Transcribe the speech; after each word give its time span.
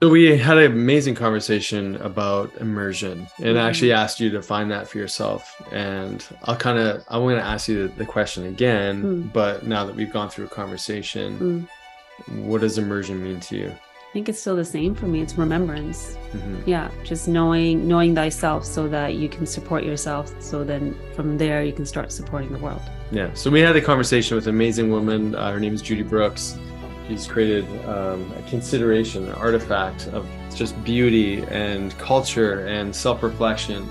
So 0.00 0.08
we 0.10 0.36
had 0.38 0.58
an 0.58 0.70
amazing 0.70 1.16
conversation 1.16 1.96
about 1.96 2.54
immersion, 2.60 3.26
and 3.38 3.48
I 3.48 3.50
Mm-hmm. 3.50 3.56
actually 3.58 3.92
asked 3.92 4.20
you 4.20 4.30
to 4.30 4.40
find 4.40 4.70
that 4.70 4.86
for 4.86 4.98
yourself. 4.98 5.60
And 5.72 6.24
I'll 6.44 6.54
kind 6.54 6.78
of 6.78 7.02
I'm 7.08 7.22
going 7.22 7.34
to 7.36 7.42
ask 7.44 7.66
you 7.66 7.88
the, 7.88 7.94
the 7.94 8.06
question 8.06 8.46
again, 8.46 9.02
Mm. 9.02 9.32
but 9.32 9.66
now 9.66 9.84
that 9.84 9.96
we've 9.96 10.12
gone 10.12 10.30
through 10.30 10.44
a 10.44 10.48
conversation, 10.50 11.66
what 12.46 12.60
does 12.60 12.78
immersion 12.78 13.20
mean 13.24 13.40
to 13.40 13.56
you? 13.56 13.70
I 13.70 14.12
think 14.12 14.28
it's 14.28 14.40
still 14.40 14.54
the 14.54 14.64
same 14.64 14.94
for 14.94 15.06
me. 15.06 15.20
It's 15.20 15.36
remembrance. 15.36 16.16
Mhm. 16.32 16.62
Yeah, 16.64 16.90
just 17.02 17.26
knowing 17.26 17.88
knowing 17.88 18.14
thyself 18.14 18.64
so 18.64 18.86
that 18.88 19.14
you 19.16 19.28
can 19.28 19.46
support 19.46 19.82
yourself. 19.82 20.32
So 20.40 20.62
then 20.62 20.94
from 21.16 21.38
there 21.38 21.64
you 21.64 21.72
can 21.72 21.84
start 21.84 22.12
supporting 22.12 22.52
the 22.52 22.58
world. 22.60 22.80
Yeah. 23.10 23.34
So 23.34 23.50
we 23.50 23.60
had 23.60 23.74
a 23.74 23.80
conversation 23.80 24.36
with 24.36 24.46
an 24.46 24.54
amazing 24.54 24.92
woman. 24.92 25.34
Uh, 25.34 25.50
her 25.50 25.58
name 25.58 25.74
is 25.74 25.82
Judy 25.82 26.04
Brooks. 26.04 26.56
She's 27.08 27.26
created 27.26 27.64
um, 27.86 28.30
a 28.36 28.42
consideration, 28.50 29.26
an 29.28 29.34
artifact 29.34 30.08
of 30.08 30.26
just 30.54 30.82
beauty 30.84 31.42
and 31.50 31.96
culture 31.98 32.66
and 32.66 32.94
self-reflection, 32.94 33.88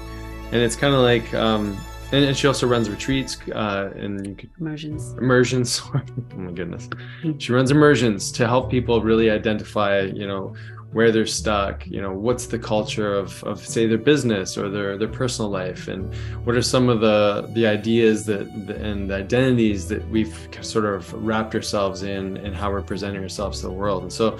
and 0.51 0.55
it's 0.61 0.75
kind 0.75 0.93
of 0.93 1.01
like. 1.01 1.33
Um, 1.33 1.75
and, 2.13 2.23
and 2.23 2.37
she 2.37 2.47
also 2.47 2.67
runs 2.67 2.89
retreats, 2.89 3.37
uh, 3.53 3.89
and 3.97 4.25
you 4.25 4.35
could 4.35 4.49
Immersions. 4.61 5.13
immersions. 5.17 5.81
oh 5.95 6.01
my 6.37 6.51
goodness. 6.51 6.87
Mhm. 7.23 7.41
She 7.41 7.51
runs 7.51 7.69
immersions 7.71 8.31
to 8.33 8.47
help 8.47 8.69
people 8.71 9.01
really 9.01 9.29
identify, 9.29 10.01
you 10.01 10.25
know, 10.25 10.55
where 10.97 11.11
they're 11.11 11.27
stuck, 11.27 11.85
you 11.85 12.01
know, 12.01 12.11
what's 12.11 12.47
the 12.47 12.57
culture 12.57 13.13
of, 13.13 13.43
of 13.43 13.63
say 13.63 13.85
their 13.85 13.99
business 13.99 14.57
or 14.57 14.67
their, 14.67 14.97
their 14.97 15.07
personal 15.07 15.47
life 15.47 15.87
and 15.87 16.11
what 16.43 16.55
are 16.55 16.61
some 16.63 16.89
of 16.89 17.01
the, 17.01 17.47
the 17.53 17.67
ideas 17.67 18.25
that 18.25 18.47
and 18.87 19.07
the 19.07 19.13
identities 19.13 19.87
that 19.87 20.03
we've 20.09 20.35
sort 20.61 20.85
of 20.85 21.13
wrapped 21.13 21.53
ourselves 21.53 22.01
in 22.01 22.37
and 22.37 22.55
how 22.55 22.71
we're 22.71 22.81
presenting 22.81 23.21
ourselves 23.21 23.61
to 23.61 23.67
the 23.67 23.71
world. 23.71 24.01
And 24.01 24.11
so 24.11 24.39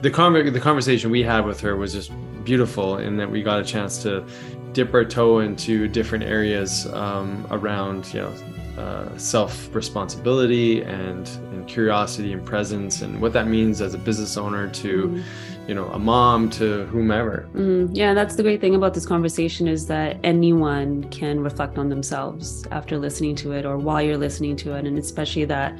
the, 0.00 0.10
con- 0.10 0.50
the 0.50 0.58
conversation 0.58 1.10
we 1.10 1.22
had 1.22 1.44
with 1.44 1.60
her 1.60 1.76
was 1.76 1.92
just 1.92 2.10
beautiful 2.44 2.96
in 2.96 3.18
that 3.18 3.30
we 3.30 3.42
got 3.42 3.60
a 3.60 3.64
chance 3.64 4.02
to 4.04 4.24
dip 4.72 4.94
our 4.94 5.04
toe 5.04 5.40
into 5.40 5.86
different 5.86 6.24
areas 6.24 6.86
um, 6.94 7.46
around, 7.50 8.10
you 8.14 8.20
know, 8.20 8.32
uh, 8.78 9.18
self 9.18 9.74
responsibility 9.74 10.80
and, 10.80 11.28
and 11.52 11.68
curiosity 11.68 12.32
and 12.32 12.46
presence 12.46 13.02
and 13.02 13.20
what 13.20 13.34
that 13.34 13.46
means 13.46 13.82
as 13.82 13.92
a 13.92 13.98
business 13.98 14.38
owner 14.38 14.66
to 14.70 15.08
Mhm. 15.08 15.22
You 15.70 15.76
know 15.76 15.86
a 15.90 16.00
mom 16.00 16.50
to 16.50 16.84
whomever 16.86 17.48
Mhm. 17.54 17.90
Yeah, 17.92 18.12
that's 18.12 18.34
the 18.34 18.42
great 18.42 18.60
thing 18.60 18.74
about 18.74 18.92
this 18.92 19.06
conversation 19.06 19.68
is 19.68 19.86
that 19.86 20.18
anyone 20.24 21.04
can 21.18 21.38
reflect 21.48 21.78
on 21.78 21.88
themselves 21.88 22.66
after 22.72 22.98
listening 22.98 23.36
to 23.36 23.52
it 23.52 23.64
or 23.64 23.78
while 23.78 24.02
you're 24.02 24.22
listening 24.28 24.56
to 24.64 24.68
it, 24.76 24.84
and 24.84 24.98
especially 24.98 25.44
that 25.44 25.70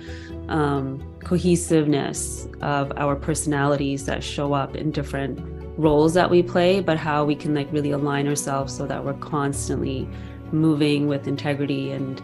um, 0.49 0.85
cohesiveness 1.25 2.47
of 2.61 2.93
our 2.97 3.17
personalities 3.17 4.07
that 4.07 4.23
show 4.23 4.53
up 4.53 4.77
in 4.77 4.93
different 4.93 5.35
roles 5.77 6.15
that 6.15 6.31
we 6.31 6.41
play, 6.41 6.81
but 6.81 6.97
how 6.97 7.25
we 7.25 7.35
can 7.35 7.53
like 7.53 7.69
really 7.73 7.91
align 7.91 8.29
ourselves 8.29 8.73
so 8.79 8.87
that 8.87 9.05
we're 9.05 9.23
constantly 9.37 10.09
moving 10.53 11.09
with 11.09 11.27
integrity 11.27 11.91
and 11.91 12.23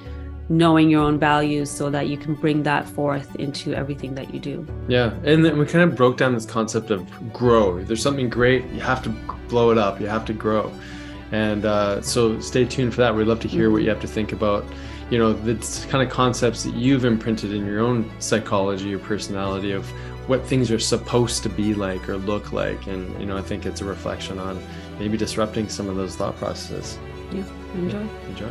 knowing 0.49 0.89
your 0.89 1.03
own 1.03 1.19
values 1.19 1.71
so 1.71 1.91
that 1.91 2.09
you 2.09 2.17
can 2.17 2.35
bring 2.35 2.63
that 2.63 2.89
forth 2.89 3.35
into 3.37 3.75
everything 3.75 4.15
that 4.15 4.33
you 4.33 4.39
do. 4.41 4.67
yeah 4.89 5.13
and 5.25 5.45
then 5.45 5.59
we 5.59 5.67
kind 5.67 5.89
of 5.89 5.97
broke 5.97 6.17
down 6.17 6.33
this 6.35 6.47
concept 6.47 6.91
of 6.91 7.05
grow 7.33 7.79
if 7.79 7.89
there's 7.89 8.03
something 8.03 8.29
great 8.29 8.65
you 8.71 8.81
have 8.81 9.03
to 9.03 9.09
blow 9.49 9.71
it 9.71 9.79
up 9.79 10.01
you 10.01 10.07
have 10.07 10.25
to 10.25 10.33
grow 10.33 10.73
and 11.33 11.65
uh, 11.65 12.01
so 12.01 12.39
stay 12.41 12.65
tuned 12.65 12.95
for 12.95 13.01
that 13.01 13.15
we'd 13.15 13.27
love 13.27 13.41
to 13.41 13.49
hear 13.49 13.71
what 13.71 13.83
you 13.83 13.89
have 13.89 14.01
to 14.01 14.07
think 14.07 14.33
about 14.33 14.65
you 15.11 15.19
know 15.19 15.33
the 15.33 15.55
kind 15.89 16.07
of 16.07 16.13
concepts 16.13 16.63
that 16.63 16.75
you've 16.75 17.05
imprinted 17.05 17.53
in 17.53 17.65
your 17.67 17.81
own 17.81 18.09
psychology 18.21 18.95
or 18.95 18.99
personality 19.01 19.73
of 19.73 19.85
what 20.29 20.45
things 20.45 20.71
are 20.71 20.79
supposed 20.79 21.43
to 21.43 21.49
be 21.49 21.75
like 21.75 22.09
or 22.09 22.17
look 22.17 22.53
like 22.53 22.87
and 22.87 23.19
you 23.21 23.27
know 23.27 23.37
i 23.37 23.43
think 23.43 23.67
it's 23.67 23.81
a 23.81 23.85
reflection 23.85 24.39
on 24.39 24.61
maybe 24.99 25.17
disrupting 25.17 25.69
some 25.69 25.89
of 25.89 25.97
those 25.97 26.15
thought 26.17 26.37
processes 26.37 26.99
Yeah, 27.33 27.45
enjoy. 27.75 28.07
Enjoy. 28.29 28.51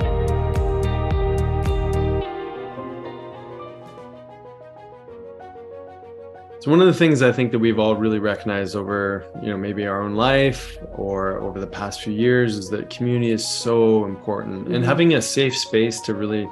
So 6.61 6.69
one 6.69 6.79
of 6.79 6.85
the 6.85 6.93
things 6.93 7.23
I 7.23 7.31
think 7.31 7.51
that 7.53 7.57
we've 7.57 7.79
all 7.79 7.95
really 7.95 8.19
recognized 8.19 8.75
over, 8.75 9.25
you 9.41 9.49
know, 9.49 9.57
maybe 9.57 9.87
our 9.87 10.03
own 10.03 10.13
life 10.13 10.77
or 10.93 11.39
over 11.39 11.59
the 11.59 11.65
past 11.65 12.03
few 12.03 12.13
years 12.13 12.55
is 12.55 12.69
that 12.69 12.87
community 12.91 13.31
is 13.31 13.43
so 13.43 14.05
important 14.05 14.67
and 14.67 14.83
Mhm. 14.83 14.87
having 14.87 15.15
a 15.15 15.21
safe 15.23 15.57
space 15.57 15.99
to 16.01 16.13
really 16.13 16.47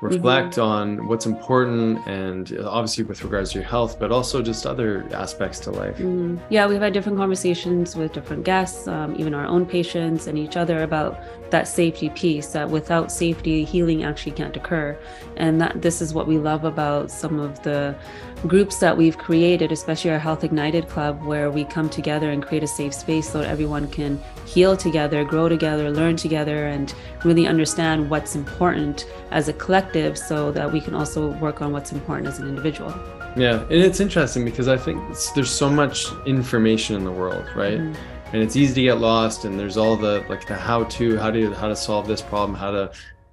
reflect 0.00 0.60
on 0.60 1.08
what's 1.08 1.26
important 1.26 1.98
and 2.06 2.56
obviously 2.64 3.02
with 3.02 3.24
regards 3.24 3.50
to 3.50 3.58
your 3.58 3.66
health, 3.66 3.98
but 3.98 4.12
also 4.12 4.40
just 4.40 4.64
other 4.64 5.04
aspects 5.12 5.58
to 5.58 5.72
life. 5.72 5.98
Mm, 5.98 6.38
Yeah, 6.50 6.68
we've 6.68 6.80
had 6.80 6.92
different 6.92 7.18
conversations 7.18 7.96
with 7.96 8.12
different 8.12 8.44
guests, 8.44 8.86
um, 8.86 9.16
even 9.18 9.34
our 9.34 9.44
own 9.44 9.66
patients 9.66 10.28
and 10.28 10.38
each 10.38 10.56
other 10.56 10.84
about 10.84 11.18
that 11.50 11.66
safety 11.66 12.10
piece. 12.10 12.52
That 12.52 12.70
without 12.70 13.10
safety, 13.10 13.64
healing 13.64 14.04
actually 14.04 14.32
can't 14.32 14.56
occur, 14.56 14.96
and 15.36 15.60
that 15.60 15.82
this 15.82 16.00
is 16.00 16.14
what 16.14 16.28
we 16.28 16.38
love 16.38 16.64
about 16.64 17.10
some 17.10 17.40
of 17.40 17.60
the 17.64 17.96
groups 18.46 18.78
that 18.78 18.96
we've 18.96 19.18
created, 19.18 19.72
especially 19.72 20.10
our 20.10 20.18
Health 20.18 20.44
Ignited 20.44 20.88
Club, 20.88 21.22
where 21.24 21.50
we 21.50 21.64
come 21.64 21.88
together 21.88 22.30
and 22.30 22.42
create 22.42 22.62
a 22.62 22.68
safe 22.68 22.94
space 22.94 23.28
so 23.28 23.38
that 23.38 23.48
everyone 23.48 23.88
can 23.88 24.20
heal 24.46 24.76
together, 24.76 25.24
grow 25.24 25.48
together, 25.48 25.90
learn 25.90 26.16
together, 26.16 26.66
and 26.66 26.94
really 27.24 27.46
understand 27.46 28.08
what's 28.08 28.36
important 28.36 29.06
as 29.30 29.48
a 29.48 29.52
collective, 29.52 30.16
so 30.16 30.52
that 30.52 30.72
we 30.72 30.80
can 30.80 30.94
also 30.94 31.32
work 31.38 31.60
on 31.60 31.72
what's 31.72 31.92
important 31.92 32.28
as 32.28 32.38
an 32.38 32.48
individual. 32.48 32.94
Yeah, 33.36 33.62
and 33.62 33.72
it's 33.72 34.00
interesting 34.00 34.44
because 34.44 34.68
I 34.68 34.76
think 34.76 35.00
there's 35.34 35.50
so 35.50 35.68
much 35.68 36.06
information 36.26 36.96
in 36.96 37.04
the 37.04 37.12
world, 37.12 37.44
right? 37.54 37.78
Mhm. 37.78 37.94
And 38.32 38.42
it's 38.42 38.56
easy 38.56 38.74
to 38.74 38.82
get 38.82 39.00
lost. 39.00 39.44
And 39.44 39.58
there's 39.58 39.76
all 39.76 39.96
the 39.96 40.24
like 40.28 40.46
the 40.46 40.54
how-to, 40.54 41.16
how 41.18 41.30
to 41.30 41.52
how 41.52 41.68
to 41.68 41.76
solve 41.76 42.06
this 42.06 42.20
problem, 42.20 42.54
how 42.54 42.70
to, 42.70 42.90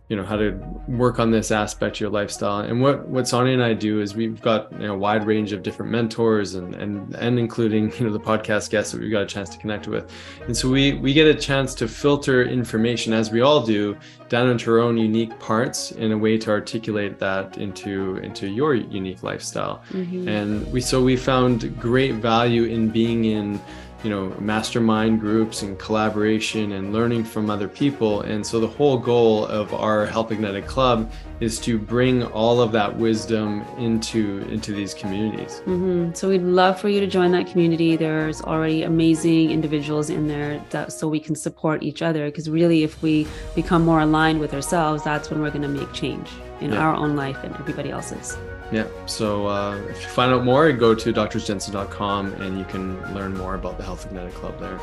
you 0.08 0.16
know, 0.16 0.24
how 0.24 0.36
to 0.36 0.52
work 0.88 1.20
on 1.20 1.32
this 1.32 1.50
aspect 1.50 1.98
of 1.98 2.02
your 2.02 2.10
lifestyle. 2.12 2.60
And 2.60 2.80
what 2.80 3.08
what 3.08 3.28
Sonia 3.28 3.54
and 3.54 3.64
I 3.64 3.74
do 3.74 4.02
is 4.02 4.16
we've 4.16 4.40
got 4.40 4.72
you 4.74 4.88
know, 4.88 4.94
a 4.94 4.98
wide 4.98 5.26
range 5.26 5.52
of 5.52 5.64
different 5.64 5.92
mentors 5.92 6.54
and 6.54 6.76
and 6.76 7.16
and 7.16 7.40
including 7.40 7.92
you 7.98 8.06
know 8.06 8.14
the 8.14 8.20
podcast 8.20 8.70
guests 8.70 8.92
that 8.92 9.02
we've 9.02 9.12
got 9.12 9.24
a 9.24 9.26
chance 9.26 9.50
to 9.50 9.58
connect 9.58 9.88
with. 9.88 10.12
And 10.46 10.56
so 10.56 10.70
we 10.70 10.94
we 10.94 11.12
get 11.14 11.26
a 11.28 11.34
chance 11.34 11.74
to 11.76 11.88
filter 11.88 12.44
information 12.44 13.14
as 13.14 13.32
we 13.32 13.42
all 13.42 13.66
do 13.66 13.98
down 14.30 14.48
into 14.50 14.72
our 14.72 14.80
own 14.80 14.98
unique 14.98 15.38
parts 15.40 15.92
in 15.92 16.12
a 16.12 16.18
way 16.18 16.38
to 16.38 16.52
articulate 16.52 17.18
that 17.20 17.58
into 17.58 18.18
into 18.18 18.48
your 18.48 18.74
unique 18.76 19.22
lifestyle 19.24 19.82
Mhm. 19.92 20.28
and 20.28 20.72
we 20.74 20.82
so 20.82 21.04
we 21.04 21.16
found 21.16 21.80
great 21.80 22.16
value 22.16 22.64
in 22.64 22.90
being 22.90 23.26
in 23.26 23.60
you 24.06 24.12
know 24.12 24.30
mastermind 24.40 25.20
groups 25.20 25.64
and 25.64 25.80
collaboration 25.80 26.74
and 26.74 26.94
learning 26.94 27.24
from 27.24 27.50
other 27.50 27.68
people 27.68 28.22
and 28.22 28.46
so 28.46 28.60
the 28.60 28.68
whole 28.68 29.00
goal 29.00 29.48
of 29.48 29.74
our 29.74 30.06
health 30.06 30.32
ignited 30.32 30.68
club 30.68 31.12
is 31.40 31.60
to 31.60 31.80
bring 31.80 32.24
all 32.24 32.62
of 32.62 32.72
that 32.72 32.96
wisdom 32.96 33.66
into 33.80 34.46
into 34.50 34.72
these 34.74 34.94
communities 34.94 35.60
hmm 35.66 36.14
So 36.14 36.29
we'd 36.29 36.44
love 36.44 36.79
for 36.79 36.88
you 36.88 37.00
to 37.00 37.08
join 37.08 37.32
that 37.32 37.47
community. 37.47 37.96
There's 37.96 38.41
already 38.41 38.84
amazing 38.84 39.52
individuals 39.52 40.09
in 40.09 40.28
there 40.28 40.64
that 40.70 40.94
so 40.94 41.08
we 41.08 41.20
can 41.20 41.35
support 41.35 41.82
each 41.82 42.02
other. 42.02 42.26
Because 42.26 42.50
really, 42.50 42.84
if 42.84 43.02
we 43.02 43.28
become 43.56 43.84
more 43.84 44.02
aligned 44.02 44.40
with 44.40 44.53
ourselves, 44.53 45.03
that's 45.03 45.29
when 45.29 45.41
we're 45.41 45.50
going 45.50 45.64
to 45.64 45.76
make 45.79 45.91
change 45.94 46.29
in 46.61 46.72
Yeah. 46.72 46.79
our 46.79 46.96
own 46.96 47.16
life 47.16 47.37
and 47.43 47.53
everybody 47.55 47.90
else's. 47.91 48.37
yeah 48.72 48.87
so 49.05 49.47
uh, 49.47 49.75
if 49.90 50.02
you 50.02 50.07
find 50.09 50.34
out 50.34 50.43
more 50.43 50.72
go 50.72 50.96
to 50.96 51.13
drsjensen.com 51.13 52.34
and 52.41 52.57
you 52.57 52.66
can 52.66 52.85
learn 53.13 53.31
more 53.37 53.55
about 53.55 53.78
the 53.78 53.84
health 53.84 54.05
ignited 54.05 54.34
club 54.34 54.59
there 54.59 54.79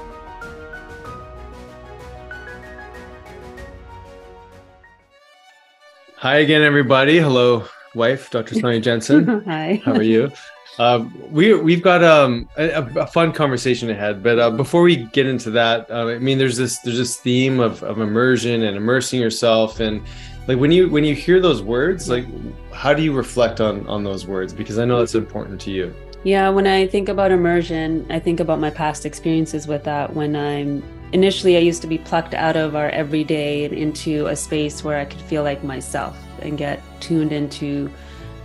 hi 6.16 6.36
again 6.36 6.62
everybody 6.62 7.18
hello 7.18 7.64
wife 7.94 8.30
dr 8.30 8.54
sonia 8.54 8.80
jensen 8.86 9.42
Hi. 9.44 9.80
How 9.84 9.92
are 9.92 10.02
you? 10.02 10.30
Um, 10.78 11.12
we 11.30 11.52
we've 11.52 11.82
got 11.82 12.02
um, 12.02 12.48
a, 12.56 12.82
a 12.96 13.06
fun 13.06 13.32
conversation 13.32 13.90
ahead, 13.90 14.22
but 14.22 14.38
uh, 14.38 14.50
before 14.50 14.80
we 14.80 14.96
get 15.12 15.26
into 15.26 15.50
that, 15.50 15.90
uh, 15.90 16.06
I 16.06 16.18
mean, 16.18 16.38
there's 16.38 16.56
this 16.56 16.78
there's 16.78 16.96
this 16.96 17.18
theme 17.18 17.60
of, 17.60 17.82
of 17.82 18.00
immersion 18.00 18.62
and 18.62 18.74
immersing 18.74 19.20
yourself, 19.20 19.80
and 19.80 20.02
like 20.48 20.58
when 20.58 20.72
you 20.72 20.88
when 20.90 21.04
you 21.04 21.14
hear 21.14 21.40
those 21.40 21.62
words, 21.62 22.08
like 22.08 22.26
how 22.72 22.92
do 22.92 23.02
you 23.02 23.12
reflect 23.12 23.60
on 23.60 23.86
on 23.86 24.02
those 24.02 24.26
words? 24.26 24.52
Because 24.52 24.78
I 24.78 24.84
know 24.84 24.98
that's 24.98 25.14
important 25.14 25.60
to 25.62 25.70
you. 25.70 25.94
Yeah, 26.24 26.48
when 26.50 26.66
I 26.66 26.86
think 26.86 27.08
about 27.08 27.32
immersion, 27.32 28.06
I 28.10 28.18
think 28.18 28.38
about 28.38 28.60
my 28.60 28.70
past 28.70 29.04
experiences 29.04 29.66
with 29.66 29.82
that. 29.84 30.14
When 30.14 30.36
I'm 30.36 30.82
initially, 31.12 31.56
I 31.56 31.60
used 31.60 31.82
to 31.82 31.88
be 31.88 31.98
plucked 31.98 32.34
out 32.34 32.56
of 32.56 32.76
our 32.76 32.90
everyday 32.90 33.64
and 33.64 33.74
into 33.74 34.26
a 34.26 34.36
space 34.36 34.84
where 34.84 34.98
I 34.98 35.04
could 35.04 35.20
feel 35.22 35.42
like 35.42 35.64
myself 35.64 36.16
and 36.40 36.56
get 36.56 36.80
tuned 37.00 37.32
into 37.32 37.90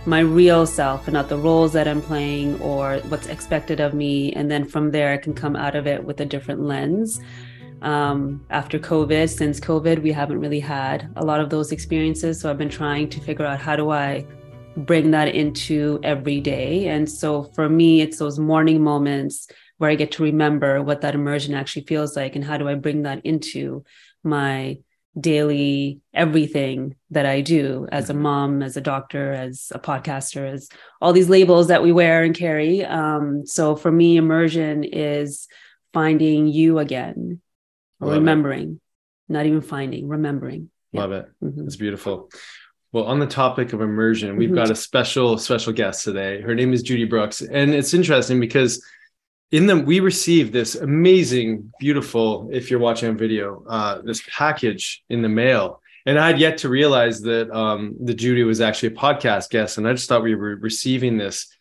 my 0.06 0.20
real 0.20 0.66
self 0.66 1.06
and 1.06 1.14
not 1.14 1.28
the 1.28 1.36
roles 1.36 1.72
that 1.72 1.86
I'm 1.86 2.02
playing 2.02 2.60
or 2.60 2.98
what's 3.08 3.26
expected 3.26 3.78
of 3.78 3.94
me. 3.94 4.32
And 4.32 4.50
then 4.50 4.64
from 4.64 4.90
there, 4.90 5.12
I 5.12 5.16
can 5.16 5.34
come 5.34 5.54
out 5.54 5.76
of 5.76 5.86
it 5.86 6.02
with 6.02 6.20
a 6.20 6.24
different 6.24 6.62
lens. 6.62 7.20
Um, 7.82 8.44
after 8.50 8.78
COVID, 8.78 9.28
since 9.28 9.60
COVID, 9.60 10.02
we 10.02 10.12
haven't 10.12 10.40
really 10.40 10.60
had 10.60 11.10
a 11.16 11.24
lot 11.24 11.40
of 11.40 11.50
those 11.50 11.72
experiences. 11.72 12.40
So 12.40 12.50
I've 12.50 12.58
been 12.58 12.68
trying 12.68 13.08
to 13.10 13.20
figure 13.20 13.46
out 13.46 13.60
how 13.60 13.76
do 13.76 13.90
I 13.90 14.26
bring 14.76 15.10
that 15.10 15.28
into 15.28 15.98
every 16.02 16.40
day. 16.40 16.88
And 16.88 17.10
so 17.10 17.44
for 17.44 17.68
me, 17.68 18.00
it's 18.00 18.18
those 18.18 18.38
morning 18.38 18.82
moments 18.82 19.48
where 19.78 19.90
I 19.90 19.94
get 19.94 20.12
to 20.12 20.22
remember 20.22 20.82
what 20.82 21.00
that 21.02 21.14
immersion 21.14 21.54
actually 21.54 21.84
feels 21.84 22.16
like 22.16 22.36
and 22.36 22.44
how 22.44 22.58
do 22.58 22.68
I 22.68 22.74
bring 22.74 23.02
that 23.02 23.24
into 23.24 23.84
my 24.22 24.78
daily 25.18 26.00
everything 26.14 26.94
that 27.10 27.26
I 27.26 27.40
do 27.40 27.88
as 27.90 28.10
a 28.10 28.12
mm-hmm. 28.12 28.22
mom, 28.22 28.62
as 28.62 28.76
a 28.76 28.80
doctor, 28.80 29.32
as 29.32 29.72
a 29.74 29.78
podcaster, 29.78 30.48
as 30.50 30.68
all 31.00 31.12
these 31.12 31.28
labels 31.28 31.68
that 31.68 31.82
we 31.82 31.92
wear 31.92 32.22
and 32.22 32.34
carry. 32.34 32.84
Um, 32.84 33.46
so 33.46 33.74
for 33.74 33.90
me, 33.90 34.16
immersion 34.16 34.84
is 34.84 35.48
finding 35.92 36.46
you 36.46 36.78
again, 36.78 37.40
remembering, 38.00 38.80
it. 39.28 39.32
not 39.32 39.46
even 39.46 39.60
finding, 39.60 40.08
remembering. 40.08 40.70
Love 40.92 41.12
it. 41.12 41.26
Mm-hmm. 41.42 41.66
It's 41.66 41.76
beautiful. 41.76 42.30
Well, 42.92 43.04
on 43.04 43.18
the 43.18 43.26
topic 43.26 43.72
of 43.74 43.82
immersion, 43.82 44.36
we've 44.36 44.48
mm-hmm. 44.48 44.56
got 44.56 44.70
a 44.70 44.74
special, 44.74 45.36
special 45.36 45.72
guest 45.72 46.04
today. 46.04 46.40
Her 46.40 46.54
name 46.54 46.72
is 46.72 46.82
Judy 46.82 47.04
Brooks. 47.04 47.42
And 47.42 47.74
it's 47.74 47.92
interesting 47.92 48.40
because 48.40 48.82
in 49.50 49.66
them, 49.66 49.84
we 49.84 50.00
received 50.00 50.52
this 50.52 50.74
amazing, 50.74 51.72
beautiful, 51.78 52.48
if 52.52 52.70
you're 52.70 52.80
watching 52.80 53.10
on 53.10 53.18
video, 53.18 53.64
uh, 53.68 54.00
this 54.02 54.22
package 54.34 55.02
in 55.10 55.20
the 55.20 55.28
mail. 55.28 55.82
And 56.06 56.18
I 56.18 56.28
had 56.28 56.38
yet 56.38 56.58
to 56.58 56.70
realize 56.70 57.20
that 57.22 57.50
um, 57.54 57.94
the 58.00 58.14
Judy 58.14 58.42
was 58.44 58.62
actually 58.62 58.94
a 58.94 58.96
podcast 58.96 59.50
guest. 59.50 59.76
And 59.76 59.86
I 59.86 59.92
just 59.92 60.08
thought 60.08 60.22
we 60.22 60.34
were 60.34 60.56
receiving 60.56 61.18
this 61.18 61.54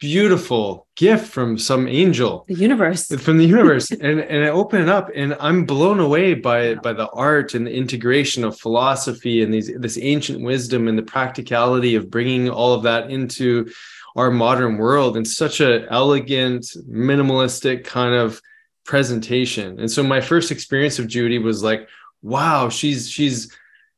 beautiful 0.00 0.86
gift 0.96 1.26
from 1.26 1.56
some 1.56 1.86
angel 1.88 2.44
the 2.48 2.54
universe. 2.54 3.06
from 3.06 3.38
the 3.38 3.46
universe. 3.46 3.90
And 4.00 4.20
and 4.20 4.44
i 4.44 4.48
open 4.48 4.82
it 4.82 4.88
up 4.88 5.10
and 5.14 5.36
i'm 5.40 5.64
blown 5.64 6.00
away 6.00 6.34
by 6.34 6.74
by 6.74 6.92
the 6.92 7.08
art 7.10 7.54
and 7.54 7.66
the 7.66 7.72
integration 7.72 8.44
of 8.44 8.58
philosophy 8.58 9.42
and 9.42 9.54
these 9.54 9.70
this 9.78 9.98
ancient 10.00 10.42
wisdom 10.42 10.88
and 10.88 10.98
the 10.98 11.02
practicality 11.02 11.94
of 11.94 12.10
bringing 12.10 12.50
all 12.50 12.74
of 12.74 12.82
that 12.82 13.10
into 13.10 13.70
our 14.16 14.30
modern 14.30 14.76
world 14.76 15.16
in 15.16 15.24
such 15.24 15.60
a 15.60 15.90
elegant 15.90 16.64
minimalistic 16.88 17.84
kind 17.84 18.14
of 18.14 18.40
presentation. 18.84 19.80
And 19.80 19.90
so 19.90 20.02
my 20.02 20.20
first 20.20 20.50
experience 20.50 20.98
of 20.98 21.08
judy 21.08 21.38
was 21.38 21.62
like 21.62 21.88
wow 22.22 22.68
she's 22.68 23.08
she's 23.08 23.52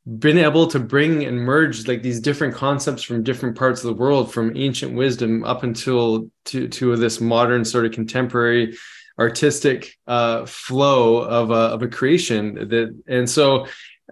been 0.07 0.37
able 0.37 0.67
to 0.67 0.79
bring 0.79 1.25
and 1.25 1.37
merge 1.37 1.87
like 1.87 2.01
these 2.01 2.21
different 2.21 2.55
concepts 2.55 3.03
from 3.03 3.23
different 3.23 3.57
parts 3.57 3.83
of 3.83 3.87
the 3.87 4.01
world 4.01 4.31
from 4.31 4.55
ancient 4.55 4.95
wisdom 4.95 5.43
up 5.43 5.63
until 5.63 6.29
to 6.45 6.67
to 6.69 6.95
this 6.95 7.19
modern 7.19 7.65
sort 7.65 7.85
of 7.85 7.91
contemporary 7.91 8.77
artistic 9.19 9.97
uh, 10.05 10.45
flow 10.45 11.17
of 11.17 11.49
a, 11.49 11.53
of 11.53 11.81
a 11.81 11.87
creation 11.87 12.55
that 12.69 12.95
and 13.07 13.29
so 13.29 13.67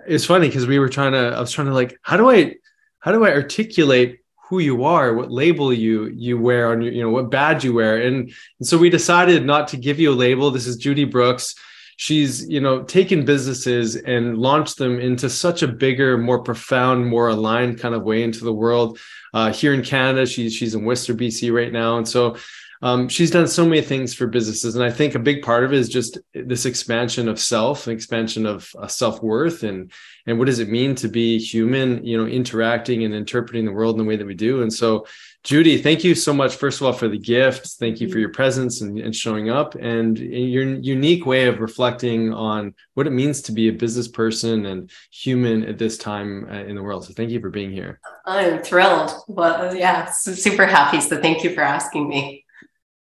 it's 0.06 0.25
funny 0.25 0.47
because 0.47 0.68
we 0.68 0.80
were 0.80 0.89
trying 0.89 1.13
to 1.13 1.30
i 1.30 1.39
was 1.39 1.51
trying 1.51 1.68
to 1.68 1.74
like 1.74 1.98
how 2.01 2.18
do 2.18 2.30
i 2.30 2.53
how 3.00 3.13
do 3.13 3.24
i 3.24 3.31
articulate 3.31 4.19
who 4.50 4.59
you 4.59 4.83
are 4.83 5.13
what 5.13 5.31
label 5.31 5.74
you 5.74 6.07
you 6.07 6.39
wear 6.39 6.71
on 6.71 6.81
your 6.81 6.91
you 6.91 7.01
know 7.01 7.09
what 7.09 7.31
badge 7.31 7.63
you 7.63 7.74
wear? 7.74 8.01
And, 8.01 8.31
and 8.59 8.68
so 8.68 8.77
we 8.77 8.89
decided 8.89 9.45
not 9.45 9.68
to 9.69 9.77
give 9.77 10.00
you 10.00 10.12
a 10.12 10.15
label. 10.15 10.51
This 10.51 10.68
is 10.68 10.77
judy 10.77 11.06
brooks 11.06 11.56
she's 11.97 12.47
you 12.47 12.59
know 12.59 12.83
taken 12.83 13.25
businesses 13.25 13.95
and 13.95 14.38
launched 14.38 14.77
them 14.77 15.00
into 15.00 15.30
such 15.30 15.63
a 15.63 15.68
bigger 15.68 16.18
more 16.18 16.39
profound 16.39 17.07
more 17.07 17.30
aligned 17.30 17.80
kind 17.80 17.95
of 17.95 18.03
way 18.03 18.24
into 18.24 18.44
the 18.44 18.53
world. 18.53 19.00
Uh, 19.33 19.51
here 19.51 19.74
in 19.74 19.83
canada 19.83 20.25
she's 20.25 20.53
she's 20.53 20.75
in 20.75 20.86
worcester 20.86 21.13
bc 21.13 21.53
right 21.53 21.71
now. 21.71 21.97
And 21.97 22.07
so 22.07 22.36
um, 22.81 23.07
she's 23.07 23.31
done 23.31 23.47
so 23.47 23.65
many 23.65 23.81
things 23.81 24.13
for 24.13 24.27
businesses. 24.27 24.75
And 24.75 24.83
i 24.83 24.92
think 24.92 25.15
a 25.15 25.19
big 25.19 25.42
part 25.42 25.63
of 25.63 25.74
it 25.74 25.80
is 25.80 25.89
just 25.89 26.18
this 26.33 26.65
expansion 26.65 27.27
of 27.30 27.39
self 27.39 27.88
expansion 27.88 28.45
of 28.45 28.71
uh, 28.77 28.88
self-worth 28.88 29.63
and 29.63 29.91
and 30.27 30.38
what 30.38 30.45
does 30.45 30.59
it 30.59 30.69
mean 30.69 30.95
to 30.95 31.07
be 31.07 31.38
human 31.38 32.03
you 32.06 32.18
know 32.18 32.25
interacting 32.27 33.03
and 33.03 33.13
interpreting 33.13 33.65
the 33.65 33.71
world 33.71 33.95
in 33.95 34.00
the 34.00 34.07
way 34.09 34.18
that 34.18 34.27
we 34.27 34.36
do. 34.36 34.62
And 34.62 34.74
so 34.74 35.06
Judy, 35.45 35.80
thank 35.80 36.03
you 36.03 36.15
so 36.15 36.33
much, 36.33 36.56
first 36.56 36.81
of 36.81 36.88
all, 36.88 36.94
for 36.94 37.07
the 37.07 37.19
gift. 37.19 37.68
Thank 37.80 38.01
you 38.01 38.09
for 38.09 38.18
your 38.18 38.30
presence 38.30 38.81
and, 38.81 38.97
and, 38.97 39.15
showing 39.15 39.51
up 39.51 39.75
and 39.75 40.18
your 40.18 40.63
unique 40.63 41.27
way 41.27 41.45
of 41.45 41.59
reflecting 41.59 42.33
on 42.33 42.74
what 42.95 43.06
it 43.06 43.12
means 43.12 43.44
to 43.44 43.51
be 43.51 43.68
a 43.68 43.71
business 43.71 44.07
person 44.07 44.65
and 44.65 44.89
human 45.12 45.63
at 45.65 45.77
this 45.77 46.00
time 46.00 46.47
uh, 46.50 46.63
in 46.63 46.75
the 46.75 46.81
world. 46.81 47.06
So 47.06 47.13
thank 47.13 47.30
you 47.30 47.39
for 47.39 47.51
being 47.51 47.71
here. 47.71 48.00
I'm 48.25 48.63
thrilled. 48.63 49.12
Well, 49.27 49.75
yeah, 49.75 50.09
super 50.09 50.65
happy. 50.65 51.00
So 51.00 51.21
thank 51.21 51.44
you 51.44 51.53
for 51.53 51.62
asking 51.62 52.09
me. 52.09 52.44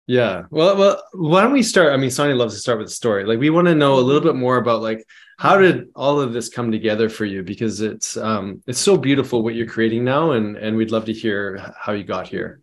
Yeah. 0.06 0.44
Well, 0.50 0.76
well, 0.76 1.02
why 1.12 1.42
don't 1.42 1.52
we 1.52 1.62
start? 1.62 1.92
I 1.92 1.96
mean, 1.96 2.10
Sonia 2.10 2.36
loves 2.36 2.54
to 2.54 2.60
start 2.60 2.78
with 2.78 2.88
the 2.88 2.94
story. 2.94 3.24
Like 3.24 3.38
we 3.38 3.50
want 3.50 3.68
to 3.68 3.74
know 3.74 3.98
a 3.98 4.00
little 4.00 4.20
bit 4.20 4.36
more 4.36 4.58
about 4.58 4.82
like 4.82 5.06
how 5.38 5.58
did 5.58 5.88
all 5.94 6.20
of 6.20 6.32
this 6.32 6.48
come 6.48 6.70
together 6.70 7.08
for 7.08 7.24
you 7.24 7.42
because 7.42 7.80
it's 7.80 8.16
um 8.16 8.62
it's 8.66 8.78
so 8.78 8.96
beautiful 8.96 9.42
what 9.42 9.54
you're 9.54 9.66
creating 9.66 10.04
now 10.04 10.32
and 10.32 10.56
and 10.56 10.76
we'd 10.76 10.90
love 10.90 11.06
to 11.06 11.12
hear 11.12 11.74
how 11.78 11.92
you 11.92 12.04
got 12.04 12.28
here 12.28 12.60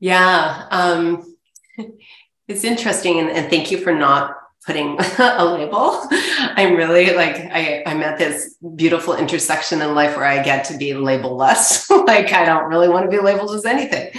yeah 0.00 0.66
um 0.70 1.36
it's 2.48 2.64
interesting 2.64 3.20
and, 3.20 3.30
and 3.30 3.50
thank 3.50 3.70
you 3.70 3.78
for 3.78 3.94
not 3.94 4.36
putting 4.66 4.98
a 5.18 5.44
label. 5.44 6.06
I'm 6.56 6.74
really 6.74 7.14
like 7.14 7.36
I, 7.36 7.82
i'm 7.86 8.02
at 8.02 8.18
this 8.18 8.56
beautiful 8.76 9.14
intersection 9.16 9.82
in 9.82 9.94
life 9.94 10.16
where 10.16 10.26
i 10.26 10.42
get 10.42 10.64
to 10.66 10.76
be 10.76 10.90
labelless 10.92 11.88
like 12.06 12.32
i 12.32 12.44
don't 12.44 12.68
really 12.68 12.88
want 12.88 13.10
to 13.10 13.16
be 13.16 13.22
labeled 13.22 13.54
as 13.54 13.64
anything. 13.64 14.10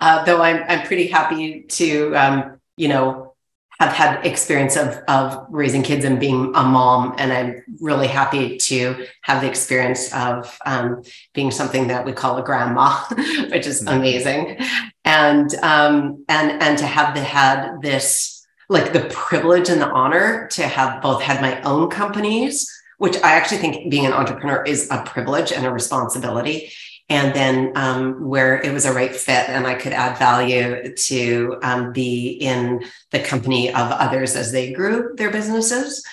Uh, 0.00 0.24
though 0.24 0.42
i'm 0.42 0.62
i'm 0.68 0.86
pretty 0.86 1.06
happy 1.06 1.62
to 1.62 2.14
um 2.16 2.60
you 2.76 2.88
know 2.88 3.34
have 3.80 3.92
had 3.92 4.24
experience 4.24 4.76
of 4.76 5.02
of 5.08 5.46
raising 5.50 5.82
kids 5.82 6.04
and 6.04 6.20
being 6.20 6.52
a 6.54 6.62
mom, 6.62 7.14
and 7.18 7.32
I'm 7.32 7.62
really 7.80 8.06
happy 8.06 8.56
to 8.56 9.06
have 9.22 9.42
the 9.42 9.48
experience 9.48 10.12
of 10.14 10.58
um, 10.64 11.02
being 11.32 11.50
something 11.50 11.88
that 11.88 12.04
we 12.04 12.12
call 12.12 12.36
a 12.38 12.42
grandma, 12.42 12.96
which 13.50 13.66
is 13.66 13.82
mm-hmm. 13.82 13.96
amazing, 13.96 14.58
and 15.04 15.52
um, 15.56 16.24
and 16.28 16.62
and 16.62 16.78
to 16.78 16.86
have 16.86 17.14
the, 17.14 17.22
had 17.22 17.80
this 17.80 18.33
like 18.68 18.92
the 18.92 19.08
privilege 19.10 19.68
and 19.68 19.80
the 19.80 19.90
honor 19.90 20.48
to 20.52 20.62
have 20.62 21.02
both 21.02 21.22
had 21.22 21.40
my 21.40 21.60
own 21.62 21.90
companies, 21.90 22.70
which 22.98 23.16
I 23.16 23.32
actually 23.32 23.58
think 23.58 23.90
being 23.90 24.06
an 24.06 24.12
entrepreneur 24.12 24.62
is 24.64 24.88
a 24.90 25.02
privilege 25.04 25.52
and 25.52 25.66
a 25.66 25.70
responsibility, 25.70 26.72
and 27.08 27.34
then 27.34 27.72
um, 27.76 28.26
where 28.28 28.60
it 28.60 28.72
was 28.72 28.86
a 28.86 28.92
right 28.92 29.14
fit 29.14 29.48
and 29.48 29.66
I 29.66 29.74
could 29.74 29.92
add 29.92 30.18
value 30.18 30.94
to 30.94 31.58
um, 31.62 31.92
be 31.92 32.28
in 32.28 32.84
the 33.10 33.20
company 33.20 33.68
of 33.68 33.90
others 33.90 34.36
as 34.36 34.52
they 34.52 34.72
grew 34.72 35.14
their 35.16 35.30
businesses. 35.30 36.04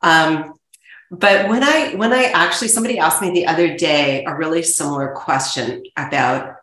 Um, 0.00 0.54
but 1.10 1.48
when 1.48 1.62
I 1.62 1.94
when 1.96 2.12
I 2.12 2.24
actually 2.26 2.68
somebody 2.68 2.98
asked 2.98 3.20
me 3.20 3.30
the 3.30 3.46
other 3.46 3.76
day 3.76 4.24
a 4.24 4.34
really 4.34 4.62
similar 4.62 5.12
question 5.12 5.82
about 5.96 6.56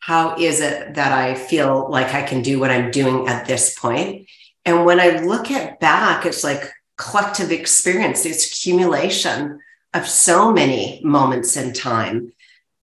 how 0.00 0.36
is 0.36 0.60
it 0.60 0.94
that 0.94 1.12
I 1.12 1.34
feel 1.34 1.90
like 1.90 2.14
I 2.14 2.22
can 2.22 2.42
do 2.42 2.60
what 2.60 2.70
I'm 2.70 2.90
doing 2.90 3.28
at 3.28 3.46
this 3.46 3.78
point, 3.78 4.28
and 4.64 4.84
when 4.84 5.00
I 5.00 5.20
look 5.20 5.50
at 5.50 5.80
back, 5.80 6.26
it's 6.26 6.44
like 6.44 6.70
collective 6.96 7.52
experience, 7.52 8.22
this 8.22 8.46
accumulation 8.46 9.60
of 9.94 10.06
so 10.06 10.52
many 10.52 11.00
moments 11.02 11.56
in 11.56 11.72
time 11.72 12.32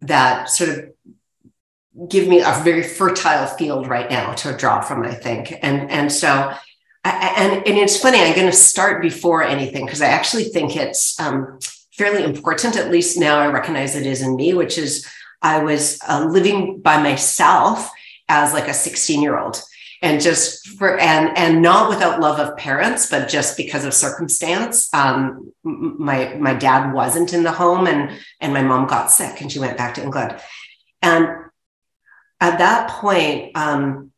that 0.02 0.50
sort 0.50 0.70
of 0.70 2.10
give 2.10 2.28
me 2.28 2.42
a 2.42 2.62
very 2.64 2.84
fertile 2.84 3.46
field 3.46 3.88
right 3.88 4.10
now 4.10 4.34
to 4.34 4.56
draw 4.58 4.82
from, 4.82 5.04
I 5.04 5.14
think. 5.14 5.54
And, 5.62 5.90
and 5.90 6.12
so, 6.12 6.54
and, 7.04 7.68
and 7.68 7.78
it's 7.78 8.02
funny, 8.02 8.20
I'm 8.20 8.36
going 8.36 8.48
to 8.48 8.52
start 8.52 9.02
before 9.02 9.44
anything 9.44 9.86
because 9.86 10.02
I 10.02 10.08
actually 10.08 10.46
think 10.46 10.76
it's 10.76 11.20
um, 11.20 11.60
fairly 11.92 12.24
important. 12.24 12.76
At 12.76 12.92
least 12.92 13.20
now 13.20 13.40
I 13.40 13.48
recognize 13.48 13.96
it 13.96 14.06
is 14.06 14.22
in 14.22 14.36
me, 14.36 14.54
which 14.54 14.78
is 14.78 15.08
I 15.42 15.60
was 15.60 16.00
uh, 16.08 16.26
living 16.26 16.80
by 16.80 17.02
myself 17.02 17.92
as 18.28 18.54
like 18.54 18.68
a 18.68 18.74
16 18.74 19.22
year 19.22 19.38
old 19.38 19.62
and 20.02 20.22
just 20.22 20.68
for 20.68 20.98
and 21.00 21.38
and 21.38 21.62
not 21.62 21.90
without 21.90 22.20
love 22.20 22.40
of 22.40 22.56
parents 22.58 23.10
but 23.10 23.30
just 23.30 23.58
because 23.58 23.86
of 23.86 23.94
circumstance 23.94 24.94
um, 24.94 25.52
my 25.64 26.36
my 26.36 26.54
dad 26.54 26.94
wasn't 26.94 27.34
in 27.34 27.44
the 27.44 27.52
home 27.52 27.88
and 27.88 28.12
and 28.42 28.54
my 28.54 28.62
mom 28.62 28.88
got 28.88 29.12
sick 29.12 29.42
and 29.42 29.52
she 29.52 29.60
went 29.60 29.78
back 29.78 29.94
to 29.96 30.04
england. 30.04 30.36
And 31.02 31.28
at 32.42 32.58
that 32.58 32.90
point 32.90 33.56
um, 33.56 34.12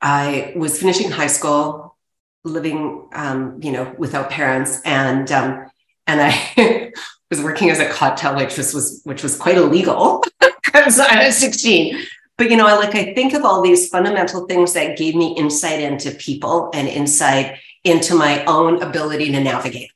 i 0.00 0.52
was 0.56 0.78
finishing 0.78 1.10
high 1.10 1.26
school 1.26 1.96
living 2.44 3.08
um, 3.12 3.60
you 3.62 3.72
know 3.72 3.94
without 3.98 4.30
parents 4.30 4.80
and 4.84 5.30
um, 5.30 5.66
and 6.06 6.20
i 6.22 6.92
was 7.30 7.42
working 7.42 7.70
as 7.70 7.78
a 7.78 7.88
cocktail 7.88 8.34
waitress 8.34 8.74
was 8.74 9.02
which 9.04 9.22
was 9.22 9.36
quite 9.36 9.56
illegal 9.56 10.24
because 10.64 10.98
i 10.98 11.26
was 11.26 11.36
16 11.36 12.06
but 12.40 12.50
you 12.50 12.56
know, 12.56 12.66
I 12.66 12.74
like 12.76 12.94
I 12.94 13.12
think 13.12 13.34
of 13.34 13.44
all 13.44 13.60
these 13.60 13.90
fundamental 13.90 14.46
things 14.46 14.72
that 14.72 14.96
gave 14.96 15.14
me 15.14 15.36
insight 15.36 15.78
into 15.78 16.10
people 16.12 16.70
and 16.72 16.88
insight 16.88 17.58
into 17.84 18.14
my 18.14 18.42
own 18.46 18.80
ability 18.82 19.30
to 19.32 19.40
navigate. 19.40 19.90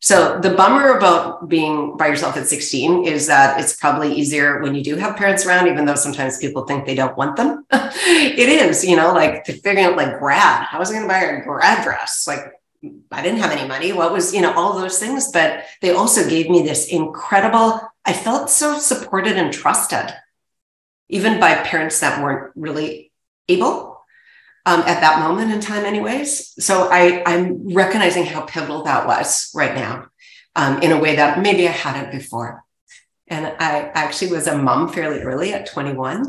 So 0.00 0.38
the 0.38 0.50
bummer 0.50 0.98
about 0.98 1.48
being 1.48 1.96
by 1.96 2.08
yourself 2.08 2.36
at 2.36 2.46
16 2.46 3.06
is 3.06 3.26
that 3.28 3.58
it's 3.58 3.74
probably 3.74 4.12
easier 4.12 4.60
when 4.60 4.74
you 4.74 4.84
do 4.84 4.96
have 4.96 5.16
parents 5.16 5.46
around, 5.46 5.66
even 5.68 5.86
though 5.86 5.94
sometimes 5.94 6.36
people 6.36 6.66
think 6.66 6.84
they 6.84 6.94
don't 6.94 7.16
want 7.16 7.36
them. 7.36 7.64
it 7.72 8.50
is, 8.50 8.84
you 8.84 8.94
know, 8.94 9.14
like 9.14 9.46
figuring 9.46 9.86
out 9.86 9.96
like 9.96 10.18
grad, 10.18 10.64
how 10.64 10.78
was 10.78 10.90
I 10.90 10.96
going 10.96 11.04
to 11.04 11.08
buy 11.08 11.20
a 11.20 11.42
grad 11.42 11.82
dress? 11.82 12.26
Like 12.26 12.52
I 13.10 13.22
didn't 13.22 13.40
have 13.40 13.50
any 13.50 13.66
money. 13.66 13.94
What 13.94 14.12
was, 14.12 14.34
you 14.34 14.42
know, 14.42 14.52
all 14.52 14.78
those 14.78 14.98
things, 14.98 15.32
but 15.32 15.64
they 15.80 15.92
also 15.92 16.28
gave 16.28 16.50
me 16.50 16.60
this 16.60 16.88
incredible, 16.88 17.80
I 18.04 18.12
felt 18.12 18.50
so 18.50 18.78
supported 18.78 19.38
and 19.38 19.50
trusted, 19.50 20.14
even 21.08 21.40
by 21.40 21.54
parents 21.54 22.00
that 22.00 22.22
weren't 22.22 22.52
really 22.56 23.12
able 23.48 24.00
um, 24.66 24.80
at 24.80 25.00
that 25.00 25.20
moment 25.20 25.52
in 25.52 25.60
time, 25.60 25.84
anyways. 25.84 26.54
So 26.64 26.88
I, 26.90 27.22
I'm 27.24 27.72
recognizing 27.72 28.26
how 28.26 28.42
pivotal 28.42 28.82
that 28.82 29.06
was 29.06 29.50
right 29.54 29.74
now 29.74 30.08
um, 30.56 30.82
in 30.82 30.90
a 30.90 30.98
way 30.98 31.16
that 31.16 31.40
maybe 31.40 31.68
I 31.68 31.72
hadn't 31.72 32.10
before. 32.10 32.64
And 33.28 33.46
I 33.46 33.90
actually 33.94 34.32
was 34.32 34.46
a 34.46 34.58
mom 34.58 34.88
fairly 34.88 35.20
early 35.20 35.52
at 35.52 35.66
21, 35.66 36.26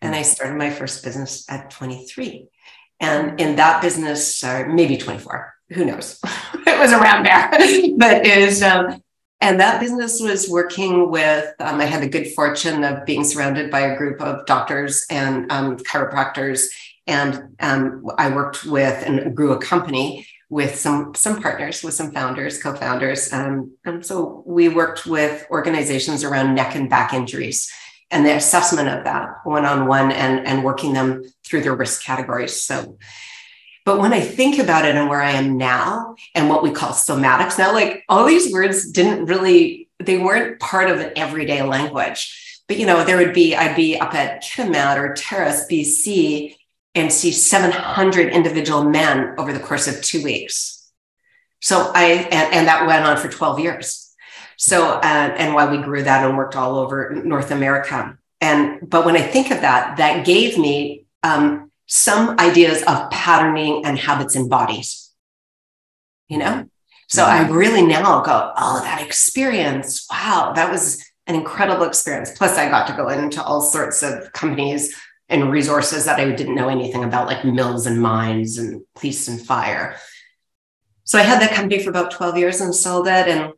and 0.00 0.14
I 0.14 0.22
started 0.22 0.56
my 0.56 0.70
first 0.70 1.04
business 1.04 1.44
at 1.48 1.70
23. 1.70 2.46
And 3.00 3.40
in 3.40 3.56
that 3.56 3.82
business, 3.82 4.42
or 4.42 4.68
maybe 4.68 4.96
24, 4.96 5.54
who 5.70 5.84
knows? 5.84 6.20
it 6.66 6.78
was 6.78 6.92
around 6.92 7.24
there, 7.24 7.50
but 7.98 8.26
is 8.26 8.62
um, 8.62 9.02
and 9.40 9.60
that 9.60 9.80
business 9.80 10.20
was 10.20 10.48
working 10.48 11.10
with. 11.10 11.52
Um, 11.60 11.80
I 11.80 11.84
had 11.84 12.02
the 12.02 12.08
good 12.08 12.32
fortune 12.32 12.84
of 12.84 13.04
being 13.04 13.24
surrounded 13.24 13.70
by 13.70 13.80
a 13.80 13.96
group 13.96 14.20
of 14.20 14.46
doctors 14.46 15.04
and 15.10 15.50
um, 15.52 15.76
chiropractors 15.78 16.66
and 17.06 17.54
um, 17.60 18.06
I 18.16 18.30
worked 18.30 18.64
with 18.64 19.02
and 19.06 19.36
grew 19.36 19.52
a 19.52 19.58
company 19.58 20.26
with 20.48 20.76
some 20.76 21.14
some 21.14 21.42
partners, 21.42 21.82
with 21.82 21.94
some 21.94 22.12
founders, 22.12 22.62
co-founders. 22.62 23.32
Um, 23.32 23.76
and 23.84 24.04
so 24.04 24.42
we 24.46 24.68
worked 24.68 25.06
with 25.06 25.46
organizations 25.50 26.24
around 26.24 26.54
neck 26.54 26.74
and 26.74 26.88
back 26.88 27.12
injuries 27.12 27.70
and 28.10 28.24
the 28.24 28.36
assessment 28.36 28.88
of 28.88 29.04
that 29.04 29.28
one-on-one 29.44 30.12
and, 30.12 30.46
and 30.46 30.62
working 30.62 30.92
them 30.92 31.24
through 31.44 31.62
their 31.62 31.74
risk 31.74 32.02
categories. 32.04 32.62
So 32.62 32.96
but 33.84 33.98
when 33.98 34.12
I 34.12 34.20
think 34.20 34.58
about 34.58 34.86
it 34.86 34.96
and 34.96 35.08
where 35.08 35.20
I 35.20 35.32
am 35.32 35.58
now 35.58 36.16
and 36.34 36.48
what 36.48 36.62
we 36.62 36.70
call 36.70 36.90
somatics 36.90 37.58
now, 37.58 37.72
like 37.72 38.02
all 38.08 38.24
these 38.24 38.52
words 38.52 38.90
didn't 38.90 39.26
really, 39.26 39.88
they 40.02 40.18
weren't 40.18 40.58
part 40.58 40.90
of 40.90 41.00
an 41.00 41.12
everyday 41.16 41.62
language. 41.62 42.62
But 42.66 42.78
you 42.78 42.86
know, 42.86 43.04
there 43.04 43.18
would 43.18 43.34
be, 43.34 43.54
I'd 43.54 43.76
be 43.76 43.98
up 43.98 44.14
at 44.14 44.42
Kitimat 44.42 44.96
or 44.96 45.12
Terrace, 45.12 45.66
BC, 45.70 46.56
and 46.94 47.12
see 47.12 47.30
700 47.30 48.32
individual 48.32 48.84
men 48.84 49.34
over 49.36 49.52
the 49.52 49.60
course 49.60 49.86
of 49.86 50.00
two 50.00 50.22
weeks. 50.22 50.90
So 51.60 51.90
I, 51.94 52.04
and, 52.30 52.54
and 52.54 52.66
that 52.68 52.86
went 52.86 53.04
on 53.04 53.18
for 53.18 53.28
12 53.28 53.58
years. 53.60 54.14
So, 54.56 54.92
uh, 54.92 55.34
and 55.36 55.54
why 55.54 55.70
we 55.70 55.82
grew 55.82 56.02
that 56.02 56.26
and 56.26 56.38
worked 56.38 56.56
all 56.56 56.78
over 56.78 57.10
North 57.24 57.50
America. 57.50 58.16
And, 58.40 58.88
but 58.88 59.04
when 59.04 59.16
I 59.16 59.22
think 59.22 59.50
of 59.50 59.60
that, 59.60 59.98
that 59.98 60.24
gave 60.24 60.56
me 60.56 61.06
um, 61.22 61.63
some 61.86 62.38
ideas 62.38 62.82
of 62.82 63.10
patterning 63.10 63.84
and 63.84 63.98
habits 63.98 64.36
in 64.36 64.48
bodies, 64.48 65.12
you 66.28 66.38
know? 66.38 66.66
So 67.08 67.24
I 67.24 67.46
really 67.48 67.82
now 67.82 68.22
go, 68.22 68.52
oh, 68.56 68.80
that 68.82 69.02
experience. 69.02 70.06
Wow, 70.10 70.52
that 70.56 70.70
was 70.70 71.04
an 71.26 71.34
incredible 71.34 71.84
experience. 71.84 72.36
Plus, 72.36 72.58
I 72.58 72.68
got 72.68 72.86
to 72.88 72.96
go 72.96 73.08
into 73.08 73.42
all 73.42 73.60
sorts 73.60 74.02
of 74.02 74.32
companies 74.32 74.94
and 75.28 75.50
resources 75.50 76.06
that 76.06 76.18
I 76.18 76.30
didn't 76.32 76.54
know 76.54 76.68
anything 76.68 77.04
about, 77.04 77.28
like 77.28 77.44
mills 77.44 77.86
and 77.86 78.00
mines 78.00 78.58
and 78.58 78.82
police 78.94 79.28
and 79.28 79.40
fire. 79.40 79.96
So 81.04 81.18
I 81.18 81.22
had 81.22 81.40
that 81.40 81.52
company 81.52 81.82
for 81.82 81.90
about 81.90 82.10
12 82.10 82.38
years 82.38 82.60
and 82.60 82.74
sold 82.74 83.06
it. 83.06 83.28
And 83.28 83.52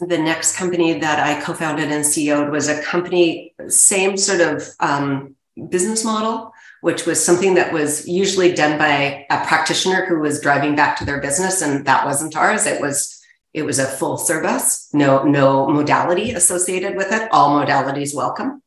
the 0.00 0.18
next 0.18 0.56
company 0.56 0.98
that 0.98 1.20
I 1.20 1.40
co-founded 1.40 1.90
and 1.90 2.04
CEO'd 2.04 2.50
was 2.50 2.68
a 2.68 2.82
company, 2.82 3.54
same 3.68 4.16
sort 4.16 4.40
of 4.40 4.66
um, 4.80 5.36
business 5.68 6.02
model, 6.04 6.53
which 6.84 7.06
was 7.06 7.24
something 7.24 7.54
that 7.54 7.72
was 7.72 8.06
usually 8.06 8.52
done 8.52 8.76
by 8.76 9.24
a 9.30 9.46
practitioner 9.46 10.04
who 10.04 10.18
was 10.18 10.42
driving 10.42 10.76
back 10.76 10.98
to 10.98 11.04
their 11.06 11.18
business, 11.18 11.62
and 11.62 11.86
that 11.86 12.04
wasn't 12.04 12.36
ours. 12.36 12.66
It 12.66 12.78
was 12.78 13.22
it 13.54 13.62
was 13.62 13.78
a 13.78 13.86
full 13.86 14.18
service, 14.18 14.90
no 14.92 15.22
no 15.22 15.66
modality 15.66 16.32
associated 16.32 16.94
with 16.94 17.10
it. 17.10 17.26
All 17.32 17.58
modalities 17.58 18.14
welcome 18.14 18.62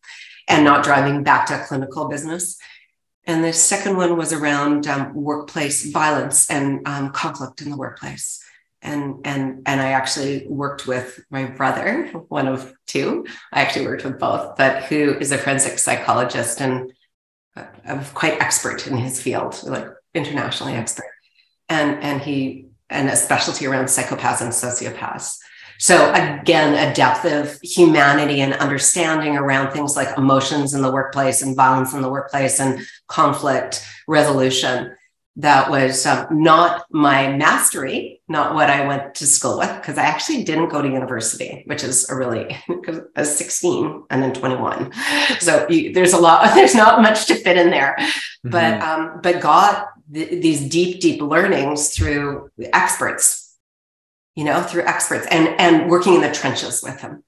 and 0.47 0.65
not 0.65 0.83
driving 0.83 1.21
back 1.23 1.45
to 1.45 1.61
a 1.61 1.63
clinical 1.65 2.07
business. 2.07 2.57
And 3.25 3.43
the 3.43 3.53
second 3.53 3.97
one 3.97 4.17
was 4.17 4.33
around 4.33 4.87
um, 4.87 5.13
workplace 5.13 5.85
violence 5.91 6.49
and 6.49 6.87
um, 6.87 7.11
conflict 7.11 7.61
in 7.61 7.69
the 7.69 7.77
workplace. 7.77 8.43
And, 8.81 9.19
and, 9.25 9.61
and 9.67 9.79
I 9.79 9.89
actually 9.89 10.47
worked 10.47 10.87
with 10.87 11.23
my 11.29 11.43
brother, 11.45 12.07
one 12.29 12.47
of 12.47 12.73
two. 12.87 13.27
I 13.53 13.61
actually 13.61 13.85
worked 13.85 14.05
with 14.05 14.17
both, 14.17 14.57
but 14.57 14.85
who 14.85 15.13
is 15.19 15.31
a 15.31 15.37
forensic 15.37 15.77
psychologist 15.77 16.61
and 16.61 16.93
uh, 17.87 18.03
quite 18.13 18.41
expert 18.41 18.87
in 18.87 18.97
his 18.97 19.21
field, 19.21 19.61
like 19.63 19.87
internationally 20.13 20.73
expert. 20.73 21.05
And, 21.69 22.01
and 22.03 22.21
he, 22.21 22.67
and 22.89 23.09
a 23.09 23.15
specialty 23.15 23.67
around 23.67 23.85
psychopaths 23.85 24.41
and 24.41 24.51
sociopaths. 24.51 25.37
So 25.79 26.11
again, 26.13 26.73
a 26.73 26.93
depth 26.93 27.25
of 27.25 27.59
humanity 27.61 28.41
and 28.41 28.53
understanding 28.53 29.37
around 29.37 29.71
things 29.71 29.95
like 29.95 30.17
emotions 30.17 30.73
in 30.73 30.81
the 30.81 30.91
workplace 30.91 31.41
and 31.41 31.55
violence 31.55 31.93
in 31.93 32.01
the 32.01 32.09
workplace 32.09 32.59
and 32.59 32.79
conflict 33.07 33.85
resolution. 34.07 34.96
That 35.37 35.69
was 35.69 36.05
um, 36.05 36.43
not 36.43 36.85
my 36.89 37.31
mastery, 37.31 38.21
not 38.27 38.55
what 38.55 38.69
I 38.69 38.87
went 38.87 39.15
to 39.15 39.27
school 39.27 39.59
with, 39.59 39.73
because 39.75 39.97
I 39.97 40.03
actually 40.03 40.43
didn't 40.43 40.69
go 40.69 40.81
to 40.81 40.87
university, 40.87 41.63
which 41.67 41.83
is 41.83 42.09
a 42.09 42.15
really, 42.15 42.57
because 42.67 43.01
I 43.15 43.21
was 43.21 43.37
16 43.37 44.03
and 44.09 44.23
then 44.23 44.33
21. 44.33 44.91
So 45.39 45.67
you, 45.69 45.93
there's 45.93 46.13
a 46.13 46.19
lot, 46.19 46.43
there's 46.55 46.75
not 46.75 47.01
much 47.01 47.27
to 47.27 47.35
fit 47.35 47.57
in 47.57 47.69
there, 47.69 47.95
mm-hmm. 47.99 48.49
but, 48.49 48.81
um, 48.81 49.19
but 49.21 49.39
got 49.39 49.89
th- 50.11 50.41
these 50.41 50.67
deep, 50.67 50.99
deep 50.99 51.21
learnings 51.21 51.95
through 51.95 52.49
experts 52.73 53.47
you 54.37 54.43
know, 54.43 54.61
through 54.61 54.83
experts 54.83 55.25
and 55.31 55.47
and 55.59 55.89
working 55.89 56.13
in 56.13 56.21
the 56.21 56.31
trenches 56.31 56.83
with 56.83 57.01
them. 57.01 57.23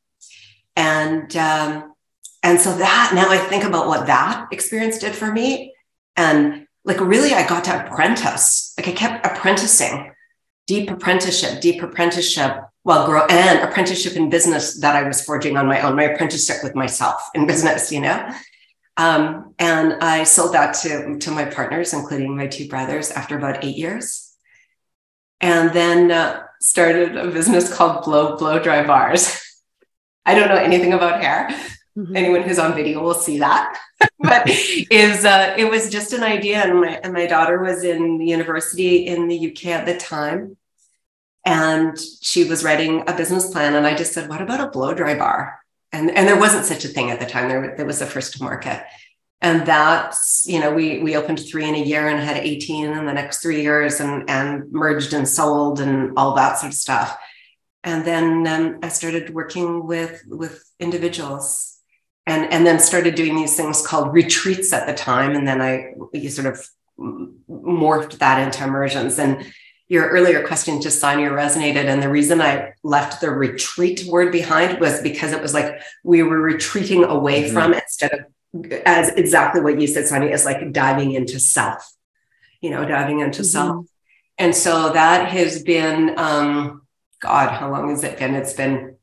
And 0.75 1.35
um, 1.35 1.95
and 2.43 2.61
so 2.61 2.77
that 2.77 3.11
now 3.15 3.29
I 3.29 3.37
think 3.37 3.63
about 3.63 3.87
what 3.87 4.05
that 4.05 4.47
experience 4.51 4.99
did 4.99 5.15
for 5.15 5.31
me. 5.31 5.73
And 6.15 6.67
like 6.85 6.99
really 6.99 7.33
I 7.33 7.47
got 7.47 7.65
to 7.65 7.85
apprentice. 7.85 8.73
Like 8.77 8.87
I 8.87 8.91
kept 8.91 9.25
apprenticing, 9.25 10.11
deep 10.67 10.89
apprenticeship, 10.89 11.61
deep 11.61 11.81
apprenticeship 11.81 12.57
while 12.83 13.05
grow 13.05 13.25
and 13.29 13.59
apprenticeship 13.59 14.13
in 14.15 14.29
business 14.29 14.79
that 14.79 14.95
I 14.95 15.03
was 15.03 15.23
forging 15.23 15.57
on 15.57 15.67
my 15.67 15.81
own, 15.81 15.95
my 15.95 16.03
apprenticeship 16.03 16.57
with 16.63 16.75
myself 16.75 17.21
in 17.35 17.45
business, 17.45 17.91
you 17.91 18.01
know. 18.01 18.29
Um, 18.97 19.53
and 19.59 19.93
I 20.01 20.23
sold 20.23 20.53
that 20.53 20.73
to, 20.81 21.17
to 21.19 21.31
my 21.31 21.45
partners, 21.45 21.93
including 21.93 22.35
my 22.35 22.47
two 22.47 22.67
brothers, 22.67 23.11
after 23.11 23.37
about 23.37 23.63
eight 23.63 23.77
years. 23.77 24.35
And 25.41 25.71
then 25.71 26.11
uh, 26.11 26.43
started 26.59 27.15
a 27.15 27.31
business 27.31 27.73
called 27.73 28.03
Blo 28.03 28.35
Blow 28.37 28.59
Dry 28.59 28.85
Bars. 28.85 29.39
I 30.25 30.35
don't 30.35 30.49
know 30.49 30.55
anything 30.55 30.93
about 30.93 31.23
hair. 31.23 31.49
Mm-hmm. 31.99 32.15
Anyone 32.15 32.43
who's 32.43 32.59
on 32.59 32.75
video 32.75 33.03
will 33.03 33.13
see 33.13 33.39
that. 33.39 33.77
but 34.19 34.43
is 34.47 35.25
uh, 35.25 35.53
it 35.57 35.69
was 35.69 35.89
just 35.89 36.13
an 36.13 36.23
idea, 36.23 36.63
and 36.63 36.79
my 36.79 36.99
and 37.03 37.11
my 37.11 37.25
daughter 37.25 37.61
was 37.61 37.83
in 37.83 38.21
university 38.21 39.05
in 39.05 39.27
the 39.27 39.51
UK 39.51 39.65
at 39.67 39.85
the 39.85 39.97
time, 39.97 40.55
and 41.45 41.97
she 42.21 42.45
was 42.45 42.63
writing 42.63 43.03
a 43.07 43.13
business 43.13 43.51
plan, 43.51 43.75
and 43.75 43.85
I 43.85 43.95
just 43.95 44.13
said, 44.13 44.29
"What 44.29 44.41
about 44.41 44.61
a 44.61 44.71
blow 44.71 44.93
dry 44.93 45.17
bar?" 45.17 45.59
And 45.91 46.09
and 46.09 46.25
there 46.25 46.39
wasn't 46.39 46.65
such 46.65 46.85
a 46.85 46.87
thing 46.87 47.11
at 47.11 47.19
the 47.19 47.25
time. 47.25 47.49
There, 47.49 47.75
there 47.75 47.85
was 47.85 47.99
the 47.99 48.05
first 48.05 48.37
to 48.37 48.43
market, 48.43 48.81
and 49.41 49.65
that's 49.65 50.45
you 50.47 50.61
know 50.61 50.73
we 50.73 50.99
we 50.99 51.17
opened 51.17 51.39
three 51.39 51.67
in 51.67 51.75
a 51.75 51.83
year 51.83 52.07
and 52.07 52.23
had 52.23 52.37
18 52.37 52.91
in 52.91 53.05
the 53.05 53.13
next 53.13 53.41
three 53.41 53.61
years 53.61 53.99
and 53.99 54.29
and 54.29 54.71
merged 54.71 55.11
and 55.11 55.27
sold 55.27 55.81
and 55.81 56.17
all 56.17 56.33
that 56.35 56.59
sort 56.59 56.71
of 56.71 56.77
stuff 56.77 57.17
and 57.83 58.05
then 58.05 58.47
um, 58.47 58.79
i 58.83 58.89
started 58.89 59.29
working 59.33 59.85
with 59.85 60.23
with 60.27 60.63
individuals 60.79 61.68
and 62.29 62.51
and 62.53 62.65
then 62.65 62.79
started 62.79 63.15
doing 63.15 63.35
these 63.35 63.57
things 63.57 63.85
called 63.85 64.13
retreats 64.13 64.71
at 64.71 64.87
the 64.87 64.93
time 64.93 65.35
and 65.35 65.47
then 65.47 65.61
i 65.61 65.93
you 66.13 66.29
sort 66.29 66.47
of 66.47 66.69
morphed 67.49 68.17
that 68.19 68.41
into 68.41 68.63
immersions 68.63 69.19
and 69.19 69.45
your 69.89 70.07
earlier 70.09 70.45
question 70.45 70.81
just 70.81 70.99
Sonia 70.99 71.31
resonated. 71.31 71.85
And 71.85 72.01
the 72.01 72.09
reason 72.09 72.41
I 72.41 72.73
left 72.83 73.21
the 73.21 73.31
retreat 73.31 74.05
word 74.07 74.31
behind 74.31 74.79
was 74.79 75.01
because 75.01 75.31
it 75.31 75.41
was 75.41 75.53
like 75.53 75.81
we 76.03 76.21
were 76.21 76.39
retreating 76.39 77.03
away 77.03 77.45
mm-hmm. 77.45 77.53
from 77.53 77.73
instead 77.73 78.13
of 78.13 78.19
as 78.85 79.09
exactly 79.09 79.61
what 79.61 79.81
you 79.81 79.87
said, 79.87 80.07
Sonia, 80.07 80.29
is 80.29 80.45
like 80.45 80.71
diving 80.71 81.13
into 81.13 81.39
self, 81.39 81.91
you 82.61 82.69
know, 82.69 82.85
diving 82.87 83.19
into 83.19 83.41
mm-hmm. 83.41 83.49
self. 83.49 83.85
And 84.37 84.55
so 84.55 84.91
that 84.93 85.29
has 85.29 85.63
been, 85.63 86.17
um, 86.17 86.83
God, 87.19 87.51
how 87.51 87.71
long 87.71 87.89
has 87.89 88.03
it 88.03 88.17
been? 88.17 88.35
It's 88.35 88.53
been 88.53 88.95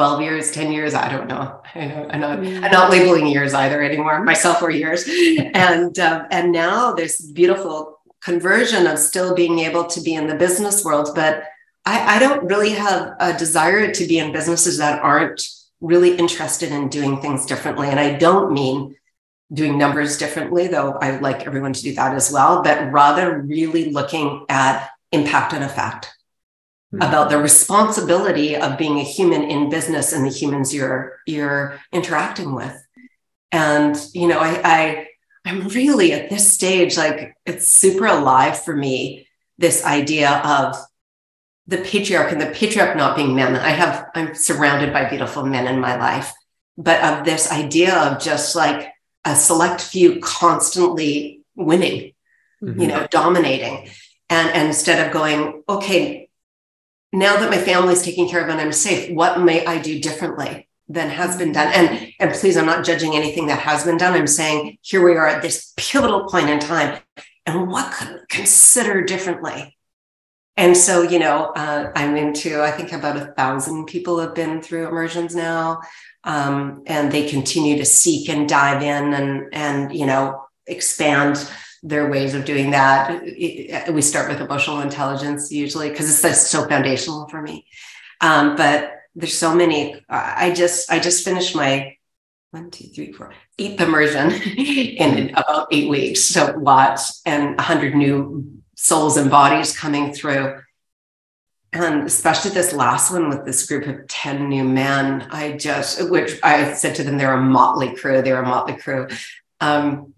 12 0.00 0.22
years, 0.22 0.50
10 0.50 0.72
years, 0.72 0.94
I 0.94 1.10
don't 1.10 1.28
know. 1.28 1.60
I 1.74 1.80
am 1.80 2.20
not. 2.20 2.38
I'm 2.38 2.70
not 2.70 2.90
labeling 2.90 3.26
years 3.26 3.52
either 3.52 3.82
anymore, 3.82 4.24
myself 4.24 4.62
or 4.62 4.70
years. 4.70 5.06
And 5.52 5.98
um, 5.98 6.26
and 6.30 6.52
now 6.52 6.94
this 6.94 7.20
beautiful 7.20 8.00
conversion 8.22 8.86
of 8.86 8.98
still 8.98 9.34
being 9.34 9.58
able 9.58 9.84
to 9.88 10.00
be 10.00 10.14
in 10.14 10.26
the 10.26 10.34
business 10.34 10.82
world, 10.86 11.10
but 11.14 11.44
I, 11.84 12.16
I 12.16 12.18
don't 12.18 12.44
really 12.44 12.70
have 12.70 13.14
a 13.20 13.36
desire 13.36 13.92
to 13.92 14.06
be 14.06 14.18
in 14.18 14.32
businesses 14.32 14.78
that 14.78 15.02
aren't 15.02 15.46
really 15.82 16.16
interested 16.16 16.72
in 16.72 16.88
doing 16.88 17.20
things 17.20 17.44
differently. 17.44 17.88
And 17.88 18.00
I 18.00 18.14
don't 18.14 18.52
mean 18.52 18.96
doing 19.52 19.76
numbers 19.76 20.16
differently, 20.16 20.66
though 20.68 20.92
I 20.92 21.18
like 21.18 21.46
everyone 21.46 21.74
to 21.74 21.82
do 21.82 21.94
that 21.96 22.14
as 22.14 22.32
well, 22.32 22.62
but 22.62 22.90
rather 22.90 23.42
really 23.42 23.90
looking 23.90 24.46
at 24.48 24.88
impact 25.12 25.52
and 25.52 25.62
effect 25.62 26.08
mm-hmm. 26.92 27.02
about 27.02 27.30
the 27.30 27.38
responsibility 27.38 28.56
of 28.56 28.78
being 28.78 28.98
a 28.98 29.04
human 29.04 29.42
in 29.42 29.70
business 29.70 30.12
and 30.12 30.24
the 30.24 30.30
humans 30.30 30.74
you're 30.74 31.18
you're 31.26 31.80
interacting 31.92 32.54
with. 32.54 32.76
And 33.52 33.96
you 34.14 34.28
know, 34.28 34.38
I, 34.38 34.60
I 34.64 35.06
I'm 35.44 35.68
really 35.68 36.12
at 36.12 36.30
this 36.30 36.52
stage, 36.52 36.96
like 36.96 37.34
it's 37.46 37.66
super 37.66 38.06
alive 38.06 38.62
for 38.62 38.76
me, 38.76 39.26
this 39.58 39.84
idea 39.84 40.30
of 40.44 40.76
the 41.66 41.78
patriarch 41.78 42.32
and 42.32 42.40
the 42.40 42.46
patriarch 42.46 42.96
not 42.96 43.16
being 43.16 43.34
men. 43.34 43.56
I 43.56 43.70
have, 43.70 44.06
I'm 44.14 44.34
surrounded 44.34 44.92
by 44.92 45.08
beautiful 45.08 45.44
men 45.44 45.66
in 45.66 45.80
my 45.80 45.96
life, 45.96 46.32
but 46.76 47.02
of 47.02 47.24
this 47.24 47.52
idea 47.52 47.96
of 47.96 48.20
just 48.20 48.56
like 48.56 48.92
a 49.24 49.36
select 49.36 49.80
few 49.80 50.20
constantly 50.20 51.42
winning, 51.54 52.12
mm-hmm. 52.62 52.80
you 52.80 52.88
know, 52.88 53.06
dominating. 53.10 53.88
And, 54.28 54.48
and 54.50 54.68
instead 54.68 55.06
of 55.06 55.12
going, 55.12 55.62
okay, 55.68 56.28
now 57.12 57.36
that 57.36 57.50
my 57.50 57.58
family's 57.58 58.02
taken 58.02 58.28
care 58.28 58.42
of 58.42 58.48
and 58.48 58.60
I'm 58.60 58.72
safe, 58.72 59.12
what 59.12 59.40
may 59.40 59.64
I 59.66 59.78
do 59.78 60.00
differently 60.00 60.68
than 60.88 61.10
has 61.10 61.36
been 61.36 61.52
done? 61.52 61.72
And, 61.72 62.12
and 62.20 62.32
please, 62.32 62.56
I'm 62.56 62.66
not 62.66 62.84
judging 62.84 63.14
anything 63.14 63.46
that 63.46 63.60
has 63.60 63.84
been 63.84 63.96
done. 63.96 64.14
I'm 64.14 64.26
saying 64.26 64.78
here 64.82 65.04
we 65.04 65.16
are 65.16 65.26
at 65.26 65.42
this 65.42 65.72
pivotal 65.76 66.28
point 66.28 66.50
in 66.50 66.60
time. 66.60 67.00
And 67.46 67.68
what 67.68 67.92
could 67.92 68.08
we 68.08 68.20
consider 68.28 69.02
differently? 69.02 69.76
And 70.56 70.76
so, 70.76 71.02
you 71.02 71.18
know, 71.18 71.52
uh, 71.56 71.90
I'm 71.96 72.16
into, 72.16 72.62
I 72.62 72.70
think 72.70 72.92
about 72.92 73.16
a 73.16 73.32
thousand 73.32 73.86
people 73.86 74.20
have 74.20 74.34
been 74.34 74.60
through 74.60 74.88
immersions 74.88 75.34
now. 75.34 75.80
Um, 76.22 76.82
and 76.86 77.10
they 77.10 77.28
continue 77.28 77.78
to 77.78 77.84
seek 77.86 78.28
and 78.28 78.48
dive 78.48 78.82
in 78.82 79.14
and, 79.14 79.48
and, 79.52 79.92
you 79.92 80.04
know, 80.04 80.44
expand 80.66 81.50
their 81.82 82.10
ways 82.10 82.34
of 82.34 82.44
doing 82.44 82.70
that. 82.70 83.22
We 83.22 84.02
start 84.02 84.28
with 84.28 84.40
emotional 84.40 84.80
intelligence 84.80 85.50
usually 85.50 85.90
because 85.90 86.24
it's 86.24 86.46
so 86.48 86.66
foundational 86.68 87.28
for 87.28 87.40
me. 87.40 87.66
Um, 88.20 88.56
but 88.56 88.92
there's 89.14 89.36
so 89.36 89.54
many. 89.54 90.02
I 90.08 90.52
just 90.52 90.90
I 90.90 90.98
just 90.98 91.24
finished 91.24 91.56
my 91.56 91.96
one, 92.50 92.70
two, 92.70 92.88
three, 92.88 93.12
four, 93.12 93.32
eighth 93.58 93.80
immersion 93.80 94.30
in 94.56 95.30
about 95.30 95.68
eight 95.70 95.88
weeks. 95.88 96.20
So 96.22 96.54
lots 96.58 97.22
and 97.24 97.58
a 97.58 97.62
hundred 97.62 97.94
new 97.94 98.60
souls 98.74 99.16
and 99.16 99.30
bodies 99.30 99.76
coming 99.76 100.12
through. 100.12 100.60
And 101.72 102.04
especially 102.04 102.50
this 102.50 102.72
last 102.72 103.12
one 103.12 103.28
with 103.28 103.44
this 103.44 103.66
group 103.66 103.86
of 103.86 104.08
10 104.08 104.48
new 104.48 104.64
men, 104.64 105.28
I 105.30 105.52
just, 105.52 106.10
which 106.10 106.40
I 106.42 106.72
said 106.72 106.96
to 106.96 107.04
them, 107.04 107.16
they're 107.16 107.34
a 107.34 107.40
motley 107.40 107.94
crew. 107.94 108.22
They're 108.22 108.42
a 108.42 108.46
motley 108.46 108.76
crew. 108.76 109.06
Um, 109.60 110.14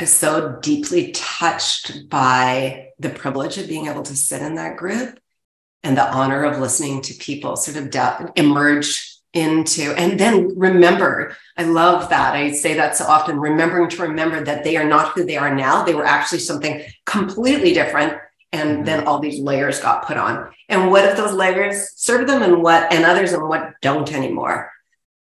was 0.00 0.12
so 0.12 0.58
deeply 0.62 1.12
touched 1.12 2.08
by 2.08 2.88
the 2.98 3.10
privilege 3.10 3.58
of 3.58 3.68
being 3.68 3.86
able 3.86 4.02
to 4.02 4.16
sit 4.16 4.42
in 4.42 4.56
that 4.56 4.76
group 4.76 5.18
and 5.82 5.96
the 5.96 6.12
honor 6.12 6.44
of 6.44 6.58
listening 6.58 7.00
to 7.02 7.14
people 7.14 7.56
sort 7.56 7.76
of 7.76 7.90
de- 7.90 8.32
emerge 8.36 9.16
into 9.34 9.92
and 9.98 10.18
then 10.18 10.58
remember 10.58 11.36
i 11.58 11.62
love 11.62 12.08
that. 12.08 12.34
I 12.34 12.52
say 12.52 12.74
that 12.74 12.96
so 12.96 13.04
often 13.04 13.38
remembering 13.38 13.90
to 13.90 14.02
remember 14.02 14.42
that 14.42 14.64
they 14.64 14.76
are 14.76 14.88
not 14.88 15.12
who 15.12 15.24
they 15.24 15.36
are 15.36 15.54
now. 15.54 15.84
They 15.84 15.94
were 15.94 16.06
actually 16.06 16.38
something 16.38 16.82
completely 17.04 17.74
different 17.74 18.18
and 18.52 18.70
mm-hmm. 18.70 18.84
then 18.84 19.06
all 19.06 19.18
these 19.18 19.38
layers 19.40 19.80
got 19.80 20.06
put 20.06 20.16
on. 20.16 20.50
And 20.68 20.90
what 20.90 21.04
if 21.04 21.16
those 21.16 21.34
layers 21.34 21.90
serve 21.96 22.26
them 22.26 22.42
and 22.42 22.62
what 22.62 22.92
and 22.92 23.04
others 23.04 23.32
and 23.32 23.46
what 23.48 23.74
don't 23.82 24.12
anymore 24.12 24.70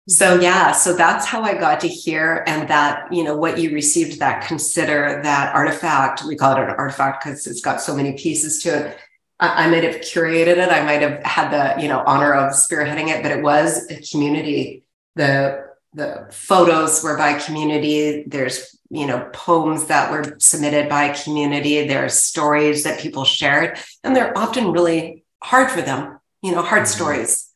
so 0.07 0.39
yeah 0.39 0.71
so 0.71 0.95
that's 0.95 1.25
how 1.25 1.41
i 1.41 1.53
got 1.53 1.79
to 1.79 1.87
hear 1.87 2.43
and 2.47 2.67
that 2.69 3.11
you 3.11 3.23
know 3.23 3.35
what 3.35 3.57
you 3.57 3.71
received 3.71 4.19
that 4.19 4.47
consider 4.47 5.19
that 5.23 5.53
artifact 5.53 6.23
we 6.25 6.35
call 6.35 6.55
it 6.55 6.59
an 6.59 6.69
artifact 6.77 7.23
because 7.23 7.45
it's 7.45 7.61
got 7.61 7.81
so 7.81 7.95
many 7.95 8.13
pieces 8.13 8.63
to 8.63 8.69
it 8.69 8.97
I, 9.39 9.69
might 9.69 9.83
have 9.83 9.97
curated 9.97 10.57
it. 10.57 10.69
I 10.71 10.83
might 10.83 11.01
have 11.01 11.23
had 11.23 11.51
the, 11.51 11.81
you 11.81 11.87
know, 11.87 12.03
honor 12.05 12.33
of 12.33 12.53
spearheading 12.53 13.09
it, 13.09 13.21
but 13.21 13.31
it 13.31 13.43
was 13.43 13.89
a 13.89 14.01
community. 14.01 14.83
The 15.15 15.67
the 15.93 16.27
photos 16.31 17.03
were 17.03 17.17
by 17.17 17.33
community. 17.39 18.23
There's, 18.27 18.77
you 18.89 19.07
know, 19.07 19.29
poems 19.33 19.85
that 19.85 20.11
were 20.11 20.35
submitted 20.39 20.89
by 20.89 21.09
community. 21.09 21.87
There's 21.87 22.13
stories 22.13 22.83
that 22.83 22.99
people 22.99 23.25
shared, 23.25 23.77
and 24.03 24.15
they're 24.15 24.37
often 24.37 24.71
really 24.71 25.23
hard 25.41 25.71
for 25.71 25.81
them, 25.81 26.19
you 26.41 26.51
know, 26.51 26.61
hard 26.61 26.83
mm-hmm. 26.83 26.91
stories. 26.91 27.46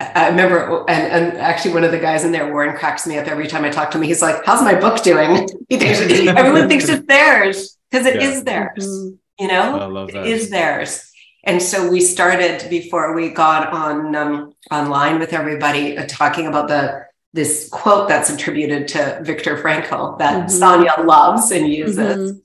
I 0.00 0.28
remember, 0.30 0.84
and, 0.88 1.12
and 1.12 1.38
actually, 1.38 1.74
one 1.74 1.84
of 1.84 1.90
the 1.90 1.98
guys 1.98 2.24
in 2.24 2.32
there, 2.32 2.50
Warren, 2.50 2.74
cracks 2.74 3.06
me 3.06 3.18
up 3.18 3.26
every 3.26 3.46
time 3.46 3.64
I 3.64 3.70
talk 3.70 3.90
to 3.90 3.98
him. 3.98 4.04
He's 4.04 4.22
like, 4.22 4.44
"How's 4.46 4.62
my 4.62 4.74
book 4.74 5.02
doing?" 5.02 5.46
everyone 5.70 6.68
thinks 6.68 6.88
it's 6.88 7.06
theirs 7.06 7.76
because 7.90 8.06
it 8.06 8.16
yeah. 8.16 8.28
is 8.28 8.44
theirs. 8.44 8.86
Mm-hmm. 8.86 9.16
You 9.40 9.48
know, 9.48 9.78
I 9.78 9.84
love 9.84 10.10
that. 10.12 10.26
It 10.26 10.32
is 10.32 10.48
theirs. 10.48 11.06
And 11.44 11.62
so 11.62 11.90
we 11.90 12.00
started 12.00 12.68
before 12.68 13.14
we 13.14 13.30
got 13.30 13.72
on 13.72 14.14
um, 14.14 14.54
online 14.70 15.18
with 15.18 15.32
everybody 15.32 15.96
uh, 15.96 16.06
talking 16.06 16.46
about 16.46 16.68
the 16.68 17.06
this 17.32 17.68
quote 17.70 18.08
that's 18.08 18.28
attributed 18.28 18.88
to 18.88 19.20
Viktor 19.22 19.56
Frankl 19.62 20.18
that 20.18 20.48
mm-hmm. 20.48 20.48
Sonia 20.48 20.94
loves 21.04 21.50
and 21.50 21.68
uses. 21.68 22.32
Mm-hmm. 22.32 22.40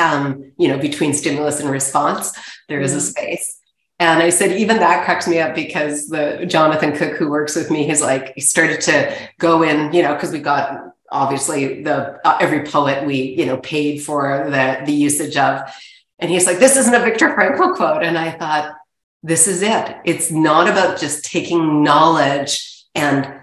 Um, 0.00 0.52
you 0.56 0.68
know, 0.68 0.78
between 0.78 1.14
stimulus 1.14 1.58
and 1.58 1.68
response, 1.68 2.32
there 2.68 2.80
is 2.80 2.94
a 2.94 2.98
mm-hmm. 2.98 3.06
space. 3.06 3.59
And 4.00 4.22
I 4.22 4.30
said, 4.30 4.52
even 4.52 4.78
that 4.78 5.04
cracks 5.04 5.28
me 5.28 5.38
up 5.38 5.54
because 5.54 6.08
the 6.08 6.44
Jonathan 6.48 6.96
Cook 6.96 7.16
who 7.16 7.30
works 7.30 7.54
with 7.54 7.70
me, 7.70 7.86
he's 7.86 8.02
like, 8.02 8.32
he 8.34 8.40
started 8.40 8.80
to 8.82 9.14
go 9.38 9.62
in, 9.62 9.92
you 9.92 10.02
know, 10.02 10.14
because 10.14 10.32
we 10.32 10.40
got 10.40 10.94
obviously 11.12 11.82
the 11.82 12.26
uh, 12.26 12.38
every 12.40 12.64
poet 12.64 13.04
we 13.04 13.34
you 13.36 13.44
know 13.44 13.56
paid 13.56 13.98
for 13.98 14.44
the 14.48 14.80
the 14.86 14.92
usage 14.92 15.36
of 15.36 15.60
and 16.20 16.30
he's 16.30 16.46
like, 16.46 16.58
this 16.58 16.76
isn't 16.76 16.94
a 16.94 17.00
Viktor 17.00 17.30
Frankl 17.30 17.74
quote. 17.74 18.02
And 18.02 18.16
I 18.16 18.30
thought, 18.30 18.74
this 19.22 19.48
is 19.48 19.62
it. 19.62 19.96
It's 20.04 20.30
not 20.30 20.68
about 20.68 21.00
just 21.00 21.24
taking 21.24 21.82
knowledge 21.82 22.84
and 22.94 23.40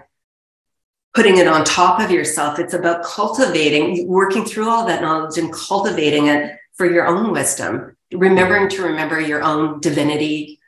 putting 1.14 1.38
it 1.38 1.48
on 1.48 1.64
top 1.64 2.00
of 2.00 2.10
yourself. 2.10 2.58
It's 2.58 2.74
about 2.74 3.04
cultivating, 3.04 4.06
working 4.06 4.44
through 4.44 4.68
all 4.68 4.86
that 4.86 5.02
knowledge 5.02 5.38
and 5.38 5.52
cultivating 5.52 6.28
it 6.28 6.56
for 6.74 6.86
your 6.86 7.06
own 7.06 7.32
wisdom, 7.32 7.96
remembering 8.12 8.68
to 8.70 8.82
remember 8.82 9.20
your 9.20 9.42
own 9.42 9.80
divinity, 9.80 10.60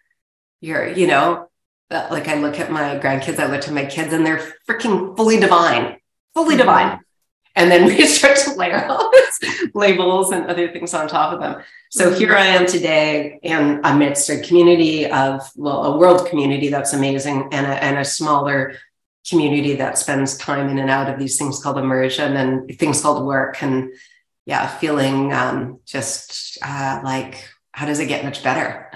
your, 0.61 0.89
you 0.89 1.07
know, 1.07 1.49
uh, 1.91 2.07
like 2.11 2.29
I 2.29 2.35
look 2.35 2.61
at 2.61 2.71
my 2.71 2.99
grandkids, 2.99 3.39
I 3.39 3.47
look 3.47 3.67
at 3.67 3.75
my 3.75 3.85
kids 3.85 4.13
and 4.13 4.25
they're 4.25 4.55
freaking 4.69 5.17
fully 5.17 5.41
divine, 5.41 5.97
fully 6.35 6.51
mm-hmm. 6.51 6.59
divine. 6.59 7.01
And 7.57 7.71
then 7.71 7.85
we 7.87 8.07
start 8.07 8.37
to 8.39 8.55
layer 8.55 8.87
all 8.87 9.11
these 9.11 9.71
labels 9.75 10.33
and 10.33 10.47
other 10.47 10.73
things 10.73 10.95
on 10.95 11.09
top 11.09 11.33
of 11.33 11.41
them. 11.41 11.63
So 11.91 12.13
here 12.13 12.35
I 12.35 12.47
am 12.47 12.67
today 12.67 13.41
in 13.43 13.81
amidst 13.83 14.31
a 14.31 14.41
community 14.41 15.07
of, 15.07 15.43
well, 15.57 15.85
a 15.85 15.99
world 15.99 16.29
community 16.29 16.69
that's 16.69 16.93
amazing 16.93 17.49
and 17.53 17.67
a, 17.67 17.83
and 17.83 17.99
a 17.99 18.05
smaller 18.05 18.75
community 19.29 19.75
that 19.77 19.99
spends 19.99 20.39
time 20.39 20.69
in 20.69 20.79
and 20.79 20.91
out 20.91 21.11
of 21.13 21.19
these 21.19 21.37
things 21.37 21.63
called 21.63 21.79
immersion 21.79 22.37
and 22.37 22.79
things 22.79 23.03
called 23.03 23.27
work. 23.27 23.63
And 23.63 23.93
yeah, 24.51 24.67
feeling 24.67 25.33
um, 25.33 25.79
just 25.87 26.59
uh, 26.61 27.01
like, 27.05 27.49
how 27.71 27.87
does 27.87 28.01
it 28.01 28.07
get 28.07 28.25
much 28.25 28.43
better? 28.43 28.91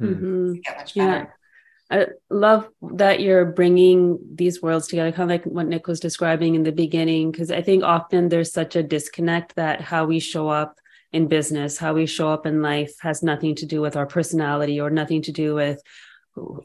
Mm-hmm. 0.00 0.52
get 0.64 0.76
much 0.76 0.94
better. 0.94 1.34
Yeah. 1.90 1.98
I 1.98 2.06
love 2.30 2.68
that 2.94 3.20
you're 3.20 3.46
bringing 3.46 4.18
these 4.32 4.62
worlds 4.62 4.86
together, 4.86 5.10
kind 5.10 5.28
of 5.28 5.34
like 5.34 5.44
what 5.44 5.66
Nick 5.66 5.88
was 5.88 5.98
describing 5.98 6.54
in 6.54 6.62
the 6.62 6.70
beginning, 6.70 7.32
because 7.32 7.50
I 7.50 7.62
think 7.62 7.82
often 7.82 8.28
there's 8.28 8.52
such 8.52 8.76
a 8.76 8.82
disconnect 8.82 9.56
that 9.56 9.80
how 9.80 10.04
we 10.04 10.20
show 10.20 10.48
up 10.48 10.78
in 11.12 11.26
business, 11.26 11.78
how 11.78 11.94
we 11.94 12.06
show 12.06 12.28
up 12.28 12.46
in 12.46 12.62
life 12.62 12.94
has 13.00 13.24
nothing 13.24 13.56
to 13.56 13.66
do 13.66 13.80
with 13.80 13.96
our 13.96 14.06
personality 14.06 14.80
or 14.80 14.90
nothing 14.90 15.22
to 15.22 15.32
do 15.32 15.56
with 15.56 15.80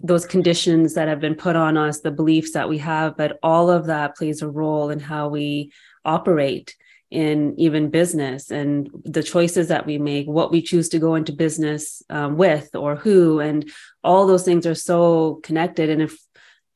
those 0.03 0.27
conditions 0.27 0.93
that 0.93 1.07
have 1.07 1.19
been 1.19 1.35
put 1.35 1.55
on 1.55 1.75
us, 1.75 2.01
the 2.01 2.11
beliefs 2.11 2.51
that 2.53 2.69
we 2.69 2.77
have, 2.77 3.17
but 3.17 3.39
all 3.41 3.71
of 3.71 3.87
that 3.87 4.15
plays 4.15 4.43
a 4.43 4.49
role 4.49 4.91
in 4.91 4.99
how 4.99 5.29
we 5.29 5.71
operate 6.05 6.75
in 7.11 7.53
even 7.59 7.89
business 7.89 8.49
and 8.49 8.89
the 9.03 9.21
choices 9.21 9.67
that 9.67 9.85
we 9.85 9.97
make, 9.97 10.27
what 10.27 10.51
we 10.51 10.61
choose 10.61 10.87
to 10.89 10.99
go 10.99 11.15
into 11.15 11.33
business 11.33 12.01
um, 12.09 12.37
with 12.37 12.73
or 12.73 12.95
who, 12.95 13.39
and 13.39 13.69
all 14.03 14.25
those 14.25 14.43
things 14.43 14.65
are 14.65 14.75
so 14.75 15.39
connected. 15.43 15.89
And 15.89 16.01
if 16.01 16.17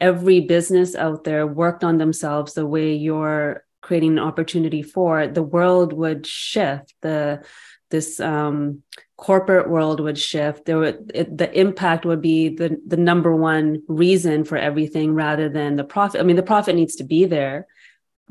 every 0.01 0.41
business 0.41 0.93
out 0.93 1.23
there 1.23 1.47
worked 1.47 1.83
on 1.85 1.97
themselves 1.97 2.53
the 2.53 2.67
way 2.67 2.93
you're 2.93 3.63
creating 3.81 4.13
an 4.13 4.19
opportunity 4.19 4.83
for, 4.83 5.25
the 5.27 5.43
world 5.43 5.93
would 5.93 6.27
shift. 6.27 6.93
The 7.01 7.45
this 7.91 8.19
um, 8.19 8.81
corporate 9.17 9.69
world 9.69 10.01
would 10.01 10.17
shift 10.17 10.65
there 10.65 10.77
would 10.77 11.11
it, 11.13 11.37
the 11.37 11.51
impact 11.57 12.05
would 12.05 12.21
be 12.21 12.49
the 12.49 12.77
the 12.85 12.97
number 12.97 13.33
one 13.33 13.81
reason 13.87 14.43
for 14.43 14.57
everything 14.57 15.13
rather 15.13 15.47
than 15.47 15.77
the 15.77 15.85
profit 15.85 16.19
i 16.19 16.23
mean 16.23 16.35
the 16.35 16.43
profit 16.43 16.75
needs 16.75 16.97
to 16.97 17.05
be 17.05 17.23
there 17.23 17.65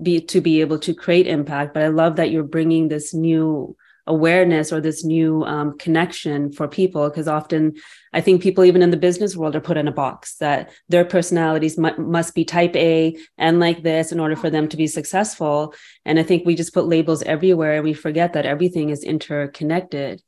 be 0.02 0.20
to 0.20 0.40
be 0.40 0.60
able 0.60 0.78
to 0.78 0.94
create 0.94 1.26
impact 1.26 1.74
but 1.74 1.82
i 1.82 1.88
love 1.88 2.16
that 2.16 2.30
you're 2.30 2.42
bringing 2.42 2.88
this 2.88 3.14
new 3.14 3.76
awareness 4.06 4.70
or 4.70 4.82
this 4.82 5.02
new 5.02 5.42
um, 5.44 5.78
connection 5.78 6.52
for 6.52 6.68
people 6.68 7.08
because 7.08 7.26
often 7.26 7.72
i 8.12 8.20
think 8.20 8.42
people 8.42 8.64
even 8.64 8.82
in 8.82 8.90
the 8.90 8.96
business 8.96 9.34
world 9.34 9.56
are 9.56 9.60
put 9.60 9.78
in 9.78 9.88
a 9.88 9.92
box 9.92 10.36
that 10.36 10.70
their 10.88 11.04
personalities 11.04 11.78
mu- 11.78 11.96
must 11.96 12.34
be 12.34 12.44
type 12.44 12.76
a 12.76 13.16
and 13.38 13.60
like 13.60 13.82
this 13.82 14.12
in 14.12 14.20
order 14.20 14.36
for 14.36 14.50
them 14.50 14.68
to 14.68 14.76
be 14.76 14.86
successful. 14.86 15.74
And 16.04 16.18
i 16.18 16.22
think 16.22 16.44
we 16.44 16.54
just 16.54 16.74
put 16.74 16.86
labels 16.86 17.22
everywhere 17.22 17.76
and 17.76 17.84
we 17.84 17.94
forget 17.94 18.34
that 18.34 18.46
everything 18.46 18.90
is 18.90 19.02
interconnected 19.04 20.22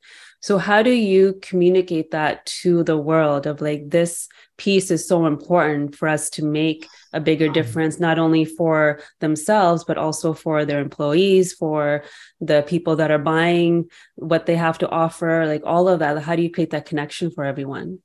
so 0.47 0.57
how 0.57 0.81
do 0.81 0.91
you 0.91 1.37
communicate 1.41 2.11
that 2.11 2.45
to 2.45 2.81
the 2.83 2.95
world 2.95 3.45
of 3.45 3.59
like 3.59 3.89
this 3.89 4.29
piece 4.57 4.89
is 4.91 5.05
so 5.05 5.25
important 5.25 5.93
for 5.93 6.07
us 6.07 6.29
to 6.29 6.41
make 6.45 6.87
a 7.11 7.19
bigger 7.19 7.49
difference 7.49 7.99
not 7.99 8.17
only 8.17 8.45
for 8.45 9.01
themselves 9.19 9.83
but 9.83 9.97
also 9.97 10.31
for 10.31 10.63
their 10.63 10.79
employees 10.79 11.51
for 11.51 12.05
the 12.39 12.63
people 12.65 12.95
that 12.95 13.11
are 13.11 13.25
buying 13.35 13.89
what 14.15 14.45
they 14.45 14.55
have 14.55 14.77
to 14.77 14.89
offer 14.89 15.45
like 15.45 15.63
all 15.65 15.89
of 15.89 15.99
that? 15.99 16.23
How 16.23 16.37
do 16.37 16.41
you 16.41 16.49
create 16.49 16.69
that 16.69 16.85
connection 16.85 17.29
for 17.29 17.43
everyone? 17.43 17.99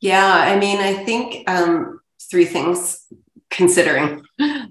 Yeah 0.00 0.32
i 0.52 0.58
mean 0.58 0.78
i 0.80 0.92
think 0.92 1.48
um, 1.48 2.00
three 2.30 2.44
things 2.44 3.06
considering. 3.54 4.22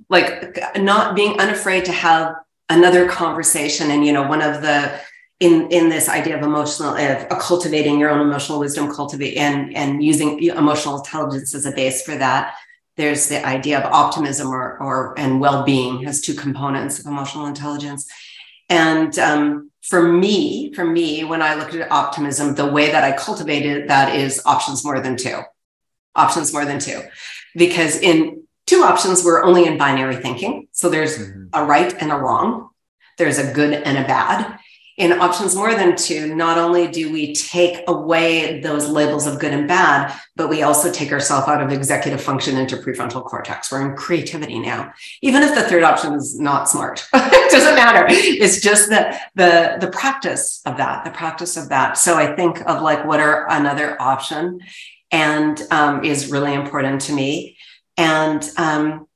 Like 0.10 0.60
not 0.78 1.16
being 1.16 1.40
unafraid 1.40 1.86
to 1.86 1.92
have 1.92 2.36
another 2.70 3.08
conversation 3.08 3.90
and 3.90 4.06
you 4.06 4.14
know 4.14 4.28
one 4.28 4.42
of 4.42 4.62
the 4.62 5.00
in 5.44 5.70
in 5.72 5.90
this 5.90 6.08
idea 6.08 6.38
of 6.38 6.44
emotional 6.44 6.96
of 6.96 7.40
cultivating 7.40 8.00
your 8.00 8.10
own 8.10 8.22
emotional 8.22 8.60
wisdom 8.60 8.94
cultivate 8.94 9.36
and 9.36 9.76
and 9.76 10.04
using 10.04 10.42
emotional 10.42 10.98
intelligence 10.98 11.54
as 11.54 11.66
a 11.66 11.72
base 11.72 12.02
for 12.02 12.16
that 12.16 12.56
there's 12.96 13.28
the 13.28 13.46
idea 13.46 13.80
of 13.80 13.92
optimism 13.92 14.48
or 14.48 14.78
or 14.80 15.18
and 15.18 15.40
well-being 15.40 16.04
has 16.04 16.22
two 16.22 16.34
components 16.34 17.00
of 17.00 17.06
emotional 17.06 17.46
intelligence. 17.48 18.10
And 18.70 19.18
um, 19.20 19.72
for 19.82 20.02
me 20.02 20.74
for 20.74 20.86
me 20.86 21.24
when 21.26 21.42
i 21.42 21.56
look 21.56 21.74
at 21.74 21.92
optimism 21.92 22.56
the 22.56 22.66
way 22.66 22.90
that 22.90 23.04
i 23.04 23.12
cultivated 23.12 23.90
that 23.90 24.16
is 24.16 24.42
options 24.46 24.86
more 24.86 25.00
than 25.02 25.18
two. 25.18 25.40
Options 26.16 26.54
more 26.54 26.66
than 26.66 26.80
two. 26.80 27.02
Because 27.56 28.00
in 28.00 28.44
two 28.66 28.84
options 28.84 29.24
we're 29.24 29.44
only 29.44 29.66
in 29.66 29.78
binary 29.78 30.16
thinking. 30.16 30.68
So 30.72 30.90
there's 30.90 31.18
mm-hmm. 31.18 31.48
a 31.54 31.66
right 31.66 31.94
and 32.02 32.12
a 32.12 32.16
wrong. 32.16 32.70
There's 33.18 33.40
a 33.40 33.54
good 33.54 33.74
and 33.74 33.98
a 33.98 34.08
bad 34.08 34.60
in 34.98 35.12
options 35.12 35.56
more 35.56 35.74
than 35.74 35.96
two, 35.96 36.36
not 36.36 36.60
only 36.60 36.88
do 36.88 37.12
we 37.12 37.34
take 37.34 37.84
away 37.88 38.60
those 38.60 38.88
labels 38.88 39.26
of 39.26 39.40
good 39.40 39.52
and 39.52 39.68
bad, 39.68 40.16
but 40.36 40.50
we 40.50 40.62
also 40.62 40.92
take 40.92 41.12
ourselves 41.12 41.48
out 41.48 41.64
of 41.64 41.72
executive 41.72 42.22
function 42.22 42.58
into 42.58 42.78
prefrontal 42.78 43.24
cortex. 43.26 43.72
We're 43.72 43.90
in 43.90 43.98
creativity 43.98 44.60
now. 44.60 44.94
Even 45.24 45.42
if 45.42 45.56
the 45.56 45.64
third 45.64 45.82
option 45.82 46.14
is 46.14 46.40
not 46.40 46.70
smart, 46.70 47.08
it 47.14 47.52
doesn't 47.52 47.76
matter. 47.76 48.06
It's 48.08 48.62
just 48.62 48.90
the, 48.90 49.18
the, 49.34 49.78
the 49.82 49.90
practice 49.90 50.62
of 50.66 50.78
that, 50.78 51.06
the 51.06 51.12
practice 51.12 51.58
of 51.58 51.70
that. 51.70 51.98
So 51.98 52.16
I 52.16 52.36
think 52.36 52.62
of 52.68 52.84
like, 52.84 53.04
what 53.04 53.20
are 53.20 53.50
another 53.50 54.00
option 54.00 54.60
and 55.12 55.60
um, 55.72 56.04
is 56.04 56.32
really 56.32 56.54
important 56.54 57.02
to 57.02 57.14
me. 57.14 57.58
And, 57.98 58.48
um, 58.58 59.08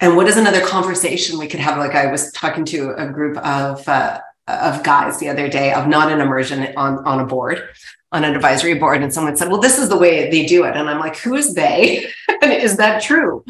and 0.00 0.16
what 0.16 0.26
is 0.26 0.36
another 0.36 0.64
conversation 0.66 1.38
we 1.38 1.46
could 1.46 1.60
have? 1.60 1.78
Like 1.78 1.94
I 1.94 2.10
was 2.10 2.32
talking 2.32 2.64
to 2.66 2.94
a 2.96 3.06
group 3.06 3.36
of 3.38 3.86
uh, 3.88 4.20
of 4.50 4.82
guys 4.82 5.18
the 5.18 5.28
other 5.28 5.48
day 5.48 5.72
of 5.72 5.86
not 5.86 6.10
an 6.10 6.20
immersion 6.20 6.72
on, 6.76 6.98
on 7.06 7.20
a 7.20 7.26
board, 7.26 7.68
on 8.12 8.24
an 8.24 8.34
advisory 8.34 8.74
board. 8.74 9.02
And 9.02 9.12
someone 9.12 9.36
said, 9.36 9.48
well, 9.48 9.60
this 9.60 9.78
is 9.78 9.88
the 9.88 9.98
way 9.98 10.30
they 10.30 10.46
do 10.46 10.64
it. 10.64 10.76
And 10.76 10.88
I'm 10.88 10.98
like, 10.98 11.16
who 11.16 11.34
is 11.34 11.54
they? 11.54 12.06
and 12.42 12.52
is 12.52 12.76
that 12.76 13.02
true? 13.02 13.44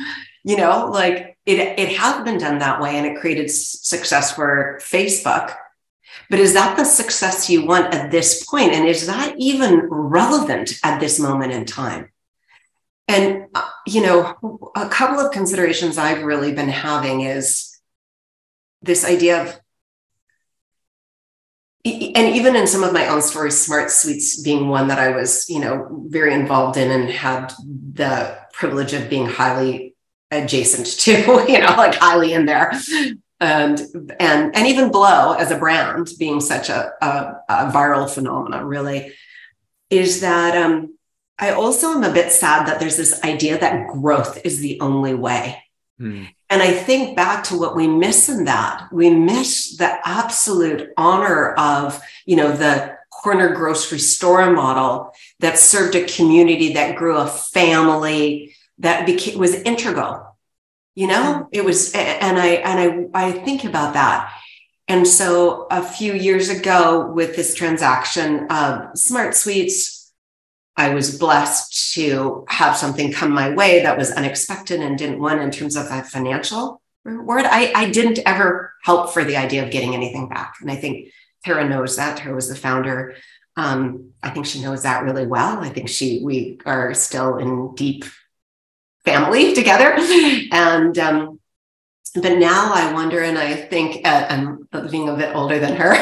You 0.45 0.57
know, 0.57 0.91
like 0.91 1.39
it, 1.47 1.59
it 1.79 1.97
has 1.97 2.25
been 2.25 2.39
done 2.39 2.59
that 2.59 2.81
way 2.81 2.97
and 2.97 3.07
it 3.07 3.21
created 3.21 3.51
success 3.51 4.35
for 4.35 4.79
Facebook. 4.83 5.55
But 6.29 6.39
is 6.39 6.55
that 6.55 6.77
the 6.77 6.85
success 6.85 7.51
you 7.51 7.67
want 7.67 7.93
at 7.93 8.11
this 8.11 8.45
point? 8.45 8.73
And 8.73 8.87
is 8.87 9.07
that 9.07 9.35
even 9.39 9.89
relevant 9.91 10.79
at 10.85 11.01
this 11.01 11.19
moment 11.19 11.53
in 11.53 11.65
time? 11.65 12.11
And, 13.09 13.47
uh, 13.55 13.69
you 13.87 14.03
know, 14.03 14.71
a 14.77 14.89
couple 14.89 15.19
of 15.19 15.33
considerations 15.33 15.99
I've 15.99 16.23
really 16.23 16.53
been 16.53 16.69
having 16.69 17.23
is 17.23 17.77
this 18.83 19.05
idea 19.05 19.43
of 19.43 19.61
and 21.85 22.37
even 22.37 22.57
in 22.57 22.67
some 22.67 22.83
of 22.83 22.93
my 22.93 23.09
own 23.09 23.23
stories 23.23 23.67
SmartSweets 23.67 24.45
being 24.45 24.69
one 24.69 24.89
that 24.89 24.99
i 24.99 25.11
was 25.11 25.49
you 25.49 25.61
know 25.61 26.05
very 26.09 26.35
involved 26.35 26.77
in 26.77 26.91
and 26.91 27.11
had 27.11 27.53
the 27.95 28.39
privilege 28.53 28.93
of 28.93 29.09
being 29.09 29.27
highly 29.27 29.95
adjacent 30.31 30.87
to 31.01 31.13
you 31.49 31.59
know 31.59 31.75
like 31.77 31.95
highly 31.95 32.33
in 32.33 32.47
there 32.47 32.73
and 33.41 33.81
and 34.19 34.55
and 34.55 34.67
even 34.67 34.91
blow 34.91 35.33
as 35.33 35.51
a 35.51 35.57
brand 35.57 36.11
being 36.19 36.41
such 36.41 36.69
a, 36.69 36.93
a, 37.01 37.37
a 37.49 37.73
viral 37.73 38.09
phenomenon 38.09 38.67
really 38.67 39.13
is 39.89 40.21
that 40.21 40.57
um 40.57 40.95
i 41.39 41.51
also 41.51 41.93
am 41.93 42.05
a 42.05 42.13
bit 42.13 42.31
sad 42.31 42.67
that 42.67 42.79
there's 42.79 42.99
this 42.99 43.23
idea 43.25 43.59
that 43.59 43.89
growth 43.89 44.39
is 44.45 44.61
the 44.61 44.79
only 44.81 45.15
way 45.15 45.63
mm. 45.99 46.29
And 46.51 46.63
I 46.63 46.73
think 46.73 47.17
back 47.17 47.45
to 47.45 47.57
what 47.57 47.77
we 47.77 47.87
miss 47.87 48.29
in 48.29 48.45
that. 48.45 48.89
We 48.93 49.09
miss 49.09 49.77
the 49.77 49.97
absolute 50.05 50.91
honor 50.97 51.53
of, 51.53 52.03
you 52.27 52.35
know, 52.35 52.51
the 52.51 52.99
corner 53.11 53.55
grocery 53.55 54.01
store 54.01 54.51
model 54.51 55.13
that 55.39 55.59
served 55.59 55.95
a 55.95 56.07
community 56.07 56.73
that 56.73 56.97
grew 56.97 57.17
a 57.17 57.27
family 57.27 58.55
that 58.79 59.07
became 59.07 59.39
was 59.39 59.55
integral. 59.55 60.37
You 60.97 61.07
know, 61.07 61.23
mm-hmm. 61.23 61.49
it 61.53 61.65
was, 61.65 61.95
and 61.95 62.39
I 62.39 62.47
and 62.47 63.11
I 63.15 63.29
I 63.29 63.33
think 63.33 63.65
about 63.65 63.95
that. 63.95 64.33
And 64.89 65.07
so 65.07 65.69
a 65.71 65.85
few 65.85 66.15
years 66.15 66.49
ago, 66.49 67.13
with 67.13 67.37
this 67.37 67.55
transaction 67.55 68.49
of 68.51 68.99
Smart 68.99 69.37
Suites, 69.37 70.00
I 70.81 70.95
was 70.95 71.19
blessed 71.19 71.93
to 71.95 72.47
have 72.49 72.75
something 72.75 73.13
come 73.13 73.33
my 73.33 73.51
way 73.51 73.83
that 73.83 73.99
was 73.99 74.11
unexpected 74.11 74.81
and 74.81 74.97
didn't 74.97 75.21
want 75.21 75.43
in 75.43 75.51
terms 75.51 75.77
of 75.77 75.87
a 75.91 76.03
financial 76.03 76.81
reward. 77.05 77.45
I, 77.45 77.71
I 77.75 77.91
didn't 77.91 78.21
ever 78.25 78.73
help 78.83 79.13
for 79.13 79.23
the 79.23 79.37
idea 79.37 79.63
of 79.63 79.71
getting 79.71 79.95
anything 79.95 80.31
back. 80.31 80.55
And 80.63 80.71
I 80.71 80.77
think 80.77 81.09
Tara 81.45 81.69
knows 81.69 81.97
that. 81.97 82.17
Tara 82.17 82.35
was 82.35 82.49
the 82.49 82.55
founder. 82.55 83.15
Um, 83.57 84.13
I 84.23 84.31
think 84.31 84.47
she 84.47 84.63
knows 84.63 84.85
that 84.85 85.05
really 85.05 85.27
well. 85.27 85.59
I 85.59 85.69
think 85.69 85.91
she 85.91 86.23
we 86.25 86.59
are 86.65 86.95
still 86.95 87.37
in 87.37 87.75
deep 87.75 88.07
family 89.05 89.53
together. 89.61 89.97
And 90.51 90.99
um, 90.99 91.41
but 92.15 92.39
now 92.39 92.73
I 92.73 92.91
wonder, 92.95 93.23
and 93.23 93.37
I 93.37 93.55
think 93.55 94.07
uh, 94.09 94.27
I'm 94.31 94.67
being 94.91 95.11
a 95.11 95.15
bit 95.15 95.37
older 95.37 95.59
than 95.59 95.77
her. 95.77 95.95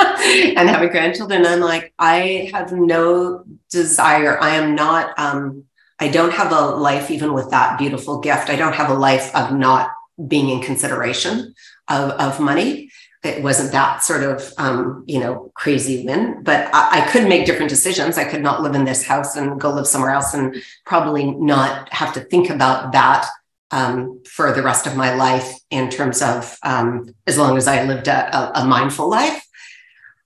and 0.56 0.68
having 0.68 0.90
grandchildren. 0.90 1.46
I'm 1.46 1.60
like, 1.60 1.92
I 1.98 2.50
have 2.52 2.72
no 2.72 3.44
desire. 3.70 4.40
I 4.40 4.56
am 4.56 4.74
not, 4.74 5.18
um, 5.18 5.64
I 5.98 6.08
don't 6.08 6.32
have 6.32 6.52
a 6.52 6.60
life 6.60 7.10
even 7.10 7.32
with 7.32 7.50
that 7.50 7.78
beautiful 7.78 8.20
gift. 8.20 8.50
I 8.50 8.56
don't 8.56 8.74
have 8.74 8.90
a 8.90 8.94
life 8.94 9.34
of 9.34 9.52
not 9.52 9.90
being 10.26 10.48
in 10.48 10.62
consideration 10.62 11.54
of, 11.88 12.10
of 12.12 12.40
money. 12.40 12.90
It 13.22 13.42
wasn't 13.42 13.72
that 13.72 14.02
sort 14.02 14.22
of, 14.22 14.52
um, 14.56 15.04
you 15.06 15.20
know, 15.20 15.52
crazy 15.54 16.06
win, 16.06 16.42
but 16.42 16.70
I, 16.72 17.02
I 17.02 17.10
could 17.10 17.28
make 17.28 17.44
different 17.44 17.68
decisions. 17.68 18.16
I 18.16 18.24
could 18.24 18.42
not 18.42 18.62
live 18.62 18.74
in 18.74 18.84
this 18.84 19.04
house 19.04 19.36
and 19.36 19.60
go 19.60 19.70
live 19.70 19.86
somewhere 19.86 20.12
else 20.12 20.32
and 20.32 20.56
probably 20.86 21.30
not 21.32 21.92
have 21.92 22.14
to 22.14 22.20
think 22.20 22.48
about 22.48 22.92
that 22.92 23.26
um, 23.72 24.22
for 24.24 24.52
the 24.52 24.62
rest 24.62 24.86
of 24.86 24.96
my 24.96 25.14
life 25.14 25.52
in 25.70 25.90
terms 25.90 26.22
of 26.22 26.56
um, 26.62 27.14
as 27.26 27.36
long 27.36 27.58
as 27.58 27.68
I 27.68 27.84
lived 27.84 28.08
a, 28.08 28.36
a, 28.36 28.62
a 28.62 28.64
mindful 28.64 29.08
life 29.08 29.46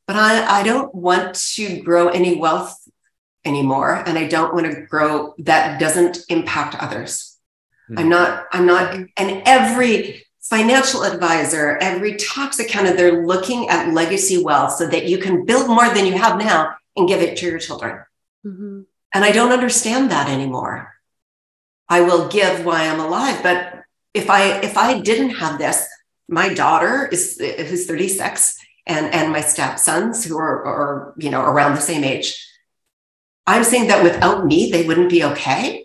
but 0.07 0.17
I, 0.17 0.61
I 0.61 0.63
don't 0.63 0.95
want 0.95 1.35
to 1.55 1.81
grow 1.83 2.09
any 2.09 2.37
wealth 2.37 2.77
anymore. 3.45 4.03
And 4.07 4.19
I 4.19 4.27
don't 4.27 4.55
want 4.55 4.67
to 4.67 4.83
grow 4.83 5.35
that 5.39 5.79
doesn't 5.79 6.19
impact 6.29 6.77
others. 6.83 7.39
Mm-hmm. 7.91 7.99
I'm 7.99 8.09
not, 8.09 8.47
I'm 8.53 8.67
not, 8.67 8.95
and 9.17 9.43
every 9.47 10.25
financial 10.41 11.05
advisor, 11.05 11.79
every 11.81 12.17
tax 12.17 12.59
accountant, 12.59 12.97
they're 12.97 13.25
looking 13.27 13.69
at 13.69 13.93
legacy 13.93 14.43
wealth 14.43 14.75
so 14.75 14.87
that 14.89 15.07
you 15.07 15.19
can 15.19 15.45
build 15.45 15.69
more 15.69 15.89
than 15.93 16.07
you 16.07 16.13
have 16.19 16.39
now 16.39 16.75
and 16.97 17.09
give 17.09 17.21
it 17.21 17.37
to 17.39 17.47
your 17.47 17.59
children. 17.59 18.05
Mm-hmm. 18.45 18.83
And 19.15 19.25
I 19.25 19.33
don't 19.33 19.53
understand 19.53 20.11
that 20.11 20.29
anymore. 20.29 20.93
I 21.89 22.01
will 22.01 22.29
give 22.29 22.65
while 22.65 22.93
I'm 22.93 23.01
alive, 23.01 23.43
but 23.43 23.85
if 24.15 24.31
I 24.31 24.59
if 24.61 24.77
I 24.77 25.01
didn't 25.01 25.31
have 25.31 25.59
this, 25.59 25.87
my 26.29 26.53
daughter 26.53 27.07
is 27.07 27.39
who's 27.39 27.87
36 27.87 28.57
and 28.87 29.13
and 29.15 29.33
my 29.33 29.41
stepsons 29.41 30.25
who 30.25 30.37
are, 30.37 30.65
are 30.65 31.15
you 31.17 31.31
know 31.31 31.43
around 31.43 31.75
the 31.75 31.81
same 31.81 32.05
age 32.05 32.47
i'm 33.47 33.65
saying 33.65 33.89
that 33.89 34.03
without 34.03 34.47
me 34.47 34.71
they 34.71 34.87
wouldn't 34.87 35.11
be 35.11 35.25
okay 35.25 35.85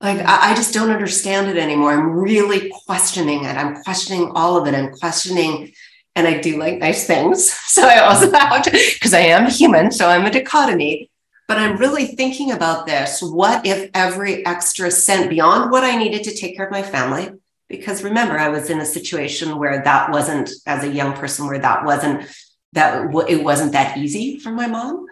like 0.00 0.18
I, 0.18 0.52
I 0.52 0.54
just 0.54 0.74
don't 0.74 0.90
understand 0.90 1.48
it 1.48 1.56
anymore 1.56 1.92
i'm 1.92 2.10
really 2.10 2.72
questioning 2.86 3.44
it 3.44 3.56
i'm 3.56 3.82
questioning 3.82 4.32
all 4.34 4.56
of 4.56 4.66
it 4.66 4.74
i'm 4.74 4.92
questioning 4.92 5.72
and 6.16 6.26
I 6.26 6.40
do 6.40 6.58
like 6.58 6.78
nice 6.78 7.06
things. 7.06 7.54
So 7.76 7.86
I 7.86 7.98
also 7.98 8.30
have 8.32 8.62
to, 8.62 8.70
because 8.70 9.12
I 9.12 9.20
am 9.20 9.50
human, 9.50 9.90
so 9.92 10.08
I'm 10.08 10.24
a 10.24 10.30
dichotomy. 10.30 11.10
But 11.46 11.58
I'm 11.58 11.76
really 11.76 12.06
thinking 12.06 12.50
about 12.52 12.86
this. 12.86 13.22
What 13.22 13.66
if 13.66 13.90
every 13.92 14.44
extra 14.46 14.90
cent 14.90 15.28
beyond 15.28 15.70
what 15.70 15.84
I 15.84 15.94
needed 15.94 16.24
to 16.24 16.34
take 16.34 16.56
care 16.56 16.64
of 16.64 16.72
my 16.72 16.82
family? 16.82 17.28
Because 17.68 18.04
remember, 18.04 18.38
I 18.38 18.48
was 18.48 18.70
in 18.70 18.80
a 18.80 18.86
situation 18.86 19.58
where 19.58 19.82
that 19.82 20.10
wasn't, 20.10 20.50
as 20.66 20.84
a 20.84 20.88
young 20.88 21.14
person, 21.14 21.46
where 21.46 21.58
that 21.58 21.84
wasn't 21.84 22.28
that 22.72 23.08
it 23.28 23.42
wasn't 23.42 23.72
that 23.72 23.96
easy 23.96 24.38
for 24.38 24.50
my 24.50 24.66
mom. 24.66 25.06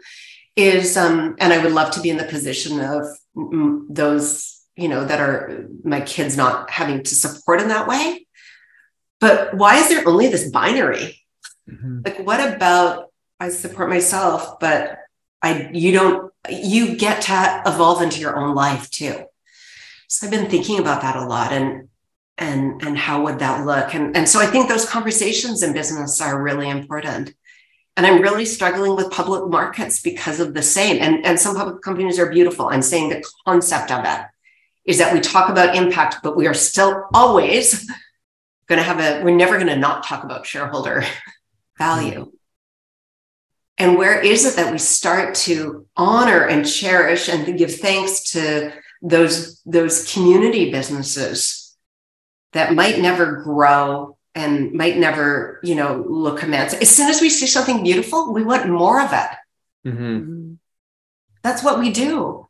Is 0.56 0.96
um, 0.96 1.34
and 1.40 1.52
I 1.52 1.62
would 1.62 1.72
love 1.72 1.90
to 1.92 2.00
be 2.00 2.10
in 2.10 2.16
the 2.16 2.24
position 2.24 2.78
of 2.78 3.06
those, 3.88 4.62
you 4.76 4.88
know, 4.88 5.04
that 5.04 5.20
are 5.20 5.66
my 5.82 6.00
kids 6.02 6.36
not 6.36 6.70
having 6.70 7.02
to 7.02 7.14
support 7.14 7.60
in 7.60 7.68
that 7.68 7.88
way. 7.88 8.26
But 9.18 9.54
why 9.54 9.78
is 9.78 9.88
there 9.88 10.06
only 10.06 10.28
this 10.28 10.50
binary? 10.50 11.20
Mm-hmm. 11.68 12.02
Like, 12.04 12.20
what 12.20 12.54
about 12.54 13.10
I 13.40 13.48
support 13.48 13.88
myself, 13.88 14.60
but 14.60 14.98
I 15.42 15.70
you 15.72 15.92
don't 15.92 16.32
you 16.48 16.96
get 16.96 17.22
to 17.22 17.62
evolve 17.66 18.02
into 18.02 18.20
your 18.20 18.36
own 18.36 18.54
life 18.54 18.90
too. 18.90 19.24
So 20.08 20.26
I've 20.26 20.30
been 20.30 20.48
thinking 20.50 20.78
about 20.78 21.02
that 21.02 21.16
a 21.16 21.24
lot 21.24 21.52
and 21.52 21.88
and 22.38 22.82
and 22.82 22.98
how 22.98 23.24
would 23.24 23.38
that 23.38 23.64
look? 23.64 23.94
And 23.94 24.16
and 24.16 24.28
so 24.28 24.40
I 24.40 24.46
think 24.46 24.68
those 24.68 24.88
conversations 24.88 25.62
in 25.62 25.72
business 25.72 26.20
are 26.20 26.42
really 26.42 26.68
important. 26.68 27.34
And 27.96 28.06
I'm 28.06 28.20
really 28.20 28.44
struggling 28.44 28.96
with 28.96 29.10
public 29.10 29.48
markets 29.48 30.00
because 30.00 30.40
of 30.40 30.52
the 30.52 30.62
same. 30.62 31.00
And, 31.00 31.24
and 31.24 31.38
some 31.38 31.54
public 31.54 31.80
companies 31.80 32.18
are 32.18 32.28
beautiful. 32.28 32.66
I'm 32.66 32.82
saying 32.82 33.10
the 33.10 33.24
concept 33.46 33.92
of 33.92 34.04
it 34.04 34.26
is 34.84 34.98
that 34.98 35.14
we 35.14 35.20
talk 35.20 35.48
about 35.48 35.76
impact, 35.76 36.16
but 36.22 36.36
we 36.36 36.48
are 36.48 36.54
still 36.54 37.04
always 37.14 37.88
going 38.66 38.78
to 38.78 38.82
have 38.82 38.98
a, 38.98 39.22
we're 39.22 39.36
never 39.36 39.54
going 39.54 39.68
to 39.68 39.76
not 39.76 40.04
talk 40.04 40.24
about 40.24 40.44
shareholder 40.44 41.04
value. 41.78 42.32
And 43.78 43.96
where 43.96 44.20
is 44.20 44.44
it 44.44 44.56
that 44.56 44.72
we 44.72 44.78
start 44.78 45.34
to 45.36 45.86
honor 45.96 46.46
and 46.46 46.68
cherish 46.68 47.28
and 47.28 47.58
give 47.58 47.76
thanks 47.76 48.32
to 48.32 48.72
those, 49.02 49.60
those 49.62 50.12
community 50.12 50.70
businesses 50.70 51.63
that 52.54 52.74
might 52.74 53.00
never 53.00 53.42
grow 53.42 54.16
and 54.34 54.72
might 54.72 54.96
never, 54.96 55.60
you 55.62 55.74
know, 55.74 56.04
look 56.08 56.38
commands. 56.38 56.74
As 56.74 56.90
soon 56.90 57.08
as 57.08 57.20
we 57.20 57.30
see 57.30 57.46
something 57.46 57.84
beautiful, 57.84 58.32
we 58.32 58.42
want 58.42 58.68
more 58.68 59.00
of 59.00 59.12
it. 59.12 59.88
Mm-hmm. 59.88 60.54
That's 61.42 61.62
what 61.62 61.78
we 61.78 61.90
do. 61.92 62.48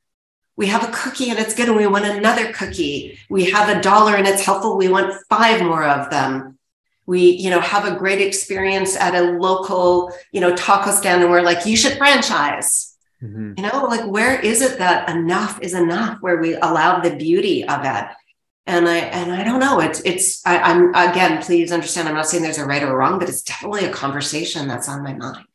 We 0.57 0.69
have 0.69 0.89
a 0.89 0.93
cookie 0.93 1.31
and 1.31 1.39
it's 1.39 1.55
good, 1.55 1.69
and 1.69 1.77
we 1.77 1.87
want 1.87 2.05
another 2.05 2.53
cookie. 2.53 3.19
We 3.29 3.51
have 3.51 3.69
a 3.69 3.83
dollar 3.83 4.15
and 4.15 4.27
it's 4.27 4.45
helpful. 4.45 4.79
We 4.79 4.89
want 4.89 5.13
five 5.29 5.61
more 5.61 5.85
of 5.85 6.11
them. 6.11 6.59
We, 7.07 7.33
you 7.33 7.51
know, 7.51 7.61
have 7.61 7.85
a 7.85 7.97
great 7.97 8.21
experience 8.21 8.97
at 8.97 9.15
a 9.15 9.33
local, 9.33 10.13
you 10.33 10.41
know, 10.41 10.55
taco 10.55 10.93
stand, 10.93 11.23
and 11.23 11.31
we're 11.31 11.43
like, 11.43 11.67
you 11.67 11.77
should 11.77 11.99
franchise. 11.99 12.97
Mm-hmm. 13.23 13.55
You 13.57 13.63
know, 13.63 13.85
like 13.87 14.07
where 14.07 14.41
is 14.41 14.63
it 14.63 14.79
that 14.79 15.11
enough 15.11 15.61
is 15.61 15.75
enough, 15.75 16.19
where 16.21 16.39
we 16.41 16.55
allow 16.55 17.01
the 17.01 17.17
beauty 17.17 17.67
of 17.67 17.81
it? 17.85 18.05
And 18.67 18.89
I 18.89 18.97
and 18.97 19.33
I 19.33 19.45
don't 19.45 19.61
know. 19.61 19.81
It's 19.81 20.01
it's 20.01 20.45
I, 20.47 20.71
am 20.71 20.89
again. 20.95 21.43
Please 21.43 21.71
understand. 21.71 22.09
I'm 22.09 22.15
not 22.15 22.27
saying 22.27 22.43
there's 22.43 22.59
a 22.59 22.65
right 22.65 22.83
or 22.83 22.97
wrong, 22.97 23.19
but 23.19 23.29
it's 23.29 23.43
definitely 23.43 23.85
a 23.85 23.93
conversation 23.93 24.67
that's 24.69 24.89
on 24.89 25.03
my 25.03 25.15
mind. 25.15 25.47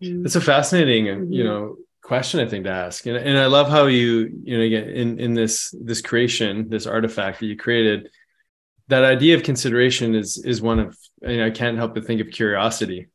It's 0.00 0.36
a 0.36 0.40
fascinating, 0.40 1.06
mm-hmm. 1.06 1.32
you 1.32 1.44
know, 1.44 1.76
question 2.02 2.40
I 2.40 2.48
think 2.48 2.64
to 2.64 2.70
ask, 2.70 3.06
and 3.06 3.16
and 3.16 3.38
I 3.38 3.46
love 3.46 3.68
how 3.68 3.86
you 3.86 4.40
you 4.44 4.58
know 4.58 4.64
again 4.64 4.88
in 4.88 5.18
in 5.18 5.34
this 5.34 5.74
this 5.82 6.02
creation, 6.02 6.68
this 6.68 6.86
artifact 6.86 7.40
that 7.40 7.46
you 7.46 7.56
created, 7.56 8.10
that 8.88 9.04
idea 9.04 9.34
of 9.34 9.42
consideration 9.42 10.14
is 10.14 10.36
is 10.38 10.60
one 10.60 10.78
of 10.78 10.96
you 11.22 11.38
know, 11.38 11.46
I 11.46 11.50
can't 11.50 11.78
help 11.78 11.94
but 11.94 12.06
think 12.06 12.20
of 12.20 12.30
curiosity, 12.30 13.08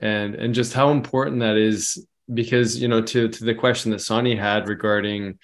and 0.00 0.34
and 0.34 0.52
just 0.52 0.72
how 0.72 0.90
important 0.90 1.40
that 1.40 1.56
is 1.56 2.04
because 2.32 2.80
you 2.80 2.88
know 2.88 3.02
to 3.02 3.28
to 3.28 3.44
the 3.44 3.54
question 3.54 3.92
that 3.92 4.00
Sonny 4.00 4.34
had 4.34 4.68
regarding 4.68 5.38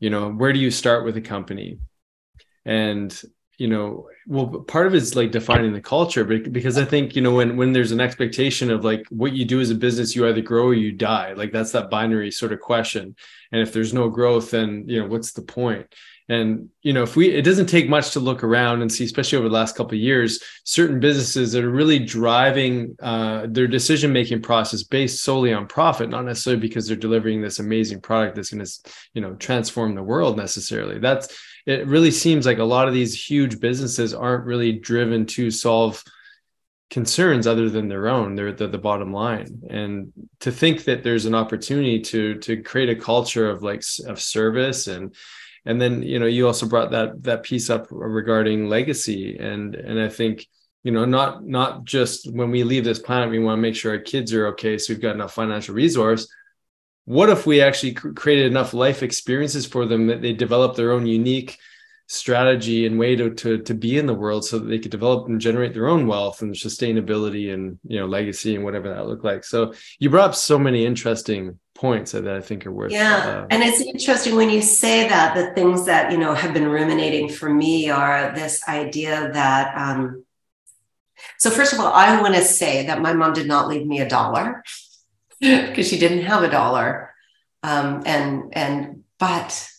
you 0.00 0.10
know 0.10 0.30
where 0.30 0.52
do 0.52 0.58
you 0.58 0.70
start 0.70 1.06
with 1.06 1.16
a 1.16 1.22
company 1.22 1.78
and 2.68 3.22
you 3.56 3.66
know 3.66 4.06
well 4.26 4.46
part 4.68 4.86
of 4.86 4.94
it 4.94 5.02
is 5.02 5.16
like 5.16 5.32
defining 5.32 5.72
the 5.72 5.80
culture 5.80 6.22
because 6.22 6.78
i 6.78 6.84
think 6.84 7.16
you 7.16 7.22
know 7.22 7.32
when 7.32 7.56
when 7.56 7.72
there's 7.72 7.92
an 7.92 8.00
expectation 8.00 8.70
of 8.70 8.84
like 8.84 9.04
what 9.08 9.32
you 9.32 9.44
do 9.44 9.58
as 9.60 9.70
a 9.70 9.74
business 9.74 10.14
you 10.14 10.28
either 10.28 10.42
grow 10.42 10.66
or 10.66 10.74
you 10.74 10.92
die. 10.92 11.32
Like 11.32 11.50
that's 11.50 11.72
that 11.72 11.90
binary 11.90 12.30
sort 12.30 12.52
of 12.52 12.60
question. 12.60 13.16
And 13.50 13.62
if 13.62 13.72
there's 13.72 13.94
no 13.94 14.08
growth 14.10 14.50
then 14.50 14.84
you 14.86 15.00
know 15.00 15.08
what's 15.08 15.32
the 15.32 15.42
point 15.42 15.92
and 16.28 16.68
you 16.82 16.92
know 16.92 17.02
if 17.02 17.16
we 17.16 17.30
it 17.30 17.42
doesn't 17.42 17.66
take 17.66 17.88
much 17.88 18.10
to 18.10 18.20
look 18.20 18.44
around 18.44 18.82
and 18.82 18.92
see 18.92 19.04
especially 19.04 19.38
over 19.38 19.48
the 19.48 19.54
last 19.54 19.76
couple 19.76 19.94
of 19.94 20.00
years 20.00 20.42
certain 20.64 21.00
businesses 21.00 21.52
that 21.52 21.64
are 21.64 21.70
really 21.70 21.98
driving 21.98 22.94
uh, 23.00 23.46
their 23.48 23.66
decision 23.66 24.12
making 24.12 24.42
process 24.42 24.82
based 24.82 25.22
solely 25.22 25.52
on 25.52 25.66
profit 25.66 26.10
not 26.10 26.24
necessarily 26.24 26.60
because 26.60 26.86
they're 26.86 26.96
delivering 26.96 27.40
this 27.40 27.58
amazing 27.58 28.00
product 28.00 28.36
that's 28.36 28.50
going 28.50 28.64
to 28.64 28.70
you 29.14 29.20
know 29.20 29.34
transform 29.34 29.94
the 29.94 30.02
world 30.02 30.36
necessarily. 30.36 30.98
That's 30.98 31.36
it 31.66 31.86
really 31.86 32.10
seems 32.10 32.46
like 32.46 32.58
a 32.58 32.64
lot 32.64 32.88
of 32.88 32.94
these 32.94 33.14
huge 33.14 33.60
businesses 33.60 34.14
aren't 34.14 34.46
really 34.46 34.72
driven 34.72 35.26
to 35.26 35.50
solve 35.50 36.02
concerns 36.90 37.46
other 37.46 37.68
than 37.68 37.88
their 37.88 38.08
own. 38.08 38.34
They're 38.34 38.52
the, 38.52 38.68
the 38.68 38.78
bottom 38.78 39.12
line. 39.12 39.62
And 39.68 40.12
to 40.40 40.50
think 40.50 40.84
that 40.84 41.02
there's 41.02 41.26
an 41.26 41.34
opportunity 41.34 42.00
to 42.00 42.36
to 42.36 42.62
create 42.62 42.88
a 42.88 42.96
culture 42.96 43.50
of 43.50 43.62
like 43.62 43.82
of 44.06 44.20
service 44.20 44.86
and 44.86 45.14
and 45.64 45.80
then 45.80 46.02
you 46.02 46.18
know 46.18 46.26
you 46.26 46.46
also 46.46 46.66
brought 46.66 46.90
that 46.90 47.22
that 47.22 47.42
piece 47.42 47.70
up 47.70 47.86
regarding 47.90 48.68
legacy. 48.68 49.36
And 49.38 49.74
and 49.74 50.00
i 50.00 50.08
think 50.08 50.46
you 50.84 50.92
know 50.92 51.04
not 51.04 51.44
not 51.44 51.84
just 51.84 52.32
when 52.32 52.50
we 52.50 52.64
leave 52.64 52.84
this 52.84 52.98
planet 52.98 53.30
we 53.30 53.38
want 53.38 53.58
to 53.58 53.62
make 53.62 53.76
sure 53.76 53.92
our 53.92 53.98
kids 53.98 54.32
are 54.32 54.48
okay 54.48 54.78
so 54.78 54.92
we've 54.92 55.02
got 55.02 55.14
enough 55.14 55.34
financial 55.34 55.74
resource. 55.74 56.28
What 57.04 57.30
if 57.30 57.46
we 57.46 57.62
actually 57.62 57.94
created 57.94 58.46
enough 58.46 58.74
life 58.74 59.02
experiences 59.02 59.64
for 59.64 59.86
them 59.86 60.08
that 60.08 60.20
they 60.20 60.34
develop 60.34 60.76
their 60.76 60.92
own 60.92 61.06
unique 61.06 61.56
strategy 62.08 62.86
and 62.86 62.98
way 62.98 63.14
to, 63.14 63.30
to 63.34 63.58
to 63.58 63.74
be 63.74 63.98
in 63.98 64.06
the 64.06 64.14
world 64.14 64.44
so 64.44 64.58
that 64.58 64.66
they 64.66 64.78
could 64.78 64.90
develop 64.90 65.28
and 65.28 65.40
generate 65.40 65.74
their 65.74 65.88
own 65.88 66.06
wealth 66.06 66.42
and 66.42 66.54
sustainability 66.54 67.52
and 67.52 67.78
you 67.84 68.00
know 68.00 68.06
legacy 68.06 68.54
and 68.54 68.64
whatever 68.64 68.88
that 68.88 69.06
looked 69.06 69.24
like 69.24 69.44
so 69.44 69.72
you 69.98 70.08
brought 70.08 70.30
up 70.30 70.34
so 70.34 70.58
many 70.58 70.86
interesting 70.86 71.58
points 71.74 72.12
that 72.12 72.26
i 72.26 72.40
think 72.40 72.66
are 72.66 72.72
worth 72.72 72.90
yeah 72.90 73.16
uh, 73.42 73.46
and 73.50 73.62
it's 73.62 73.80
interesting 73.82 74.34
when 74.34 74.48
you 74.48 74.62
say 74.62 75.06
that 75.06 75.34
the 75.34 75.52
things 75.54 75.84
that 75.84 76.10
you 76.10 76.18
know 76.18 76.32
have 76.34 76.54
been 76.54 76.66
ruminating 76.66 77.28
for 77.28 77.52
me 77.52 77.90
are 77.90 78.32
this 78.34 78.66
idea 78.68 79.30
that 79.34 79.76
um 79.76 80.24
so 81.38 81.50
first 81.50 81.74
of 81.74 81.78
all 81.78 81.92
i 81.92 82.20
want 82.22 82.34
to 82.34 82.42
say 82.42 82.86
that 82.86 83.02
my 83.02 83.12
mom 83.12 83.34
did 83.34 83.46
not 83.46 83.68
leave 83.68 83.86
me 83.86 84.00
a 84.00 84.08
dollar 84.08 84.62
because 85.40 85.88
she 85.88 85.98
didn't 85.98 86.24
have 86.24 86.42
a 86.42 86.50
dollar. 86.50 87.14
Um, 87.62 88.02
and 88.06 88.52
and 88.52 89.04
but 89.18 89.70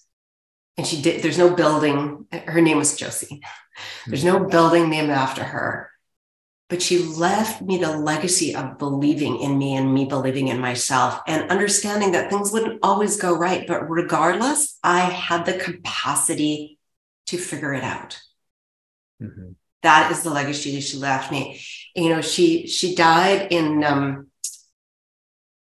and 0.80 0.88
she 0.88 1.02
did. 1.02 1.22
There's 1.22 1.38
no 1.38 1.54
building. 1.54 2.26
Her 2.32 2.62
name 2.62 2.78
was 2.78 2.96
Josie. 2.96 3.42
There's 4.08 4.24
no 4.24 4.46
building 4.46 4.90
named 4.90 5.10
after 5.10 5.44
her. 5.44 5.92
But 6.70 6.82
she 6.82 7.00
left 7.00 7.62
me 7.62 7.80
the 7.80 7.98
legacy 7.98 8.56
of 8.56 8.78
believing 8.78 9.42
in 9.42 9.58
me 9.58 9.76
and 9.76 9.94
me 9.94 10.06
believing 10.06 10.48
in 10.48 10.60
myself 10.62 11.20
and 11.28 11.52
understanding 11.52 12.14
that 12.14 12.30
things 12.30 12.54
wouldn't 12.54 12.80
always 12.82 13.18
go 13.18 13.36
right. 13.36 13.68
But 13.68 13.90
regardless, 13.90 14.80
I 14.82 15.02
had 15.02 15.46
the 15.46 15.58
capacity 15.58 16.80
to 17.28 17.38
figure 17.38 17.74
it 17.74 17.84
out. 17.84 18.22
Mm-hmm. 19.22 19.52
That 19.84 20.14
is 20.14 20.24
the 20.24 20.30
legacy 20.30 20.80
she 20.80 20.96
left 20.96 21.30
me. 21.30 21.60
You 21.94 22.10
know, 22.10 22.22
she 22.22 22.68
she 22.68 22.96
died 22.96 23.52
in 23.52 23.84
um, 23.84 24.28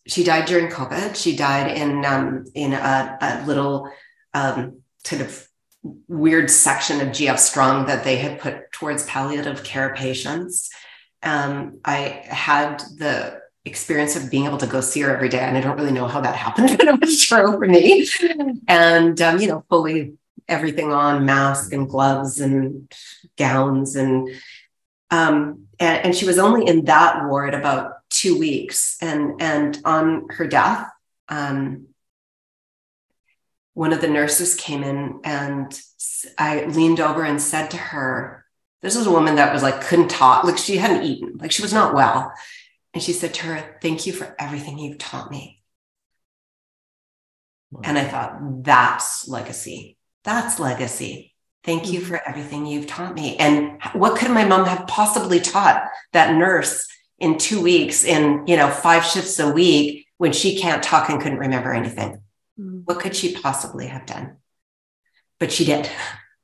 she 0.06 0.22
died 0.22 0.44
during 0.44 0.70
COVID. 0.70 1.16
She 1.16 1.34
died 1.34 1.76
in 1.76 2.04
um, 2.04 2.44
in 2.54 2.74
a, 2.74 3.18
a 3.20 3.46
little 3.46 3.90
um, 4.34 4.82
kind 5.04 5.22
of 5.22 5.46
weird 6.08 6.50
section 6.50 7.00
of 7.00 7.08
GF 7.08 7.38
Strong 7.38 7.86
that 7.86 8.04
they 8.04 8.16
had 8.16 8.38
put 8.38 8.70
towards 8.72 9.06
palliative 9.06 9.64
care 9.64 9.94
patients. 9.94 10.70
Um, 11.22 11.78
I 11.84 12.22
had 12.24 12.80
the 12.98 13.40
experience 13.64 14.16
of 14.16 14.30
being 14.30 14.46
able 14.46 14.58
to 14.58 14.66
go 14.66 14.80
see 14.80 15.00
her 15.00 15.14
every 15.14 15.28
day, 15.28 15.40
and 15.40 15.56
I 15.56 15.60
don't 15.60 15.76
really 15.76 15.92
know 15.92 16.06
how 16.06 16.20
that 16.20 16.36
happened, 16.36 16.68
but 16.78 16.88
it 16.88 17.00
was 17.00 17.22
true 17.22 17.52
for 17.52 17.66
me. 17.66 18.08
And 18.68 19.20
um, 19.20 19.40
you 19.40 19.48
know, 19.48 19.64
fully 19.68 20.14
everything 20.48 20.92
on, 20.92 21.24
mask 21.24 21.72
and 21.72 21.88
gloves 21.88 22.40
and 22.40 22.92
gowns, 23.36 23.96
and 23.96 24.28
um, 25.10 25.66
and, 25.78 26.06
and 26.06 26.14
she 26.14 26.26
was 26.26 26.38
only 26.38 26.66
in 26.66 26.84
that 26.84 27.24
ward 27.26 27.54
about 27.54 28.08
two 28.10 28.38
weeks. 28.38 28.96
And, 29.00 29.40
and 29.40 29.78
on 29.84 30.28
her 30.30 30.46
death, 30.46 30.88
um, 31.28 31.86
one 33.80 33.94
of 33.94 34.02
the 34.02 34.08
nurses 34.08 34.54
came 34.56 34.82
in 34.82 35.20
and 35.24 35.80
I 36.36 36.66
leaned 36.66 37.00
over 37.00 37.22
and 37.22 37.40
said 37.40 37.70
to 37.70 37.78
her, 37.78 38.44
This 38.82 38.94
was 38.94 39.06
a 39.06 39.10
woman 39.10 39.36
that 39.36 39.54
was 39.54 39.62
like, 39.62 39.80
couldn't 39.80 40.10
talk, 40.10 40.44
like 40.44 40.58
she 40.58 40.76
hadn't 40.76 41.04
eaten, 41.04 41.38
like 41.38 41.50
she 41.50 41.62
was 41.62 41.72
not 41.72 41.94
well. 41.94 42.30
And 42.92 43.02
she 43.02 43.14
said 43.14 43.32
to 43.32 43.46
her, 43.46 43.78
Thank 43.80 44.06
you 44.06 44.12
for 44.12 44.36
everything 44.38 44.78
you've 44.78 44.98
taught 44.98 45.30
me. 45.30 45.62
Wow. 47.70 47.80
And 47.84 47.96
I 47.96 48.04
thought, 48.04 48.62
That's 48.62 49.26
legacy. 49.26 49.96
That's 50.24 50.60
legacy. 50.60 51.34
Thank 51.64 51.90
you 51.90 52.00
mm-hmm. 52.00 52.08
for 52.10 52.28
everything 52.28 52.66
you've 52.66 52.86
taught 52.86 53.14
me. 53.14 53.38
And 53.38 53.80
what 53.94 54.18
could 54.18 54.30
my 54.30 54.44
mom 54.44 54.66
have 54.66 54.88
possibly 54.88 55.40
taught 55.40 55.84
that 56.12 56.34
nurse 56.34 56.86
in 57.18 57.38
two 57.38 57.62
weeks 57.62 58.04
in 58.04 58.46
you 58.46 58.58
know 58.58 58.68
five 58.68 59.06
shifts 59.06 59.38
a 59.38 59.50
week 59.50 60.06
when 60.18 60.32
she 60.32 60.58
can't 60.58 60.82
talk 60.82 61.08
and 61.08 61.18
couldn't 61.18 61.38
remember 61.38 61.72
anything 61.72 62.20
mm-hmm. 62.60 62.80
what 62.84 63.00
could 63.00 63.16
she 63.16 63.34
possibly 63.34 63.86
have 63.86 64.06
done? 64.06 64.36
But 65.38 65.52
she 65.52 65.64
did. 65.64 65.88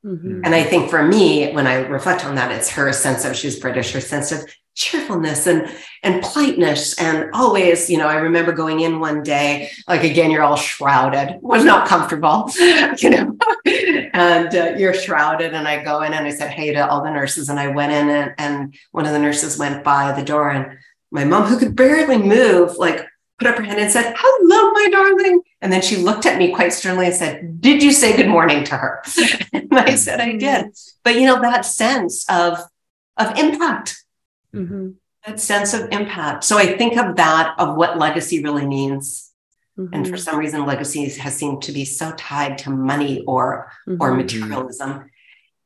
Mm-hmm. 0.04 0.42
and 0.44 0.54
i 0.54 0.62
think 0.62 0.88
for 0.88 1.02
me 1.02 1.52
when 1.52 1.66
i 1.66 1.78
reflect 1.78 2.24
on 2.24 2.36
that 2.36 2.52
it's 2.52 2.70
her 2.70 2.92
sense 2.92 3.24
of 3.24 3.34
she's 3.34 3.58
british 3.58 3.90
her 3.90 4.00
sense 4.00 4.30
of 4.30 4.48
cheerfulness 4.76 5.46
and 5.46 5.68
and 6.02 6.22
politeness 6.22 6.96
and 7.00 7.30
always 7.32 7.88
you 7.88 7.96
know 7.96 8.06
i 8.06 8.16
remember 8.16 8.52
going 8.52 8.80
in 8.80 9.00
one 9.00 9.22
day 9.22 9.70
like 9.88 10.04
again 10.04 10.30
you're 10.30 10.42
all 10.42 10.54
shrouded. 10.54 11.38
Was 11.40 11.64
not 11.64 11.88
comfortable 11.88 12.50
you 12.98 13.10
know. 13.10 13.36
And 14.12 14.54
uh, 14.54 14.74
you're 14.76 14.94
shrouded 14.94 15.54
and 15.54 15.66
i 15.66 15.82
go 15.82 16.02
in 16.02 16.12
and 16.12 16.26
i 16.26 16.30
said 16.30 16.50
hey 16.50 16.72
to 16.74 16.88
all 16.88 17.02
the 17.02 17.10
nurses 17.10 17.48
and 17.48 17.58
i 17.58 17.68
went 17.68 17.92
in 17.92 18.08
and, 18.10 18.34
and 18.36 18.74
one 18.92 19.06
of 19.06 19.12
the 19.12 19.18
nurses 19.18 19.58
went 19.58 19.82
by 19.82 20.12
the 20.12 20.24
door 20.24 20.50
and 20.50 20.78
my 21.10 21.24
mom 21.24 21.44
who 21.44 21.58
could 21.58 21.74
barely 21.74 22.18
move 22.18 22.76
like 22.76 23.06
put 23.38 23.48
up 23.48 23.56
her 23.56 23.62
hand 23.62 23.78
and 23.78 23.90
said 23.90 24.14
hello 24.16 24.70
my 24.70 24.88
darling 24.90 25.40
and 25.60 25.72
then 25.72 25.82
she 25.82 25.96
looked 25.96 26.26
at 26.26 26.38
me 26.38 26.54
quite 26.54 26.72
sternly 26.72 27.06
and 27.06 27.14
said 27.14 27.60
did 27.60 27.82
you 27.82 27.92
say 27.92 28.16
good 28.16 28.28
morning 28.28 28.64
to 28.64 28.76
her 28.76 29.02
and 29.52 29.68
i 29.72 29.94
said 29.94 30.20
i 30.20 30.36
did 30.36 30.66
but 31.04 31.16
you 31.16 31.26
know 31.26 31.40
that 31.40 31.64
sense 31.64 32.24
of 32.30 32.58
of 33.18 33.38
impact 33.38 33.96
mm-hmm. 34.56 34.90
that 35.26 35.40
sense 35.40 35.74
of 35.74 35.88
impact. 35.92 36.44
So 36.44 36.58
I 36.58 36.76
think 36.76 36.96
of 36.96 37.16
that, 37.16 37.54
of 37.58 37.76
what 37.76 37.98
legacy 37.98 38.42
really 38.42 38.66
means. 38.66 39.32
Mm-hmm. 39.78 39.94
And 39.94 40.06
for 40.06 40.14
mm-hmm. 40.14 40.20
some 40.20 40.38
reason, 40.38 40.66
legacy 40.66 41.08
has 41.08 41.36
seemed 41.36 41.62
to 41.62 41.72
be 41.72 41.84
so 41.84 42.12
tied 42.16 42.58
to 42.58 42.70
money 42.70 43.24
or, 43.26 43.70
mm-hmm. 43.86 44.00
or 44.00 44.14
materialism. 44.14 45.10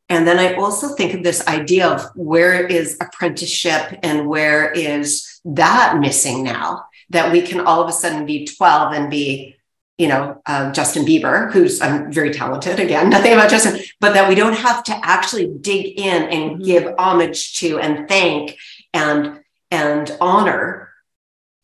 And 0.09 0.27
then 0.27 0.41
I 0.41 0.55
also 0.55 0.97
think 0.97 1.15
of 1.15 1.23
this 1.23 1.47
idea 1.47 1.87
of 1.89 2.05
where 2.17 2.67
is 2.67 2.97
apprenticeship 3.01 4.01
and 4.03 4.29
where 4.29 4.73
is 4.73 5.41
that 5.45 5.99
missing 6.01 6.43
now 6.43 6.87
that 7.11 7.33
we 7.33 7.43
can 7.43 7.61
all 7.61 7.83
of 7.83 7.89
a 7.89 7.93
sudden 7.93 8.27
be 8.27 8.47
12 8.47 8.93
and 8.93 9.11
be 9.11 9.57
you 9.99 10.09
know, 10.09 10.41
uh, 10.47 10.73
Justin 10.73 11.05
Bieber, 11.05 11.53
who's 11.53 11.83
I'm 11.83 12.11
very 12.11 12.33
talented. 12.33 12.81
Again, 12.81 13.11
nothing 13.11 13.35
about 13.35 13.51
Justin, 13.51 13.83
but 14.01 14.15
that 14.15 14.31
we 14.31 14.35
don't 14.35 14.57
have 14.57 14.83
to 14.85 14.99
actually 15.03 15.47
dig 15.61 15.99
in 15.99 16.23
and 16.23 16.53
mm-hmm. 16.53 16.63
give 16.63 16.95
homage 16.97 17.59
to 17.59 17.79
and 17.79 18.09
thank 18.09 18.57
and 18.95 19.41
and 19.71 20.17
honor 20.19 20.91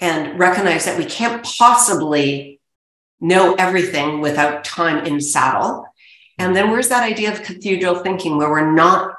and 0.00 0.38
recognize 0.38 0.84
that 0.84 0.98
we 0.98 1.04
can't 1.04 1.44
possibly 1.44 2.60
know 3.20 3.54
everything 3.54 4.20
without 4.20 4.64
time 4.64 5.06
in 5.06 5.20
saddle 5.20 5.86
and 6.38 6.54
then 6.54 6.70
where's 6.70 6.90
that 6.90 7.02
idea 7.02 7.32
of 7.32 7.42
cathedral 7.42 7.96
thinking 8.00 8.36
where 8.36 8.50
we're 8.50 8.72
not 8.72 9.14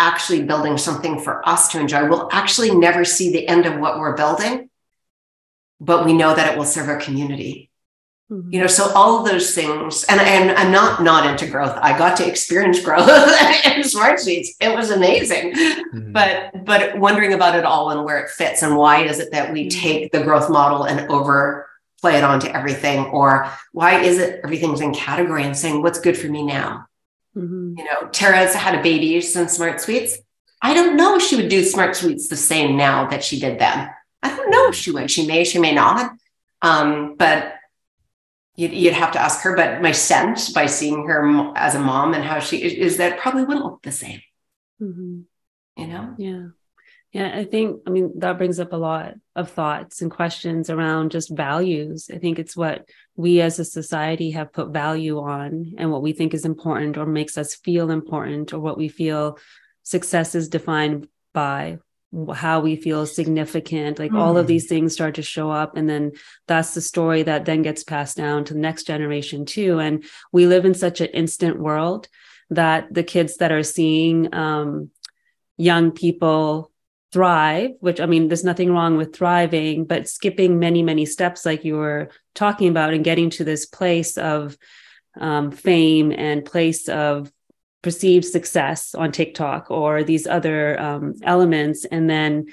actually 0.00 0.42
building 0.42 0.76
something 0.76 1.20
for 1.20 1.48
us 1.48 1.68
to 1.68 1.80
enjoy 1.80 2.08
we'll 2.08 2.28
actually 2.32 2.74
never 2.74 3.04
see 3.04 3.30
the 3.30 3.46
end 3.46 3.64
of 3.64 3.78
what 3.78 3.98
we're 3.98 4.16
building 4.16 4.67
but 5.80 6.04
we 6.04 6.12
know 6.12 6.34
that 6.34 6.52
it 6.52 6.58
will 6.58 6.64
serve 6.64 6.88
our 6.88 7.00
community 7.00 7.68
Mm-hmm. 8.30 8.52
You 8.52 8.60
know, 8.60 8.66
so 8.66 8.92
all 8.94 9.18
of 9.18 9.26
those 9.26 9.54
things, 9.54 10.04
and, 10.04 10.20
and 10.20 10.50
I'm 10.50 10.70
not 10.70 11.02
not 11.02 11.26
into 11.26 11.46
growth. 11.46 11.74
I 11.80 11.96
got 11.96 12.14
to 12.18 12.28
experience 12.28 12.78
growth 12.80 13.08
in 13.08 13.82
SmartSweets. 13.82 14.48
It 14.60 14.74
was 14.74 14.90
amazing, 14.90 15.54
mm-hmm. 15.54 16.12
but 16.12 16.66
but 16.66 16.98
wondering 16.98 17.32
about 17.32 17.56
it 17.56 17.64
all 17.64 17.90
and 17.90 18.04
where 18.04 18.22
it 18.22 18.30
fits 18.30 18.62
and 18.62 18.76
why 18.76 19.04
is 19.04 19.18
it 19.18 19.32
that 19.32 19.50
we 19.50 19.68
mm-hmm. 19.68 19.80
take 19.80 20.12
the 20.12 20.22
growth 20.22 20.50
model 20.50 20.84
and 20.84 21.10
overplay 21.10 22.16
it 22.16 22.24
onto 22.24 22.48
everything, 22.48 23.06
or 23.06 23.50
why 23.72 24.00
is 24.00 24.18
it 24.18 24.40
everything's 24.44 24.82
in 24.82 24.92
category 24.92 25.44
and 25.44 25.56
saying 25.56 25.80
what's 25.80 26.00
good 26.00 26.16
for 26.16 26.26
me 26.26 26.42
now? 26.42 26.84
Mm-hmm. 27.34 27.78
You 27.78 27.84
know, 27.84 28.08
Tara's 28.12 28.54
had 28.54 28.78
a 28.78 28.82
baby 28.82 29.22
since 29.22 29.56
SmartSweets. 29.56 30.16
I 30.60 30.74
don't 30.74 30.96
know 30.96 31.16
if 31.16 31.22
she 31.22 31.36
would 31.36 31.48
do 31.48 31.62
SmartSweets 31.62 32.28
the 32.28 32.36
same 32.36 32.76
now 32.76 33.08
that 33.08 33.24
she 33.24 33.40
did 33.40 33.58
then. 33.58 33.88
I 34.22 34.34
don't 34.34 34.50
know 34.50 34.68
if 34.68 34.74
she 34.74 34.90
would. 34.90 35.10
She 35.10 35.26
may, 35.26 35.44
she 35.44 35.58
may 35.58 35.74
not. 35.74 36.12
Um, 36.62 37.14
but 37.16 37.54
you'd, 38.56 38.72
you'd 38.72 38.94
have 38.94 39.12
to 39.12 39.20
ask 39.20 39.42
her. 39.42 39.54
But 39.54 39.80
my 39.80 39.92
sense 39.92 40.50
by 40.50 40.66
seeing 40.66 41.06
her 41.06 41.52
as 41.56 41.74
a 41.74 41.80
mom 41.80 42.14
and 42.14 42.24
how 42.24 42.40
she 42.40 42.58
is 42.58 42.96
that 42.96 43.18
probably 43.18 43.44
wouldn't 43.44 43.64
look 43.64 43.82
the 43.82 43.92
same. 43.92 44.20
Mm-hmm. 44.82 45.20
You 45.76 45.86
know? 45.86 46.14
Yeah. 46.18 46.46
Yeah, 47.10 47.32
I 47.34 47.44
think, 47.44 47.80
I 47.86 47.90
mean, 47.90 48.18
that 48.18 48.36
brings 48.36 48.60
up 48.60 48.74
a 48.74 48.76
lot 48.76 49.14
of 49.34 49.50
thoughts 49.50 50.02
and 50.02 50.10
questions 50.10 50.68
around 50.68 51.10
just 51.10 51.34
values. 51.34 52.10
I 52.12 52.18
think 52.18 52.38
it's 52.38 52.54
what 52.54 52.86
we 53.16 53.40
as 53.40 53.58
a 53.58 53.64
society 53.64 54.32
have 54.32 54.52
put 54.52 54.68
value 54.68 55.18
on 55.18 55.72
and 55.78 55.90
what 55.90 56.02
we 56.02 56.12
think 56.12 56.34
is 56.34 56.44
important 56.44 56.98
or 56.98 57.06
makes 57.06 57.38
us 57.38 57.54
feel 57.54 57.90
important 57.90 58.52
or 58.52 58.60
what 58.60 58.76
we 58.76 58.88
feel 58.88 59.38
success 59.84 60.34
is 60.34 60.50
defined 60.50 61.08
by 61.32 61.78
how 62.34 62.60
we 62.60 62.74
feel 62.74 63.04
significant 63.04 63.98
like 63.98 64.10
mm. 64.10 64.18
all 64.18 64.38
of 64.38 64.46
mm. 64.46 64.48
these 64.48 64.66
things 64.66 64.94
start 64.94 65.16
to 65.16 65.22
show 65.22 65.50
up 65.50 65.76
and 65.76 65.90
then 65.90 66.10
that's 66.46 66.72
the 66.72 66.80
story 66.80 67.22
that 67.22 67.44
then 67.44 67.60
gets 67.60 67.84
passed 67.84 68.16
down 68.16 68.44
to 68.44 68.54
the 68.54 68.60
next 68.60 68.84
generation 68.84 69.44
too 69.44 69.78
and 69.78 70.04
we 70.32 70.46
live 70.46 70.64
in 70.64 70.72
such 70.72 71.02
an 71.02 71.08
instant 71.08 71.58
world 71.58 72.08
that 72.48 72.92
the 72.92 73.02
kids 73.02 73.36
that 73.36 73.52
are 73.52 73.62
seeing 73.62 74.34
um, 74.34 74.90
young 75.58 75.90
people 75.90 76.70
thrive 77.12 77.72
which 77.80 78.00
i 78.00 78.06
mean 78.06 78.28
there's 78.28 78.44
nothing 78.44 78.72
wrong 78.72 78.96
with 78.96 79.14
thriving 79.14 79.84
but 79.84 80.08
skipping 80.08 80.58
many 80.58 80.82
many 80.82 81.04
steps 81.04 81.44
like 81.44 81.64
you 81.64 81.74
were 81.74 82.08
talking 82.34 82.68
about 82.68 82.94
and 82.94 83.04
getting 83.04 83.28
to 83.28 83.44
this 83.44 83.66
place 83.66 84.16
of 84.16 84.56
um, 85.20 85.50
fame 85.50 86.12
and 86.12 86.44
place 86.44 86.88
of 86.88 87.30
perceived 87.82 88.24
success 88.24 88.94
on 88.94 89.12
TikTok 89.12 89.70
or 89.70 90.02
these 90.02 90.26
other 90.26 90.80
um, 90.80 91.14
elements. 91.22 91.84
And 91.84 92.08
then 92.08 92.46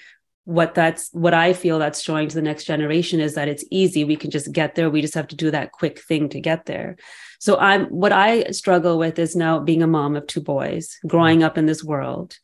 what 0.44 0.76
that's 0.76 1.10
what 1.12 1.34
I 1.34 1.54
feel 1.54 1.80
that's 1.80 2.02
showing 2.02 2.28
to 2.28 2.36
the 2.36 2.42
next 2.42 2.66
generation 2.66 3.20
is 3.20 3.34
that 3.34 3.48
it's 3.48 3.66
easy. 3.72 4.04
We 4.04 4.16
can 4.16 4.30
just 4.30 4.52
get 4.52 4.76
there. 4.76 4.90
We 4.90 5.02
just 5.02 5.16
have 5.16 5.28
to 5.30 5.36
do 5.36 5.50
that 5.52 5.72
quick 5.72 6.00
thing 6.00 6.30
to 6.30 6.40
get 6.40 6.66
there. 6.66 6.98
So 7.40 7.58
I'm 7.58 7.86
what 7.88 8.12
I 8.12 8.52
struggle 8.52 9.00
with 9.00 9.18
is 9.18 9.36
now 9.36 9.60
being 9.60 9.82
a 9.82 9.88
mom 9.88 10.16
of 10.16 10.28
two 10.28 10.42
boys, 10.42 10.98
growing 11.08 11.44
up 11.44 11.58
in 11.58 11.66
this 11.66 11.84
world 11.84 12.38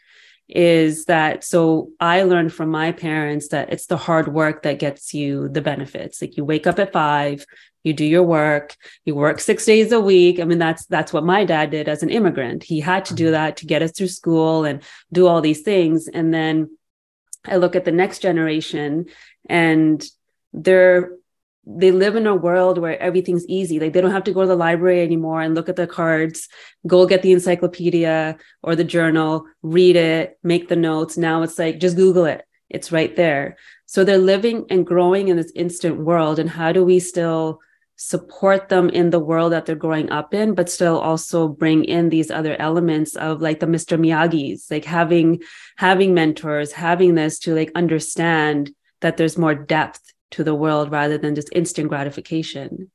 is 0.51 1.05
that 1.05 1.45
so 1.45 1.91
I 1.99 2.23
learned 2.23 2.53
from 2.53 2.69
my 2.69 2.91
parents 2.91 3.47
that 3.49 3.71
it's 3.71 3.85
the 3.85 3.95
hard 3.95 4.33
work 4.33 4.63
that 4.63 4.79
gets 4.79 5.13
you 5.13 5.47
the 5.47 5.61
benefits. 5.61 6.21
Like 6.21 6.35
you 6.35 6.43
wake 6.43 6.67
up 6.67 6.77
at 6.77 6.91
five, 6.91 7.45
you 7.83 7.93
do 7.93 8.05
your 8.05 8.23
work, 8.23 8.75
you 9.05 9.15
work 9.15 9.39
six 9.39 9.65
days 9.65 9.91
a 9.91 9.99
week. 9.99 10.39
I 10.39 10.43
mean, 10.43 10.59
that's 10.59 10.85
that's 10.85 11.13
what 11.13 11.23
my 11.23 11.45
dad 11.45 11.71
did 11.71 11.89
as 11.89 12.03
an 12.03 12.09
immigrant. 12.09 12.63
He 12.63 12.79
had 12.79 13.05
to 13.05 13.13
do 13.13 13.25
mm-hmm. 13.25 13.33
that 13.33 13.57
to 13.57 13.65
get 13.65 13.81
us 13.81 13.91
through 13.91 14.09
school 14.09 14.65
and 14.65 14.81
do 15.11 15.27
all 15.27 15.41
these 15.41 15.61
things. 15.61 16.07
And 16.07 16.33
then 16.33 16.77
I 17.45 17.57
look 17.57 17.75
at 17.75 17.85
the 17.85 17.91
next 17.91 18.19
generation 18.19 19.05
and 19.49 20.03
they're 20.53 21.11
they 21.65 21.91
live 21.91 22.15
in 22.15 22.25
a 22.25 22.35
world 22.35 22.79
where 22.79 22.99
everything's 22.99 23.45
easy. 23.47 23.79
Like 23.79 23.93
they 23.93 24.01
don't 24.01 24.11
have 24.11 24.23
to 24.23 24.33
go 24.33 24.41
to 24.41 24.47
the 24.47 24.55
library 24.55 25.01
anymore 25.01 25.41
and 25.41 25.53
look 25.53 25.69
at 25.69 25.75
the 25.75 25.85
cards, 25.85 26.49
go 26.87 27.05
get 27.05 27.21
the 27.21 27.31
encyclopedia 27.31 28.37
or 28.63 28.75
the 28.75 28.83
journal, 28.83 29.45
read 29.61 29.95
it, 29.95 30.39
make 30.43 30.69
the 30.69 30.75
notes. 30.75 31.17
Now 31.17 31.43
it's 31.43 31.59
like 31.59 31.79
just 31.79 31.95
Google 31.95 32.25
it. 32.25 32.43
It's 32.69 32.91
right 32.91 33.15
there. 33.15 33.57
So 33.85 34.03
they're 34.03 34.17
living 34.17 34.65
and 34.69 34.85
growing 34.85 35.27
in 35.27 35.37
this 35.37 35.51
instant 35.53 35.99
world. 35.99 36.39
And 36.39 36.49
how 36.49 36.71
do 36.71 36.83
we 36.83 36.99
still 36.99 37.59
support 38.03 38.69
them 38.69 38.89
in 38.89 39.11
the 39.11 39.19
world 39.19 39.51
that 39.51 39.67
they're 39.67 39.75
growing 39.75 40.09
up 40.09 40.33
in, 40.33 40.55
but 40.55 40.69
still 40.69 40.97
also 40.97 41.47
bring 41.47 41.85
in 41.85 42.09
these 42.09 42.31
other 42.31 42.59
elements 42.59 43.15
of 43.15 43.41
like 43.41 43.59
the 43.59 43.67
Mr. 43.67 43.95
Miyagi's, 43.95 44.71
like 44.71 44.85
having 44.85 45.41
having 45.77 46.15
mentors, 46.15 46.71
having 46.71 47.13
this 47.13 47.37
to 47.37 47.53
like 47.53 47.71
understand 47.75 48.73
that 49.01 49.17
there's 49.17 49.37
more 49.37 49.53
depth 49.53 50.01
to 50.31 50.43
the 50.43 50.55
world 50.55 50.91
rather 50.91 51.19
than 51.19 51.35
just 51.35 51.49
instant 51.51 51.89
gratification. 51.89 52.89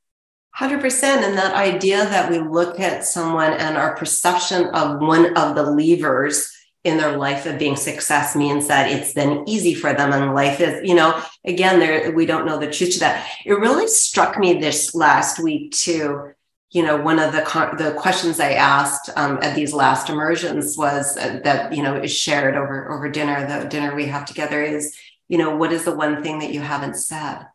100%. 0.59 1.03
And 1.03 1.37
that 1.37 1.55
idea 1.55 2.03
that 2.03 2.29
we 2.29 2.39
look 2.39 2.79
at 2.79 3.05
someone 3.05 3.53
and 3.53 3.77
our 3.77 3.95
perception 3.95 4.67
of 4.75 4.99
one 4.99 5.37
of 5.37 5.55
the 5.55 5.63
levers 5.63 6.51
in 6.87 6.97
their 6.97 7.17
life 7.17 7.45
of 7.45 7.59
being 7.59 7.75
success 7.75 8.35
means 8.35 8.67
that 8.67 8.89
it's 8.91 9.13
then 9.13 9.43
easy 9.47 9.73
for 9.73 9.93
them 9.93 10.11
and 10.11 10.33
life 10.33 10.59
is 10.59 10.87
you 10.87 10.95
know 10.95 11.21
again 11.45 11.79
there 11.79 12.11
we 12.11 12.25
don't 12.25 12.45
know 12.45 12.57
the 12.57 12.71
truth 12.71 12.93
to 12.93 12.99
that. 12.99 13.27
It 13.45 13.53
really 13.53 13.87
struck 13.87 14.37
me 14.39 14.53
this 14.53 14.95
last 14.95 15.39
week 15.39 15.71
too 15.71 16.31
you 16.71 16.83
know 16.83 16.97
one 16.97 17.19
of 17.19 17.31
the 17.31 17.41
the 17.77 17.93
questions 17.97 18.39
i 18.39 18.51
asked 18.51 19.09
um, 19.15 19.39
at 19.41 19.55
these 19.55 19.73
last 19.73 20.09
immersions 20.09 20.77
was 20.77 21.15
uh, 21.17 21.39
that 21.43 21.71
you 21.71 21.81
know 21.81 21.95
is 21.95 22.11
shared 22.11 22.55
over 22.55 22.91
over 22.91 23.09
dinner 23.09 23.47
the 23.47 23.69
dinner 23.69 23.95
we 23.95 24.05
have 24.05 24.25
together 24.25 24.61
is 24.61 24.95
you 25.29 25.37
know 25.37 25.55
what 25.55 25.71
is 25.71 25.85
the 25.85 25.95
one 25.95 26.21
thing 26.21 26.39
that 26.39 26.51
you 26.51 26.59
haven't 26.59 26.95
said 26.95 27.45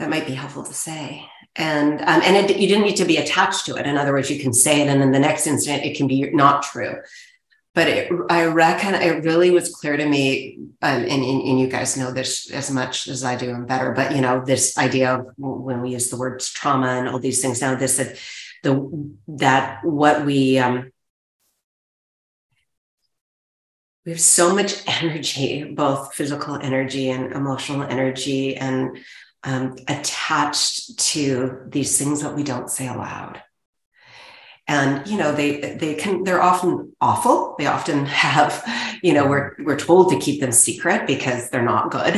that 0.00 0.10
might 0.10 0.26
be 0.26 0.32
helpful 0.32 0.64
to 0.64 0.74
say? 0.74 1.26
And 1.56 2.00
um, 2.00 2.22
and 2.24 2.36
it, 2.36 2.58
you 2.58 2.66
didn't 2.66 2.84
need 2.84 2.96
to 2.96 3.04
be 3.04 3.18
attached 3.18 3.66
to 3.66 3.76
it. 3.76 3.86
In 3.86 3.96
other 3.96 4.12
words 4.12 4.30
you 4.30 4.40
can 4.40 4.52
say 4.52 4.80
it 4.80 4.88
and 4.88 5.02
in 5.02 5.12
the 5.12 5.18
next 5.18 5.46
instant 5.46 5.84
it 5.84 5.96
can 5.96 6.06
be 6.06 6.30
not 6.30 6.62
true 6.62 6.96
but 7.74 7.86
it, 7.86 8.12
I 8.28 8.46
reckon 8.46 8.94
it 8.94 9.24
really 9.24 9.50
was 9.50 9.72
clear 9.74 9.96
to 9.96 10.04
me, 10.04 10.58
um, 10.82 11.02
and, 11.02 11.08
and, 11.08 11.42
and, 11.42 11.60
you 11.60 11.68
guys 11.68 11.96
know 11.96 12.10
this 12.10 12.50
as 12.50 12.70
much 12.70 13.06
as 13.06 13.22
I 13.22 13.36
do 13.36 13.50
and 13.50 13.66
better, 13.66 13.92
but 13.92 14.14
you 14.14 14.20
know, 14.20 14.42
this 14.44 14.76
idea 14.76 15.14
of 15.14 15.26
when 15.36 15.80
we 15.80 15.90
use 15.90 16.10
the 16.10 16.16
words 16.16 16.50
trauma 16.50 16.88
and 16.88 17.08
all 17.08 17.20
these 17.20 17.40
things 17.40 17.60
now, 17.60 17.76
this, 17.76 17.98
that 17.98 18.18
the, 18.64 19.14
that 19.28 19.84
what 19.84 20.26
we, 20.26 20.58
um, 20.58 20.90
we 24.04 24.12
have 24.12 24.20
so 24.20 24.52
much 24.52 24.82
energy, 25.02 25.62
both 25.62 26.12
physical 26.14 26.56
energy 26.56 27.10
and 27.10 27.32
emotional 27.32 27.82
energy, 27.82 28.56
and 28.56 28.98
um, 29.44 29.76
attached 29.86 30.98
to 30.98 31.60
these 31.68 31.96
things 31.98 32.22
that 32.22 32.34
we 32.34 32.42
don't 32.42 32.68
say 32.68 32.88
aloud. 32.88 33.40
And 34.70 35.04
you 35.08 35.18
know, 35.18 35.32
they 35.32 35.74
they 35.74 35.94
can 35.96 36.22
they're 36.22 36.40
often 36.40 36.94
awful. 37.00 37.56
They 37.58 37.66
often 37.66 38.06
have, 38.26 38.62
you 39.02 39.12
know, 39.12 39.26
we're 39.26 39.56
we're 39.58 39.76
told 39.76 40.12
to 40.12 40.18
keep 40.18 40.40
them 40.40 40.52
secret 40.52 41.08
because 41.08 41.50
they're 41.50 41.60
not 41.60 41.90
good, 41.90 42.14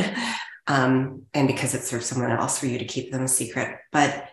um, 0.67 1.23
and 1.33 1.47
because 1.47 1.73
it 1.73 1.81
serves 1.81 2.05
someone 2.05 2.29
else 2.31 2.59
for 2.59 2.67
you 2.67 2.77
to 2.77 2.85
keep 2.85 3.11
them 3.11 3.27
secret. 3.27 3.79
But 3.91 4.29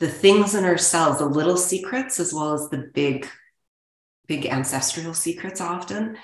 the 0.00 0.08
things 0.08 0.54
in 0.54 0.64
ourselves, 0.64 1.18
the 1.18 1.24
little 1.24 1.56
secrets, 1.56 2.20
as 2.20 2.34
well 2.34 2.52
as 2.52 2.68
the 2.68 2.90
big, 2.92 3.26
big 4.26 4.44
ancestral 4.44 5.14
secrets, 5.14 5.62
often 5.62 6.18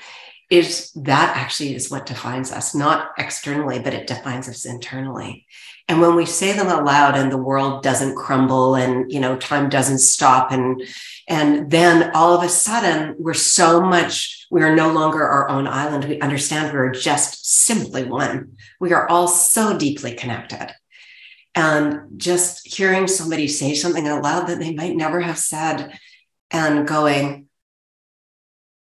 is 0.51 0.93
that 0.93 1.35
actually 1.35 1.75
is 1.75 1.91
what 1.91 2.05
defines 2.05 2.53
us, 2.53 2.75
not 2.75 3.11
externally, 3.17 3.79
but 3.79 3.95
it 3.95 4.07
defines 4.07 4.49
us 4.49 4.67
internally. 4.67 5.47
And 5.89 6.01
when 6.01 6.15
we 6.15 6.27
say 6.27 6.53
them 6.53 6.69
aloud 6.69 7.17
and 7.17 7.33
the 7.33 7.39
world 7.39 7.83
doesn't 7.83 8.17
crumble 8.17 8.75
and, 8.75 9.11
you 9.11 9.21
know, 9.21 9.37
time 9.37 9.69
doesn't 9.69 9.99
stop 9.99 10.53
and, 10.53 10.83
and 11.29 11.71
then 11.71 12.11
all 12.15 12.35
of 12.35 12.43
a 12.43 12.49
sudden 12.49 13.15
we're 13.19 13.35
so 13.35 13.83
much, 13.83 14.47
we 14.51 14.63
are 14.63 14.75
no 14.75 14.91
longer 14.93 15.23
our 15.23 15.51
own 15.51 15.69
island. 15.69 16.07
We 16.07 16.21
understand 16.21 16.73
we're 16.73 16.91
just 16.91 17.47
simply 17.67 18.05
one. 18.05 18.57
We 18.81 18.95
are 18.95 19.07
all 19.09 19.29
so 19.29 19.79
deeply 19.79 20.15
connected. 20.15 20.75
And 21.55 22.19
just 22.19 22.67
hearing 22.67 23.07
somebody 23.07 23.47
say 23.47 23.75
something 23.75 24.09
out 24.09 24.23
loud 24.23 24.47
that 24.49 24.59
they 24.59 24.73
might 24.73 24.97
never 24.97 25.21
have 25.21 25.39
said 25.39 25.99
and 26.51 26.89
going, 26.89 27.49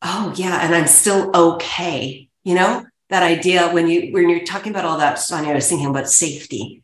oh 0.03 0.35
yeah, 0.37 0.67
and 0.67 0.75
I'm 0.75 0.87
still 0.87 1.31
okay. 1.35 2.29
You 2.43 2.55
know, 2.57 2.85
that 3.09 3.23
idea 3.23 3.71
when 3.71 3.89
you 3.89 4.13
when 4.13 4.29
you're 4.29 4.45
talking 4.45 4.71
about 4.71 4.85
all 4.85 4.99
that, 4.99 5.19
Sonia, 5.19 5.53
I 5.53 5.55
was 5.55 5.69
thinking 5.69 5.89
about 5.89 6.11
safety. 6.11 6.83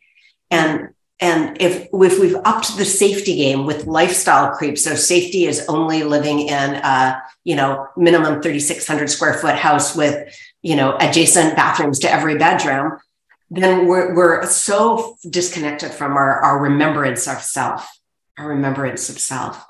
And 0.49 0.89
and 1.21 1.61
if 1.61 1.87
if 1.93 2.19
we've 2.19 2.35
upped 2.43 2.75
the 2.77 2.85
safety 2.85 3.35
game 3.35 3.67
with 3.67 3.85
lifestyle 3.85 4.55
creep, 4.55 4.77
so 4.77 4.95
safety 4.95 5.45
is 5.45 5.63
only 5.69 6.03
living 6.03 6.47
in 6.47 6.75
a 6.75 7.21
you 7.43 7.55
know 7.55 7.87
minimum 7.95 8.41
3,600 8.41 9.07
square 9.07 9.35
foot 9.35 9.55
house 9.55 9.95
with 9.95 10.35
you 10.63 10.75
know 10.75 10.97
adjacent 10.99 11.55
bathrooms 11.55 11.99
to 11.99 12.11
every 12.11 12.37
bedroom, 12.37 12.97
then 13.51 13.85
we're 13.85 14.15
we're 14.15 14.45
so 14.47 15.15
disconnected 15.29 15.91
from 15.91 16.13
our 16.13 16.41
our 16.41 16.59
remembrance 16.59 17.27
of 17.27 17.41
self, 17.41 17.87
our 18.39 18.49
remembrance 18.49 19.07
of 19.09 19.19
self. 19.19 19.63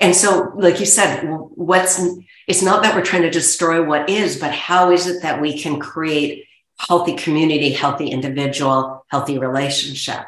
And 0.00 0.14
so, 0.14 0.52
like 0.56 0.80
you 0.80 0.86
said, 0.86 1.22
what's 1.28 2.04
it's 2.48 2.62
not 2.62 2.82
that 2.82 2.96
we're 2.96 3.04
trying 3.04 3.22
to 3.22 3.30
destroy 3.30 3.84
what 3.84 4.10
is, 4.10 4.40
but 4.40 4.52
how 4.52 4.90
is 4.90 5.06
it 5.06 5.22
that 5.22 5.40
we 5.40 5.56
can 5.56 5.78
create 5.78 6.46
healthy 6.88 7.14
community, 7.14 7.70
healthy 7.70 8.08
individual, 8.08 9.04
healthy 9.10 9.38
relationship, 9.38 10.24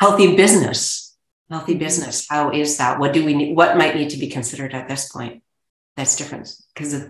healthy 0.00 0.36
business, 0.36 1.16
healthy 1.50 1.74
business? 1.74 2.26
How 2.28 2.50
is 2.50 2.76
that? 2.78 2.98
What 2.98 3.12
do 3.12 3.24
we 3.24 3.34
need? 3.34 3.56
What 3.56 3.76
might 3.76 3.96
need 3.96 4.10
to 4.10 4.18
be 4.18 4.28
considered 4.28 4.74
at 4.74 4.88
this 4.88 5.10
point? 5.10 5.42
That's 5.96 6.16
different 6.16 6.54
because 6.74 7.04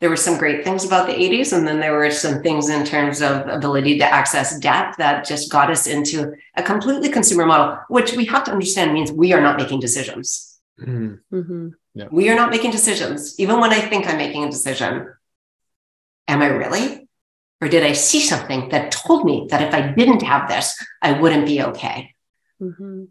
there 0.00 0.10
were 0.10 0.16
some 0.16 0.38
great 0.38 0.64
things 0.64 0.84
about 0.84 1.06
the 1.06 1.14
80s, 1.14 1.56
and 1.56 1.66
then 1.66 1.80
there 1.80 1.92
were 1.92 2.10
some 2.10 2.42
things 2.42 2.68
in 2.68 2.84
terms 2.84 3.22
of 3.22 3.46
ability 3.48 3.98
to 3.98 4.04
access 4.04 4.58
debt 4.58 4.94
that 4.98 5.24
just 5.24 5.50
got 5.50 5.70
us 5.70 5.86
into 5.86 6.34
a 6.56 6.62
completely 6.62 7.08
consumer 7.08 7.46
model, 7.46 7.78
which 7.88 8.14
we 8.14 8.24
have 8.26 8.44
to 8.44 8.52
understand 8.52 8.92
means 8.92 9.12
we 9.12 9.32
are 9.32 9.40
not 9.40 9.56
making 9.56 9.80
decisions. 9.80 10.58
Mm-hmm. 10.80 11.36
mm-hmm. 11.36 11.68
Yeah. 11.94 12.08
We 12.10 12.28
are 12.28 12.34
not 12.34 12.50
making 12.50 12.72
decisions. 12.72 13.38
Even 13.38 13.60
when 13.60 13.72
I 13.72 13.80
think 13.80 14.06
I'm 14.06 14.16
making 14.16 14.42
a 14.42 14.50
decision, 14.50 15.14
am 16.26 16.42
I 16.42 16.46
really? 16.46 17.08
Or 17.60 17.68
did 17.68 17.84
I 17.84 17.92
see 17.92 18.20
something 18.20 18.68
that 18.70 18.90
told 18.90 19.24
me 19.24 19.46
that 19.50 19.62
if 19.62 19.72
I 19.72 19.92
didn't 19.92 20.22
have 20.22 20.48
this, 20.48 20.76
I 21.00 21.12
wouldn't 21.12 21.46
be 21.46 21.62
okay? 21.62 22.13
Mm-hmm. 22.64 23.04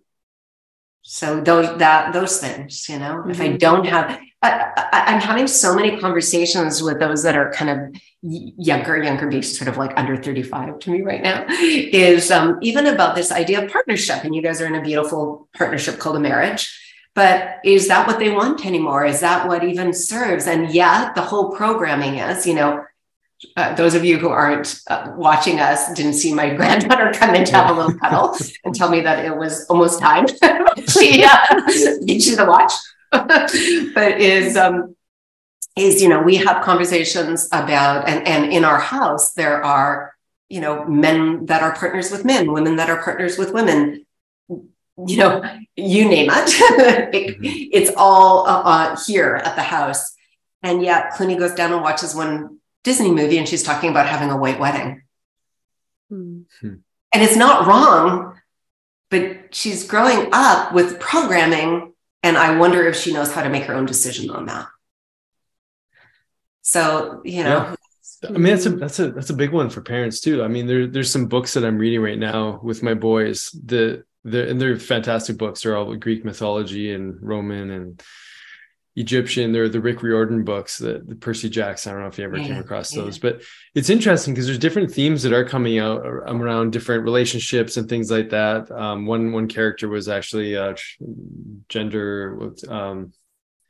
So 1.05 1.41
those 1.41 1.77
that 1.79 2.13
those 2.13 2.39
things, 2.39 2.87
you 2.87 2.97
know, 2.97 3.17
mm-hmm. 3.17 3.31
if 3.31 3.41
I 3.41 3.49
mm-hmm. 3.49 3.57
don't 3.57 3.85
have, 3.85 4.19
I, 4.41 5.13
am 5.13 5.19
having 5.19 5.47
so 5.47 5.75
many 5.75 5.99
conversations 5.99 6.81
with 6.81 6.99
those 6.99 7.23
that 7.23 7.35
are 7.35 7.51
kind 7.51 7.69
of 7.69 8.01
younger, 8.21 9.03
younger 9.03 9.27
being 9.27 9.41
sort 9.41 9.67
of 9.67 9.77
like 9.77 9.91
under 9.97 10.15
35 10.15 10.79
to 10.79 10.91
me 10.91 11.01
right 11.01 11.21
now, 11.21 11.45
is 11.49 12.31
um, 12.31 12.57
even 12.61 12.87
about 12.87 13.15
this 13.15 13.33
idea 13.33 13.63
of 13.63 13.71
partnership. 13.71 14.23
And 14.23 14.33
you 14.33 14.41
guys 14.41 14.61
are 14.61 14.67
in 14.67 14.75
a 14.75 14.81
beautiful 14.81 15.49
partnership 15.53 15.99
called 15.99 16.15
a 16.15 16.21
marriage. 16.21 16.79
But 17.15 17.59
is 17.63 17.89
that 17.89 18.07
what 18.07 18.17
they 18.17 18.31
want 18.31 18.65
anymore? 18.65 19.05
Is 19.05 19.19
that 19.19 19.47
what 19.47 19.63
even 19.63 19.93
serves? 19.93 20.47
And 20.47 20.71
yeah, 20.71 21.13
the 21.13 21.21
whole 21.21 21.51
programming 21.51 22.15
is, 22.15 22.47
you 22.47 22.55
know, 22.55 22.85
uh, 23.55 23.75
those 23.75 23.95
of 23.95 24.05
you 24.05 24.17
who 24.17 24.29
aren't 24.29 24.81
uh, 24.89 25.11
watching 25.15 25.59
us 25.59 25.93
didn't 25.93 26.13
see 26.13 26.33
my 26.33 26.49
granddaughter 26.55 27.11
come 27.13 27.35
in 27.35 27.45
to 27.45 27.55
have 27.55 27.69
a 27.69 27.73
little 27.73 27.97
cuddle 27.99 28.35
and 28.63 28.73
tell 28.73 28.89
me 28.89 29.01
that 29.01 29.25
it 29.25 29.35
was 29.35 29.65
almost 29.67 29.99
time. 29.99 30.25
she 30.87 31.23
uh, 31.23 31.45
needs 32.01 32.27
you 32.27 32.35
to 32.35 32.45
watch. 32.45 32.71
but 33.11 34.19
is 34.19 34.57
um, 34.57 34.95
is 35.75 36.01
you 36.01 36.09
know 36.09 36.21
we 36.21 36.35
have 36.35 36.63
conversations 36.63 37.47
about 37.51 38.09
and 38.09 38.27
and 38.27 38.51
in 38.51 38.65
our 38.65 38.79
house 38.79 39.33
there 39.33 39.63
are 39.63 40.15
you 40.49 40.59
know 40.59 40.83
men 40.85 41.45
that 41.45 41.61
are 41.61 41.75
partners 41.75 42.11
with 42.11 42.25
men, 42.25 42.51
women 42.51 42.75
that 42.77 42.89
are 42.89 43.03
partners 43.03 43.37
with 43.37 43.53
women, 43.53 44.03
you 44.97 45.17
know, 45.17 45.43
you 45.75 46.07
name 46.07 46.29
it. 46.31 47.15
it 47.15 47.37
mm-hmm. 47.37 47.69
It's 47.71 47.91
all 47.97 48.47
uh, 48.47 48.61
uh, 48.61 48.97
here 49.05 49.41
at 49.43 49.55
the 49.55 49.63
house. 49.63 50.15
And 50.61 50.81
yet 50.81 51.13
Clooney 51.13 51.37
goes 51.37 51.53
down 51.53 51.73
and 51.73 51.81
watches 51.81 52.15
one 52.15 52.59
Disney 52.83 53.11
movie 53.11 53.37
and 53.37 53.47
she's 53.47 53.63
talking 53.63 53.89
about 53.89 54.07
having 54.07 54.29
a 54.29 54.37
white 54.37 54.59
wedding. 54.59 55.03
Mm-hmm. 56.11 56.75
And 57.13 57.23
it's 57.23 57.35
not 57.35 57.67
wrong, 57.67 58.39
but 59.09 59.55
she's 59.55 59.87
growing 59.87 60.29
up 60.33 60.73
with 60.73 60.99
programming. 60.99 61.93
And 62.23 62.37
I 62.37 62.57
wonder 62.57 62.85
if 62.87 62.95
she 62.95 63.13
knows 63.13 63.31
how 63.31 63.43
to 63.43 63.49
make 63.49 63.63
her 63.63 63.75
own 63.75 63.85
decision 63.85 64.29
on 64.29 64.45
that. 64.47 64.67
So, 66.61 67.21
you 67.23 67.43
know. 67.43 67.49
Yeah. 67.49 67.75
I 68.25 68.31
mean 68.31 68.43
that's 68.43 68.65
a 68.65 68.69
that's 68.69 68.99
a 68.99 69.11
that's 69.11 69.29
a 69.31 69.35
big 69.35 69.51
one 69.51 69.69
for 69.69 69.81
parents 69.81 70.21
too. 70.21 70.43
I 70.43 70.47
mean 70.47 70.65
there 70.65 70.87
there's 70.87 71.11
some 71.11 71.27
books 71.27 71.53
that 71.55 71.65
I'm 71.65 71.77
reading 71.77 72.01
right 72.01 72.17
now 72.17 72.61
with 72.63 72.81
my 72.81 72.93
boys 72.93 73.49
that 73.65 74.05
they're 74.23 74.47
and 74.47 74.61
they're 74.61 74.79
fantastic 74.79 75.37
books. 75.37 75.63
They're 75.63 75.75
all 75.75 75.93
Greek 75.95 76.23
mythology 76.23 76.93
and 76.93 77.21
Roman 77.21 77.69
and 77.69 78.01
Egyptian. 78.95 79.51
They're 79.51 79.69
the 79.69 79.79
Rick 79.79 80.03
Riordan 80.03 80.43
books, 80.43 80.77
the, 80.77 81.01
the 81.05 81.15
Percy 81.15 81.49
Jackson. 81.49 81.91
I 81.91 81.93
don't 81.93 82.03
know 82.03 82.09
if 82.09 82.17
you 82.17 82.23
ever 82.25 82.37
yeah, 82.37 82.47
came 82.47 82.57
across 82.57 82.95
yeah. 82.95 83.03
those, 83.03 83.17
but 83.17 83.41
it's 83.73 83.89
interesting 83.89 84.33
because 84.33 84.45
there's 84.45 84.59
different 84.59 84.91
themes 84.91 85.23
that 85.23 85.33
are 85.33 85.45
coming 85.45 85.79
out 85.79 86.05
around 86.05 86.71
different 86.71 87.03
relationships 87.03 87.77
and 87.77 87.89
things 87.89 88.11
like 88.11 88.29
that. 88.29 88.71
Um, 88.71 89.05
one 89.05 89.31
one 89.31 89.47
character 89.47 89.87
was 89.87 90.07
actually 90.07 90.55
uh, 90.55 90.75
gender, 91.69 92.53
um, 92.69 93.13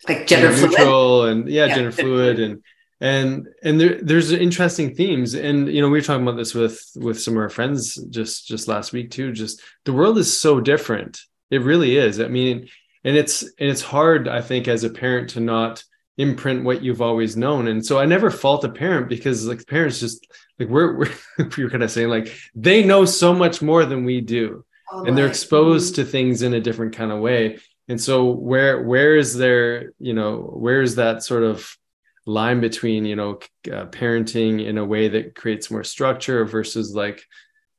like 0.07 0.27
gender, 0.27 0.51
gender 0.51 0.67
neutral, 0.67 1.25
and 1.25 1.49
yeah, 1.49 1.67
yeah, 1.67 1.75
gender 1.75 1.91
fluid, 1.91 2.39
and 2.39 2.63
and 3.03 3.47
and 3.63 3.79
there, 3.79 3.99
there's 4.01 4.31
interesting 4.31 4.95
themes 4.95 5.35
and 5.35 5.67
you 5.67 5.81
know 5.81 5.89
we 5.89 5.97
were 5.97 6.01
talking 6.01 6.23
about 6.23 6.37
this 6.37 6.53
with 6.53 6.81
with 6.95 7.21
some 7.21 7.33
of 7.33 7.39
our 7.41 7.49
friends 7.49 7.95
just 8.09 8.47
just 8.47 8.69
last 8.69 8.93
week 8.93 9.11
too 9.11 9.33
just 9.33 9.61
the 9.83 9.91
world 9.91 10.17
is 10.17 10.39
so 10.39 10.61
different 10.61 11.19
it 11.51 11.61
really 11.61 11.97
is 11.97 12.21
i 12.21 12.29
mean 12.29 12.69
and 13.03 13.17
it's 13.17 13.43
and 13.43 13.69
it's 13.69 13.81
hard 13.81 14.27
i 14.27 14.41
think 14.41 14.67
as 14.67 14.83
a 14.83 14.89
parent 14.89 15.29
to 15.29 15.39
not 15.39 15.83
imprint 16.17 16.63
what 16.63 16.83
you've 16.83 17.01
always 17.01 17.35
known. 17.35 17.67
And 17.67 17.85
so 17.85 17.99
i 17.99 18.05
never 18.05 18.29
fault 18.29 18.63
a 18.63 18.69
parent 18.69 19.09
because 19.09 19.47
like 19.47 19.65
parents 19.67 19.99
just 19.99 20.27
like 20.59 20.69
we're 20.69 20.97
we're, 20.97 21.11
we're 21.57 21.69
kind 21.69 21.83
of 21.83 21.91
saying 21.91 22.09
like 22.09 22.35
they 22.55 22.83
know 22.83 23.05
so 23.05 23.33
much 23.33 23.61
more 23.61 23.85
than 23.85 24.05
we 24.05 24.21
do. 24.21 24.65
Oh, 24.91 25.05
and 25.05 25.17
they're 25.17 25.27
exposed 25.27 25.95
mm-hmm. 25.95 26.03
to 26.03 26.11
things 26.11 26.41
in 26.43 26.53
a 26.53 26.61
different 26.61 26.95
kind 26.95 27.11
of 27.11 27.19
way. 27.19 27.59
And 27.87 27.99
so 27.99 28.25
where 28.25 28.83
where 28.83 29.15
is 29.15 29.35
there 29.35 29.91
you 29.99 30.13
know 30.13 30.37
where 30.37 30.81
is 30.81 30.95
that 30.95 31.23
sort 31.23 31.43
of 31.43 31.75
line 32.25 32.61
between 32.61 33.05
you 33.05 33.15
know 33.15 33.39
uh, 33.71 33.85
parenting 33.87 34.65
in 34.65 34.77
a 34.77 34.85
way 34.85 35.07
that 35.09 35.35
creates 35.35 35.71
more 35.71 35.83
structure 35.83 36.45
versus 36.45 36.93
like 36.93 37.25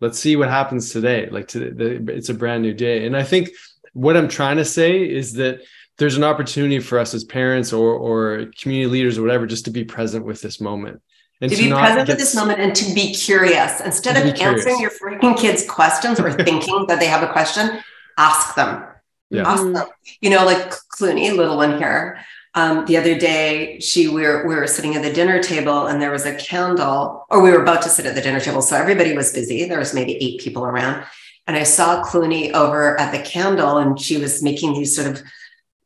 let's 0.00 0.18
see 0.18 0.34
what 0.34 0.50
happens 0.50 0.90
today. 0.90 1.28
Like 1.30 1.48
to 1.48 1.70
the, 1.70 2.12
it's 2.12 2.28
a 2.28 2.34
brand 2.34 2.62
new 2.62 2.74
day. 2.74 3.06
And 3.06 3.16
i 3.16 3.22
think 3.22 3.50
what 3.94 4.16
i'm 4.16 4.28
trying 4.28 4.58
to 4.58 4.64
say 4.64 5.02
is 5.02 5.32
that 5.32 5.60
there's 5.98 6.16
an 6.16 6.24
opportunity 6.24 6.80
for 6.80 6.98
us 6.98 7.14
as 7.14 7.24
parents 7.24 7.72
or 7.72 7.94
or 7.94 8.46
community 8.60 8.90
leaders 8.90 9.18
or 9.18 9.22
whatever 9.22 9.46
just 9.46 9.64
to 9.64 9.70
be 9.70 9.84
present 9.84 10.24
with 10.24 10.42
this 10.42 10.60
moment 10.60 11.00
and 11.40 11.50
to, 11.50 11.56
to 11.56 11.62
be 11.64 11.70
present 11.70 12.08
with 12.08 12.18
this 12.18 12.34
moment 12.34 12.60
and 12.60 12.74
to 12.76 12.94
be 12.94 13.12
curious. 13.12 13.80
Instead 13.80 14.16
of 14.16 14.40
answering 14.40 14.80
your 14.80 14.90
freaking 14.90 15.36
kids 15.36 15.68
questions 15.68 16.20
or 16.20 16.32
thinking 16.44 16.86
that 16.86 17.00
they 17.00 17.06
have 17.06 17.22
a 17.22 17.32
question 17.32 17.80
ask 18.16 18.54
them. 18.54 18.84
Yeah. 19.30 19.48
ask 19.48 19.62
them. 19.62 19.86
You 20.20 20.30
know 20.30 20.44
like 20.44 20.70
clooney 20.96 21.34
little 21.36 21.56
one 21.56 21.78
here 21.78 22.18
um, 22.56 22.86
the 22.86 22.96
other 22.96 23.18
day 23.18 23.80
she 23.80 24.06
we 24.06 24.22
were, 24.22 24.46
we 24.46 24.54
were 24.54 24.68
sitting 24.68 24.94
at 24.94 25.02
the 25.02 25.12
dinner 25.12 25.42
table 25.42 25.86
and 25.86 26.00
there 26.00 26.12
was 26.12 26.24
a 26.24 26.36
candle 26.36 27.26
or 27.28 27.42
we 27.42 27.50
were 27.50 27.62
about 27.62 27.82
to 27.82 27.88
sit 27.88 28.06
at 28.06 28.14
the 28.14 28.20
dinner 28.20 28.40
table 28.40 28.62
so 28.62 28.76
everybody 28.76 29.16
was 29.16 29.32
busy. 29.32 29.64
There 29.64 29.78
was 29.78 29.92
maybe 29.92 30.16
eight 30.16 30.40
people 30.40 30.64
around 30.64 31.04
and 31.46 31.56
i 31.56 31.62
saw 31.62 32.04
clooney 32.04 32.52
over 32.52 32.98
at 32.98 33.12
the 33.12 33.22
candle 33.22 33.78
and 33.78 34.00
she 34.00 34.18
was 34.18 34.42
making 34.42 34.74
these 34.74 34.94
sort 34.94 35.08
of 35.08 35.22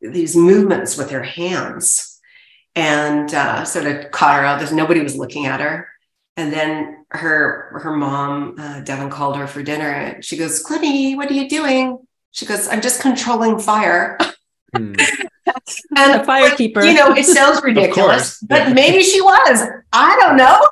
these 0.00 0.36
movements 0.36 0.96
with 0.96 1.10
her 1.10 1.22
hands 1.22 2.18
and 2.74 3.34
uh, 3.34 3.64
sort 3.64 3.86
of 3.86 4.10
caught 4.12 4.36
her 4.38 4.44
out. 4.44 4.58
There's 4.58 4.72
nobody 4.72 5.00
was 5.00 5.16
looking 5.16 5.46
at 5.46 5.60
her. 5.60 5.88
And 6.36 6.52
then 6.52 7.04
her 7.10 7.80
her 7.82 7.96
mom, 7.96 8.54
uh, 8.58 8.80
Devin, 8.80 9.10
called 9.10 9.36
her 9.36 9.48
for 9.48 9.62
dinner. 9.62 9.90
And 9.90 10.24
She 10.24 10.36
goes, 10.36 10.62
"Clinty, 10.62 11.16
what 11.16 11.30
are 11.30 11.34
you 11.34 11.48
doing?" 11.48 11.98
She 12.30 12.46
goes, 12.46 12.68
"I'm 12.68 12.80
just 12.80 13.00
controlling 13.00 13.58
fire." 13.58 14.18
Hmm. 14.74 14.94
and 15.96 16.20
a 16.20 16.24
firekeeper. 16.24 16.84
You 16.84 16.94
know, 16.94 17.14
it 17.14 17.24
sounds 17.24 17.62
ridiculous, 17.62 18.38
but 18.40 18.74
maybe 18.74 19.02
she 19.02 19.20
was. 19.20 19.62
I 19.92 20.16
don't 20.20 20.36
know. 20.36 20.68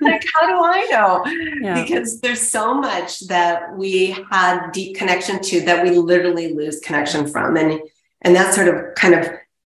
like, 0.00 0.24
how 0.34 0.46
do 0.46 0.62
I 0.62 0.86
know? 0.90 1.24
Yeah. 1.62 1.82
Because 1.82 2.20
there's 2.20 2.40
so 2.40 2.74
much 2.74 3.20
that 3.28 3.74
we 3.76 4.16
had 4.30 4.70
deep 4.72 4.96
connection 4.96 5.40
to 5.42 5.60
that 5.62 5.82
we 5.82 5.90
literally 5.90 6.52
lose 6.52 6.80
connection 6.80 7.26
from. 7.26 7.56
And 7.56 7.80
and 8.22 8.36
that 8.36 8.54
sort 8.54 8.68
of 8.68 8.94
kind 8.94 9.14
of 9.14 9.28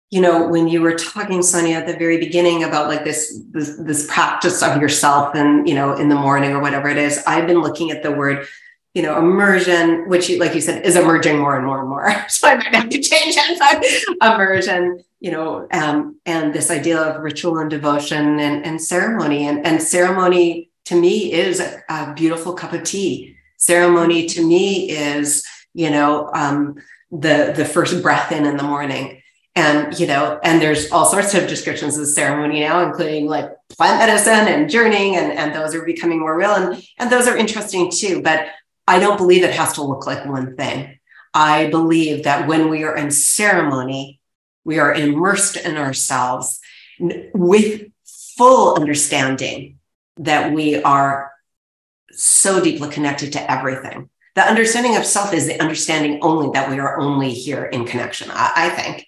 you 0.09 0.21
know 0.21 0.47
when 0.47 0.67
you 0.67 0.81
were 0.81 0.95
talking 0.95 1.41
sonia 1.41 1.77
at 1.77 1.87
the 1.87 1.95
very 1.97 2.17
beginning 2.17 2.63
about 2.63 2.87
like 2.87 3.03
this, 3.03 3.41
this 3.51 3.77
this 3.77 4.07
practice 4.07 4.61
of 4.61 4.79
yourself 4.81 5.33
and 5.35 5.67
you 5.67 5.73
know 5.73 5.95
in 5.95 6.09
the 6.09 6.15
morning 6.15 6.51
or 6.51 6.59
whatever 6.59 6.89
it 6.89 6.97
is 6.97 7.23
i've 7.25 7.47
been 7.47 7.61
looking 7.61 7.91
at 7.91 8.03
the 8.03 8.11
word 8.11 8.45
you 8.93 9.01
know 9.01 9.17
immersion 9.17 10.07
which 10.09 10.29
you, 10.29 10.37
like 10.37 10.53
you 10.53 10.61
said 10.61 10.85
is 10.85 10.95
emerging 10.95 11.37
more 11.37 11.55
and 11.55 11.65
more 11.65 11.79
and 11.79 11.89
more. 11.89 12.13
So 12.29 12.47
i 12.47 12.55
might 12.55 12.75
have 12.75 12.89
to 12.89 12.99
change 12.99 13.37
but 13.59 13.85
immersion 14.21 15.03
you 15.19 15.31
know 15.31 15.67
um, 15.71 16.19
and 16.25 16.53
this 16.53 16.69
idea 16.69 16.99
of 16.99 17.21
ritual 17.21 17.59
and 17.59 17.69
devotion 17.69 18.39
and, 18.39 18.65
and 18.65 18.81
ceremony. 18.81 19.47
And, 19.47 19.65
and 19.65 19.81
ceremony 19.81 20.69
to 20.85 20.99
me 20.99 21.31
is 21.31 21.59
a, 21.59 21.81
a 21.89 22.13
beautiful 22.13 22.53
cup 22.53 22.73
of 22.73 22.83
tea. 22.83 23.35
Ceremony 23.57 24.25
to 24.27 24.45
me 24.45 24.89
is 24.89 25.45
you 25.73 25.89
know 25.89 26.29
um, 26.33 26.75
the 27.11 27.53
the 27.55 27.65
first 27.65 28.01
breath 28.01 28.31
in 28.31 28.45
in 28.45 28.57
the 28.57 28.63
morning. 28.63 29.21
And 29.53 29.99
you 29.99 30.07
know 30.07 30.39
and 30.43 30.61
there's 30.61 30.91
all 30.91 31.05
sorts 31.05 31.33
of 31.33 31.47
descriptions 31.47 31.97
of 31.97 32.07
ceremony 32.07 32.61
now 32.61 32.87
including 32.87 33.27
like 33.27 33.49
plant 33.69 33.99
medicine 33.99 34.47
and 34.47 34.69
journeying 34.69 35.17
and, 35.17 35.33
and 35.33 35.53
those 35.53 35.75
are 35.75 35.83
becoming 35.83 36.19
more 36.19 36.37
real 36.37 36.51
and, 36.51 36.81
and 36.97 37.11
those 37.11 37.27
are 37.27 37.35
interesting 37.35 37.91
too. 37.91 38.21
But 38.21 38.47
i 38.87 38.99
don't 38.99 39.17
believe 39.17 39.43
it 39.43 39.53
has 39.53 39.73
to 39.73 39.83
look 39.83 40.05
like 40.05 40.25
one 40.25 40.55
thing 40.55 40.97
i 41.33 41.69
believe 41.69 42.23
that 42.23 42.47
when 42.47 42.69
we 42.69 42.83
are 42.83 42.95
in 42.95 43.11
ceremony 43.11 44.19
we 44.63 44.79
are 44.79 44.93
immersed 44.93 45.57
in 45.57 45.77
ourselves 45.77 46.59
with 47.33 47.83
full 48.37 48.75
understanding 48.75 49.77
that 50.17 50.53
we 50.53 50.81
are 50.83 51.31
so 52.11 52.63
deeply 52.63 52.89
connected 52.89 53.33
to 53.33 53.51
everything 53.51 54.09
the 54.35 54.41
understanding 54.41 54.95
of 54.95 55.05
self 55.05 55.33
is 55.33 55.47
the 55.47 55.59
understanding 55.59 56.19
only 56.21 56.49
that 56.53 56.69
we 56.69 56.79
are 56.79 56.99
only 56.99 57.31
here 57.31 57.65
in 57.65 57.85
connection 57.85 58.29
i, 58.31 58.51
I 58.55 58.69
think 58.69 59.07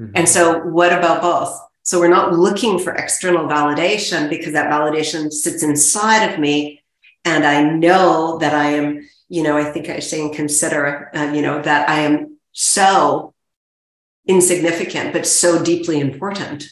Mm-hmm. 0.00 0.12
And 0.14 0.28
so, 0.28 0.60
what 0.60 0.92
about 0.92 1.22
both? 1.22 1.58
So, 1.82 2.00
we're 2.00 2.08
not 2.08 2.32
looking 2.32 2.78
for 2.78 2.94
external 2.94 3.46
validation 3.46 4.28
because 4.28 4.52
that 4.52 4.70
validation 4.70 5.32
sits 5.32 5.62
inside 5.62 6.32
of 6.32 6.38
me. 6.38 6.82
And 7.24 7.46
I 7.46 7.62
know 7.62 8.38
that 8.38 8.54
I 8.54 8.70
am, 8.70 9.08
you 9.28 9.42
know, 9.42 9.56
I 9.56 9.64
think 9.64 9.88
I 9.88 10.00
say 10.00 10.20
and 10.20 10.34
consider, 10.34 11.10
uh, 11.14 11.32
you 11.32 11.42
know, 11.42 11.60
that 11.62 11.88
I 11.88 12.00
am 12.00 12.38
so 12.52 13.34
insignificant, 14.26 15.12
but 15.12 15.26
so 15.26 15.62
deeply 15.62 16.00
important. 16.00 16.64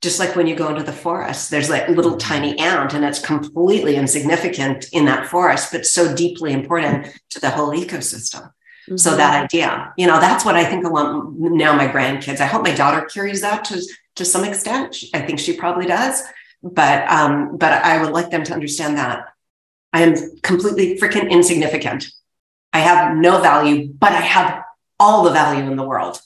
Just 0.00 0.18
like 0.18 0.34
when 0.34 0.48
you 0.48 0.56
go 0.56 0.68
into 0.68 0.82
the 0.82 0.92
forest, 0.92 1.50
there's 1.50 1.70
like 1.70 1.88
little 1.88 2.16
tiny 2.16 2.58
ant 2.58 2.92
and 2.94 3.04
it's 3.04 3.20
completely 3.20 3.96
insignificant 3.96 4.86
in 4.92 5.04
that 5.04 5.28
forest, 5.28 5.70
but 5.70 5.86
so 5.86 6.14
deeply 6.14 6.52
important 6.52 7.06
to 7.30 7.40
the 7.40 7.50
whole 7.50 7.70
ecosystem. 7.70 8.42
Mm-hmm. 8.42 8.96
So 8.96 9.16
that 9.16 9.44
idea, 9.44 9.92
you 9.96 10.08
know, 10.08 10.18
that's 10.18 10.44
what 10.44 10.56
I 10.56 10.64
think 10.64 10.84
I 10.84 10.88
want 10.88 11.38
now 11.38 11.76
my 11.76 11.86
grandkids. 11.86 12.40
I 12.40 12.46
hope 12.46 12.64
my 12.64 12.74
daughter 12.74 13.02
carries 13.06 13.42
that 13.42 13.64
to, 13.66 13.80
to 14.16 14.24
some 14.24 14.44
extent. 14.44 14.96
I 15.14 15.20
think 15.20 15.38
she 15.38 15.56
probably 15.56 15.86
does. 15.86 16.22
But 16.64 17.08
um, 17.10 17.56
but 17.56 17.72
I 17.72 18.00
would 18.00 18.12
like 18.12 18.30
them 18.30 18.44
to 18.44 18.52
understand 18.52 18.96
that 18.96 19.31
I 19.92 20.02
am 20.02 20.14
completely 20.42 20.98
freaking 20.98 21.30
insignificant. 21.30 22.06
I 22.72 22.80
have 22.80 23.16
no 23.16 23.40
value, 23.40 23.92
but 23.92 24.12
I 24.12 24.20
have 24.20 24.62
all 24.98 25.24
the 25.24 25.30
value 25.30 25.70
in 25.70 25.76
the 25.76 25.86
world. 25.86 26.20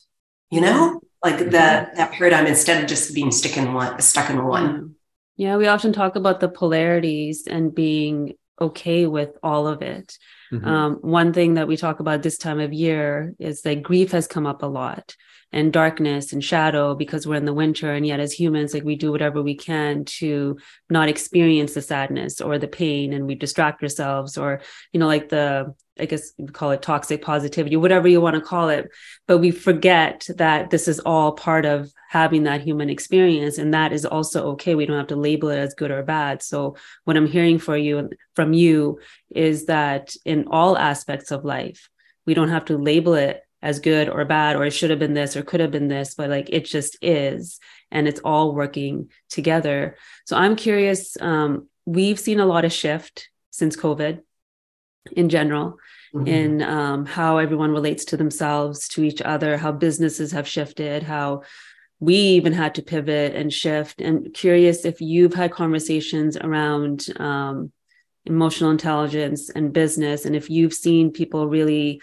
You 0.50 0.60
know, 0.60 1.00
like 1.24 1.36
mm-hmm. 1.36 1.44
the 1.46 1.50
that 1.50 2.12
paradigm 2.12 2.46
instead 2.46 2.82
of 2.82 2.88
just 2.88 3.14
being 3.14 3.32
stuck 3.32 3.56
in 3.56 3.72
one, 3.74 4.00
stuck 4.00 4.30
in 4.30 4.44
one. 4.44 4.94
Yeah, 5.36 5.56
we 5.56 5.66
often 5.66 5.92
talk 5.92 6.16
about 6.16 6.40
the 6.40 6.48
polarities 6.48 7.46
and 7.46 7.74
being 7.74 8.34
okay 8.60 9.06
with 9.06 9.36
all 9.42 9.66
of 9.66 9.82
it. 9.82 10.16
Mm-hmm. 10.52 10.66
Um, 10.66 10.94
one 11.02 11.32
thing 11.32 11.54
that 11.54 11.68
we 11.68 11.76
talk 11.76 12.00
about 12.00 12.22
this 12.22 12.38
time 12.38 12.60
of 12.60 12.72
year 12.72 13.34
is 13.38 13.62
that 13.62 13.82
grief 13.82 14.12
has 14.12 14.26
come 14.26 14.46
up 14.46 14.62
a 14.62 14.66
lot 14.66 15.14
and 15.52 15.72
darkness 15.72 16.32
and 16.32 16.44
shadow 16.44 16.94
because 16.94 17.26
we're 17.26 17.36
in 17.36 17.44
the 17.44 17.54
winter. 17.54 17.92
And 17.92 18.06
yet, 18.06 18.20
as 18.20 18.32
humans, 18.32 18.74
like 18.74 18.84
we 18.84 18.96
do 18.96 19.12
whatever 19.12 19.42
we 19.42 19.54
can 19.54 20.04
to 20.04 20.58
not 20.90 21.08
experience 21.08 21.74
the 21.74 21.82
sadness 21.82 22.40
or 22.40 22.58
the 22.58 22.68
pain 22.68 23.12
and 23.12 23.26
we 23.26 23.34
distract 23.34 23.82
ourselves 23.82 24.36
or, 24.36 24.60
you 24.92 25.00
know, 25.00 25.06
like 25.06 25.28
the 25.28 25.74
I 25.98 26.04
guess 26.04 26.32
we 26.36 26.48
call 26.48 26.72
it 26.72 26.82
toxic 26.82 27.22
positivity, 27.22 27.76
whatever 27.76 28.06
you 28.06 28.20
want 28.20 28.34
to 28.34 28.40
call 28.42 28.68
it. 28.68 28.90
But 29.26 29.38
we 29.38 29.50
forget 29.50 30.28
that 30.36 30.70
this 30.70 30.88
is 30.88 31.00
all 31.00 31.32
part 31.32 31.64
of 31.64 31.90
having 32.10 32.42
that 32.42 32.60
human 32.60 32.90
experience. 32.90 33.56
And 33.56 33.72
that 33.72 33.92
is 33.92 34.04
also 34.04 34.48
okay. 34.52 34.74
We 34.74 34.84
don't 34.84 34.98
have 34.98 35.06
to 35.08 35.16
label 35.16 35.48
it 35.48 35.58
as 35.58 35.74
good 35.74 35.90
or 35.90 36.02
bad. 36.02 36.42
So 36.42 36.76
what 37.04 37.16
I'm 37.16 37.26
hearing 37.26 37.58
for 37.58 37.76
you 37.76 38.10
from 38.34 38.52
you 38.52 39.00
is 39.30 39.66
that 39.66 40.14
in 40.24 40.48
all 40.48 40.76
aspects 40.76 41.30
of 41.30 41.44
life, 41.44 41.88
we 42.26 42.34
don't 42.34 42.50
have 42.50 42.66
to 42.66 42.76
label 42.76 43.14
it 43.14 43.45
as 43.66 43.80
good 43.80 44.08
or 44.08 44.24
bad, 44.24 44.54
or 44.54 44.64
it 44.64 44.70
should 44.70 44.90
have 44.90 45.00
been 45.00 45.14
this 45.14 45.36
or 45.36 45.42
could 45.42 45.58
have 45.58 45.72
been 45.72 45.88
this, 45.88 46.14
but 46.14 46.30
like 46.30 46.48
it 46.50 46.64
just 46.64 46.96
is. 47.02 47.58
And 47.90 48.06
it's 48.06 48.20
all 48.20 48.54
working 48.54 49.10
together. 49.28 49.96
So 50.24 50.36
I'm 50.36 50.54
curious. 50.54 51.16
Um, 51.20 51.68
we've 51.84 52.20
seen 52.20 52.38
a 52.38 52.46
lot 52.46 52.64
of 52.64 52.72
shift 52.72 53.28
since 53.50 53.76
COVID 53.76 54.20
in 55.12 55.28
general 55.28 55.78
mm-hmm. 56.14 56.26
in 56.26 56.62
um, 56.62 57.06
how 57.06 57.38
everyone 57.38 57.72
relates 57.72 58.04
to 58.06 58.16
themselves 58.16 58.88
to 58.88 59.04
each 59.04 59.22
other 59.22 59.56
how 59.56 59.72
businesses 59.72 60.32
have 60.32 60.48
shifted 60.48 61.02
how 61.02 61.42
we 62.00 62.14
even 62.14 62.52
had 62.52 62.74
to 62.74 62.82
pivot 62.82 63.34
and 63.34 63.52
shift 63.52 64.00
and 64.00 64.34
curious 64.34 64.84
if 64.84 65.00
you've 65.00 65.34
had 65.34 65.52
conversations 65.52 66.36
around 66.36 67.06
um, 67.20 67.72
emotional 68.24 68.70
intelligence 68.70 69.48
and 69.50 69.72
business 69.72 70.24
and 70.24 70.34
if 70.34 70.50
you've 70.50 70.74
seen 70.74 71.12
people 71.12 71.48
really 71.48 72.02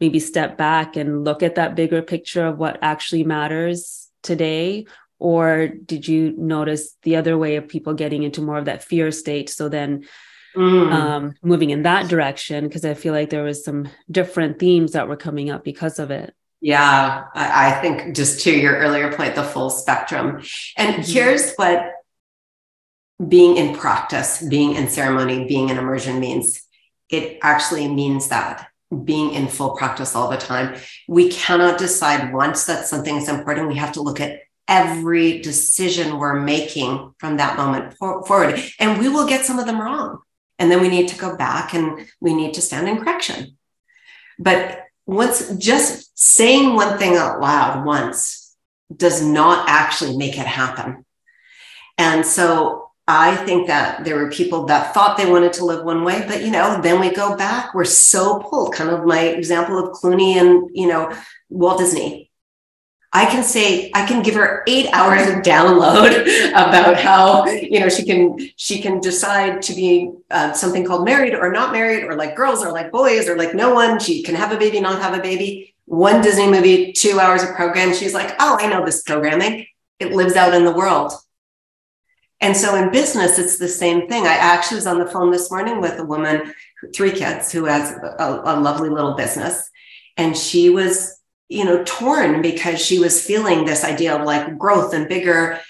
maybe 0.00 0.18
step 0.18 0.56
back 0.56 0.96
and 0.96 1.24
look 1.24 1.42
at 1.42 1.56
that 1.56 1.74
bigger 1.74 2.02
picture 2.02 2.46
of 2.46 2.58
what 2.58 2.78
actually 2.82 3.24
matters 3.24 4.08
today 4.22 4.86
or 5.18 5.68
did 5.68 6.08
you 6.08 6.34
notice 6.36 6.96
the 7.02 7.16
other 7.16 7.36
way 7.36 7.56
of 7.56 7.68
people 7.68 7.92
getting 7.92 8.22
into 8.22 8.40
more 8.40 8.56
of 8.56 8.64
that 8.64 8.82
fear 8.82 9.10
state 9.10 9.50
so 9.50 9.68
then 9.68 10.04
mm. 10.56 10.92
um, 10.92 11.34
moving 11.42 11.70
in 11.70 11.82
that 11.82 12.08
direction 12.08 12.66
because 12.66 12.84
I 12.84 12.94
feel 12.94 13.12
like 13.12 13.30
there 13.30 13.44
was 13.44 13.64
some 13.64 13.88
different 14.10 14.58
themes 14.58 14.92
that 14.92 15.08
were 15.08 15.16
coming 15.16 15.50
up 15.50 15.64
because 15.64 15.98
of 15.98 16.10
it. 16.10 16.34
Yeah, 16.60 17.24
I, 17.34 17.68
I 17.68 17.80
think 17.80 18.14
just 18.14 18.42
to 18.42 18.52
your 18.52 18.76
earlier 18.76 19.12
point, 19.12 19.34
the 19.34 19.42
full 19.42 19.70
spectrum. 19.70 20.42
And 20.76 20.96
mm-hmm. 20.96 21.12
here's 21.12 21.54
what 21.54 21.92
being 23.26 23.56
in 23.56 23.74
practice, 23.74 24.42
being 24.42 24.74
in 24.74 24.88
ceremony, 24.88 25.46
being 25.46 25.68
in 25.68 25.78
immersion 25.78 26.20
means. 26.20 26.62
It 27.08 27.38
actually 27.42 27.88
means 27.88 28.28
that 28.28 28.69
being 29.04 29.32
in 29.32 29.48
full 29.48 29.76
practice 29.76 30.14
all 30.16 30.30
the 30.30 30.36
time. 30.36 30.76
We 31.08 31.30
cannot 31.30 31.78
decide 31.78 32.32
once 32.32 32.64
that 32.64 32.86
something 32.86 33.16
is 33.16 33.28
important. 33.28 33.68
We 33.68 33.76
have 33.76 33.92
to 33.92 34.02
look 34.02 34.20
at 34.20 34.40
every 34.66 35.40
decision 35.40 36.18
we're 36.18 36.40
making 36.40 37.14
from 37.18 37.36
that 37.36 37.56
moment 37.56 37.94
forward. 37.94 38.60
And 38.78 38.98
we 39.00 39.08
will 39.08 39.26
get 39.26 39.44
some 39.44 39.58
of 39.58 39.66
them 39.66 39.80
wrong. 39.80 40.20
And 40.58 40.70
then 40.70 40.80
we 40.80 40.88
need 40.88 41.08
to 41.08 41.18
go 41.18 41.36
back 41.36 41.74
and 41.74 42.06
we 42.20 42.34
need 42.34 42.54
to 42.54 42.60
stand 42.60 42.88
in 42.88 42.98
correction. 42.98 43.56
But 44.38 44.84
once 45.06 45.56
just 45.56 46.18
saying 46.18 46.74
one 46.74 46.98
thing 46.98 47.16
out 47.16 47.40
loud 47.40 47.84
once 47.84 48.54
does 48.94 49.22
not 49.24 49.68
actually 49.68 50.16
make 50.16 50.38
it 50.38 50.46
happen. 50.46 51.04
And 51.96 52.24
so 52.24 52.89
I 53.06 53.34
think 53.44 53.66
that 53.66 54.04
there 54.04 54.16
were 54.16 54.30
people 54.30 54.66
that 54.66 54.94
thought 54.94 55.16
they 55.16 55.30
wanted 55.30 55.52
to 55.54 55.64
live 55.64 55.84
one 55.84 56.04
way, 56.04 56.24
but 56.28 56.42
you 56.42 56.50
know, 56.50 56.80
then 56.80 57.00
we 57.00 57.10
go 57.10 57.36
back, 57.36 57.74
we're 57.74 57.84
so 57.84 58.38
pulled, 58.38 58.74
kind 58.74 58.90
of 58.90 59.04
my 59.04 59.20
example 59.20 59.78
of 59.78 59.96
Clooney 59.96 60.36
and 60.36 60.70
you 60.74 60.86
know, 60.86 61.12
Walt 61.48 61.78
Disney. 61.78 62.30
I 63.12 63.26
can 63.26 63.42
say 63.42 63.90
I 63.92 64.06
can 64.06 64.22
give 64.22 64.34
her 64.34 64.62
eight 64.68 64.88
hours 64.92 65.28
of 65.28 65.42
download 65.42 66.50
about 66.50 66.96
how 66.96 67.44
you 67.46 67.80
know 67.80 67.88
she 67.88 68.04
can 68.04 68.38
she 68.54 68.80
can 68.80 69.00
decide 69.00 69.62
to 69.62 69.74
be 69.74 70.12
uh, 70.30 70.52
something 70.52 70.84
called 70.84 71.04
married 71.04 71.34
or 71.34 71.50
not 71.50 71.72
married 71.72 72.04
or 72.04 72.14
like 72.14 72.36
girls 72.36 72.64
or 72.64 72.70
like 72.70 72.92
boys 72.92 73.28
or 73.28 73.36
like 73.36 73.54
no 73.54 73.74
one. 73.74 73.98
She 73.98 74.22
can 74.22 74.36
have 74.36 74.52
a 74.52 74.56
baby, 74.56 74.80
not 74.80 75.02
have 75.02 75.18
a 75.18 75.22
baby. 75.22 75.74
One 75.86 76.22
Disney 76.22 76.48
movie, 76.48 76.92
two 76.92 77.18
hours 77.18 77.42
of 77.42 77.56
program. 77.56 77.92
She's 77.92 78.14
like, 78.14 78.36
oh, 78.38 78.58
I 78.60 78.68
know 78.68 78.84
this 78.84 79.02
programming. 79.02 79.66
It 79.98 80.12
lives 80.12 80.36
out 80.36 80.54
in 80.54 80.64
the 80.64 80.72
world. 80.72 81.12
And 82.40 82.56
so 82.56 82.74
in 82.74 82.90
business, 82.90 83.38
it's 83.38 83.58
the 83.58 83.68
same 83.68 84.08
thing. 84.08 84.26
I 84.26 84.34
actually 84.34 84.76
was 84.76 84.86
on 84.86 84.98
the 84.98 85.06
phone 85.06 85.30
this 85.30 85.50
morning 85.50 85.80
with 85.80 85.98
a 85.98 86.04
woman, 86.04 86.54
three 86.94 87.12
kids, 87.12 87.52
who 87.52 87.64
has 87.64 87.92
a, 87.92 88.42
a 88.44 88.60
lovely 88.60 88.88
little 88.88 89.14
business, 89.14 89.70
and 90.16 90.36
she 90.36 90.70
was 90.70 91.20
you 91.50 91.64
know, 91.64 91.82
torn 91.84 92.40
because 92.40 92.80
she 92.80 92.98
was 92.98 93.26
feeling 93.26 93.64
this 93.64 93.84
idea 93.84 94.16
of 94.16 94.24
like 94.24 94.56
growth 94.56 94.94
and 94.94 95.08
bigger. 95.08 95.60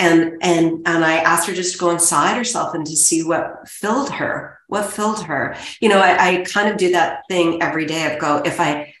And 0.00 0.38
and 0.40 0.86
and 0.86 1.04
I 1.04 1.18
asked 1.18 1.48
her 1.48 1.54
just 1.54 1.74
to 1.74 1.78
go 1.78 1.90
inside 1.90 2.36
herself 2.36 2.74
and 2.74 2.86
to 2.86 2.96
see 2.96 3.22
what 3.22 3.68
filled 3.68 4.10
her, 4.10 4.58
what 4.68 4.86
filled 4.86 5.22
her. 5.24 5.56
You 5.80 5.90
know, 5.90 5.98
I, 5.98 6.28
I 6.28 6.44
kind 6.44 6.68
of 6.68 6.78
do 6.78 6.92
that 6.92 7.24
thing 7.28 7.62
every 7.62 7.84
day 7.84 8.12
of 8.12 8.20
go, 8.20 8.38
if 8.38 8.58
I 8.58 8.94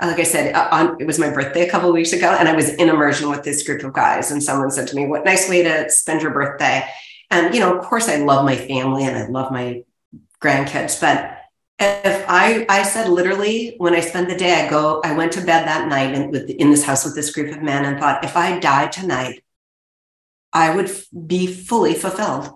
like 0.00 0.18
I 0.18 0.24
said, 0.24 0.54
uh, 0.54 0.68
on, 0.72 1.00
it 1.00 1.06
was 1.06 1.18
my 1.18 1.30
birthday 1.30 1.66
a 1.66 1.70
couple 1.70 1.92
weeks 1.92 2.12
ago, 2.12 2.34
and 2.38 2.48
I 2.48 2.54
was 2.54 2.70
in 2.70 2.88
immersion 2.88 3.28
with 3.28 3.42
this 3.42 3.66
group 3.66 3.82
of 3.84 3.92
guys. 3.92 4.30
And 4.30 4.42
someone 4.42 4.70
said 4.70 4.88
to 4.88 4.96
me, 4.96 5.06
"What 5.06 5.24
nice 5.24 5.48
way 5.48 5.62
to 5.62 5.90
spend 5.90 6.22
your 6.22 6.32
birthday." 6.32 6.88
And 7.30 7.54
you 7.54 7.60
know, 7.60 7.76
of 7.76 7.84
course, 7.84 8.08
I 8.08 8.16
love 8.16 8.44
my 8.44 8.56
family 8.56 9.04
and 9.04 9.16
I 9.16 9.26
love 9.26 9.52
my 9.52 9.84
grandkids, 10.42 11.00
but 11.00 11.36
if 11.80 12.24
I 12.28 12.66
I 12.68 12.82
said 12.82 13.08
literally 13.08 13.74
when 13.78 13.94
I 13.94 14.00
spend 14.00 14.30
the 14.30 14.36
day, 14.36 14.54
I 14.54 14.68
go, 14.68 15.00
I 15.02 15.14
went 15.14 15.32
to 15.32 15.40
bed 15.40 15.66
that 15.66 15.88
night 15.88 16.14
and 16.14 16.30
with 16.30 16.50
in 16.50 16.70
this 16.70 16.84
house 16.84 17.04
with 17.04 17.14
this 17.14 17.32
group 17.32 17.54
of 17.54 17.62
men 17.62 17.84
and 17.84 17.98
thought, 17.98 18.24
if 18.24 18.36
I 18.36 18.58
died 18.58 18.92
tonight, 18.92 19.42
I 20.52 20.74
would 20.74 20.90
be 21.26 21.46
fully 21.46 21.94
fulfilled. 21.94 22.50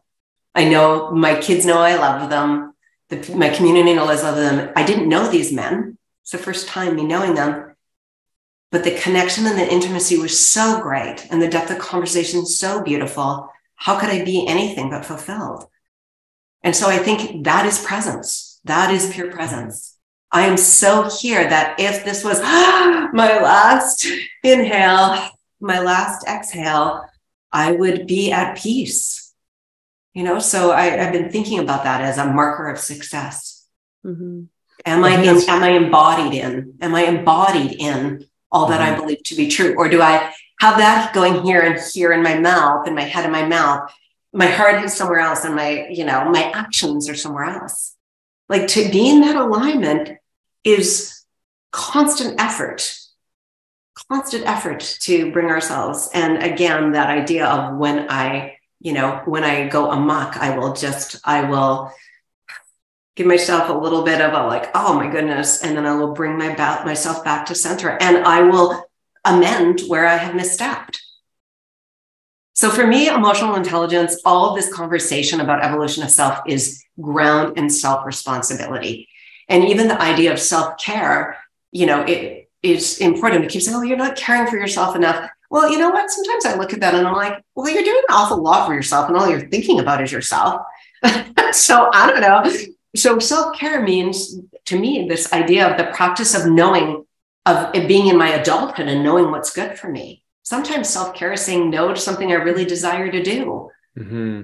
I 0.55 0.68
know 0.68 1.11
my 1.11 1.40
kids 1.40 1.64
know 1.64 1.78
I 1.78 1.97
love 1.97 2.28
them. 2.30 2.74
The, 3.09 3.34
my 3.34 3.49
community 3.49 3.95
knows 3.95 4.22
I 4.22 4.30
love 4.30 4.36
them. 4.36 4.72
I 4.76 4.84
didn't 4.84 5.09
know 5.09 5.28
these 5.28 5.53
men. 5.53 5.99
It's 6.25 6.33
the 6.33 6.39
first 6.39 6.66
time 6.66 6.97
me 6.97 7.05
knowing 7.05 7.35
them. 7.35 7.77
But 8.72 8.83
the 8.83 8.99
connection 8.99 9.47
and 9.47 9.57
the 9.57 9.72
intimacy 9.72 10.18
was 10.18 10.37
so 10.37 10.81
great 10.83 11.29
and 11.31 11.41
the 11.41 11.49
depth 11.49 11.70
of 11.70 11.79
conversation 11.79 12.45
so 12.45 12.83
beautiful. 12.83 13.49
How 13.77 13.99
could 14.01 14.11
I 14.11 14.25
be 14.25 14.47
anything 14.49 14.91
but 14.91 15.05
fulfilled? 15.05 15.68
And 16.62 16.75
so 16.75 16.89
I 16.89 16.99
think 16.99 17.45
that 17.45 17.66
is 17.66 17.85
presence 17.85 18.55
that 18.64 18.93
is 18.93 19.12
pure 19.12 19.31
presence. 19.31 19.97
I 20.33 20.47
am 20.47 20.57
so 20.57 21.09
here 21.09 21.49
that 21.49 21.79
if 21.79 22.05
this 22.05 22.25
was 22.25 22.41
my 22.43 23.41
last 23.41 24.07
inhale, 24.43 25.29
my 25.61 25.81
last 25.81 26.27
exhale, 26.27 27.05
I 27.53 27.72
would 27.72 28.07
be 28.07 28.33
at 28.33 28.57
peace. 28.57 29.33
You 30.12 30.22
know, 30.22 30.39
so 30.39 30.72
I, 30.72 30.87
have 30.87 31.12
been 31.12 31.31
thinking 31.31 31.59
about 31.59 31.85
that 31.85 32.01
as 32.01 32.18
a 32.18 32.27
marker 32.27 32.68
of 32.68 32.79
success. 32.79 33.66
Mm-hmm. 34.05 34.45
Am 34.85 35.03
I 35.03 35.20
in, 35.22 35.41
am 35.49 35.62
I 35.62 35.70
embodied 35.70 36.35
in? 36.35 36.74
Am 36.80 36.95
I 36.95 37.05
embodied 37.05 37.76
in 37.80 38.26
all 38.53 38.66
that 38.68 38.80
mm-hmm. 38.80 38.95
I 38.95 38.99
believe 39.01 39.22
to 39.24 39.35
be 39.35 39.49
true? 39.49 39.74
Or 39.76 39.89
do 39.89 40.03
I 40.03 40.32
have 40.61 40.78
that 40.78 41.14
going 41.14 41.43
here 41.43 41.61
and 41.61 41.80
here 41.93 42.12
in 42.12 42.22
my 42.22 42.39
mouth, 42.39 42.87
and 42.87 42.95
my 42.95 43.03
head 43.03 43.24
and 43.24 43.32
my 43.32 43.47
mouth? 43.47 43.91
My 44.32 44.47
heart 44.47 44.85
is 44.85 44.95
somewhere 44.95 45.20
else, 45.20 45.45
and 45.45 45.55
my, 45.55 45.87
you 45.89 46.05
know, 46.05 46.28
my 46.30 46.51
actions 46.51 47.09
are 47.09 47.14
somewhere 47.14 47.45
else. 47.45 47.97
Like 48.49 48.66
to 48.68 48.91
be 48.91 49.09
in 49.09 49.22
that 49.22 49.37
alignment 49.37 50.18
is 50.64 51.24
constant 51.70 52.41
effort, 52.41 52.95
constant 54.11 54.45
effort 54.47 54.80
to 55.01 55.32
bring 55.32 55.47
ourselves. 55.47 56.11
And 56.12 56.43
again, 56.43 56.93
that 56.93 57.09
idea 57.09 57.47
of 57.47 57.76
when 57.76 58.11
I, 58.11 58.59
you 58.80 58.93
know, 58.93 59.22
when 59.24 59.45
I 59.45 59.68
go 59.68 59.91
amok, 59.91 60.37
I 60.37 60.57
will 60.59 60.74
just, 60.74 61.20
I 61.24 61.49
will 61.49 61.91
give 63.16 63.26
myself 63.26 63.68
a 63.68 63.72
little 63.72 64.02
bit 64.02 64.20
of 64.20 64.32
a 64.32 64.46
like, 64.46 64.70
oh 64.74 64.94
my 64.94 65.08
goodness. 65.08 65.62
And 65.62 65.76
then 65.76 65.86
I 65.86 65.94
will 65.94 66.12
bring 66.12 66.36
my 66.36 66.54
ba- 66.54 66.82
myself 66.84 67.24
back 67.24 67.46
to 67.46 67.54
center 67.54 67.96
and 68.00 68.18
I 68.18 68.42
will 68.42 68.84
amend 69.24 69.82
where 69.88 70.06
I 70.06 70.16
have 70.16 70.34
misstepped. 70.34 70.98
So 72.54 72.70
for 72.70 72.86
me, 72.86 73.08
emotional 73.08 73.56
intelligence, 73.56 74.20
all 74.24 74.50
of 74.50 74.56
this 74.56 74.72
conversation 74.72 75.40
about 75.40 75.64
evolution 75.64 76.04
of 76.04 76.10
self 76.10 76.38
is 76.46 76.84
ground 77.00 77.58
in 77.58 77.68
self 77.68 78.06
responsibility. 78.06 79.08
And 79.48 79.64
even 79.64 79.88
the 79.88 80.00
idea 80.00 80.32
of 80.32 80.38
self 80.38 80.78
care, 80.78 81.36
you 81.72 81.86
know, 81.86 82.02
it 82.02 82.48
is 82.62 82.98
important 82.98 83.42
to 83.42 83.48
keep 83.48 83.62
saying, 83.62 83.76
oh, 83.76 83.82
you're 83.82 83.96
not 83.96 84.16
caring 84.16 84.48
for 84.48 84.56
yourself 84.56 84.94
enough. 84.94 85.28
Well, 85.50 85.70
you 85.70 85.78
know 85.78 85.90
what? 85.90 86.10
Sometimes 86.10 86.46
I 86.46 86.56
look 86.56 86.72
at 86.72 86.80
that 86.80 86.94
and 86.94 87.06
I'm 87.06 87.14
like, 87.14 87.42
well, 87.54 87.68
you're 87.68 87.82
doing 87.82 88.02
an 88.08 88.14
awful 88.14 88.42
lot 88.42 88.66
for 88.66 88.74
yourself, 88.74 89.08
and 89.08 89.16
all 89.16 89.28
you're 89.28 89.48
thinking 89.48 89.80
about 89.80 90.02
is 90.02 90.12
yourself. 90.12 90.62
so 91.52 91.90
I 91.92 92.10
don't 92.10 92.20
know. 92.20 92.74
So 92.97 93.18
self 93.18 93.57
care 93.57 93.82
means 93.82 94.38
to 94.66 94.78
me 94.78 95.09
this 95.09 95.32
idea 95.32 95.70
of 95.70 95.76
the 95.76 95.92
practice 95.92 96.34
of 96.34 96.51
knowing, 96.51 97.05
of 97.47 97.72
being 97.72 98.07
in 98.07 98.16
my 98.16 98.30
adulthood 98.30 98.88
and 98.88 99.03
knowing 99.03 99.30
what's 99.30 99.53
good 99.53 99.78
for 99.78 99.90
me 99.90 100.24
sometimes 100.45 100.88
self 100.88 101.14
care 101.14 101.32
is 101.32 101.40
saying 101.40 101.70
no 101.70 101.92
to 101.92 102.01
something 102.01 102.30
I 102.30 102.36
really 102.36 102.64
desire 102.64 103.11
to 103.11 103.22
do. 103.22 103.70
Mm-hmm. 103.99 104.42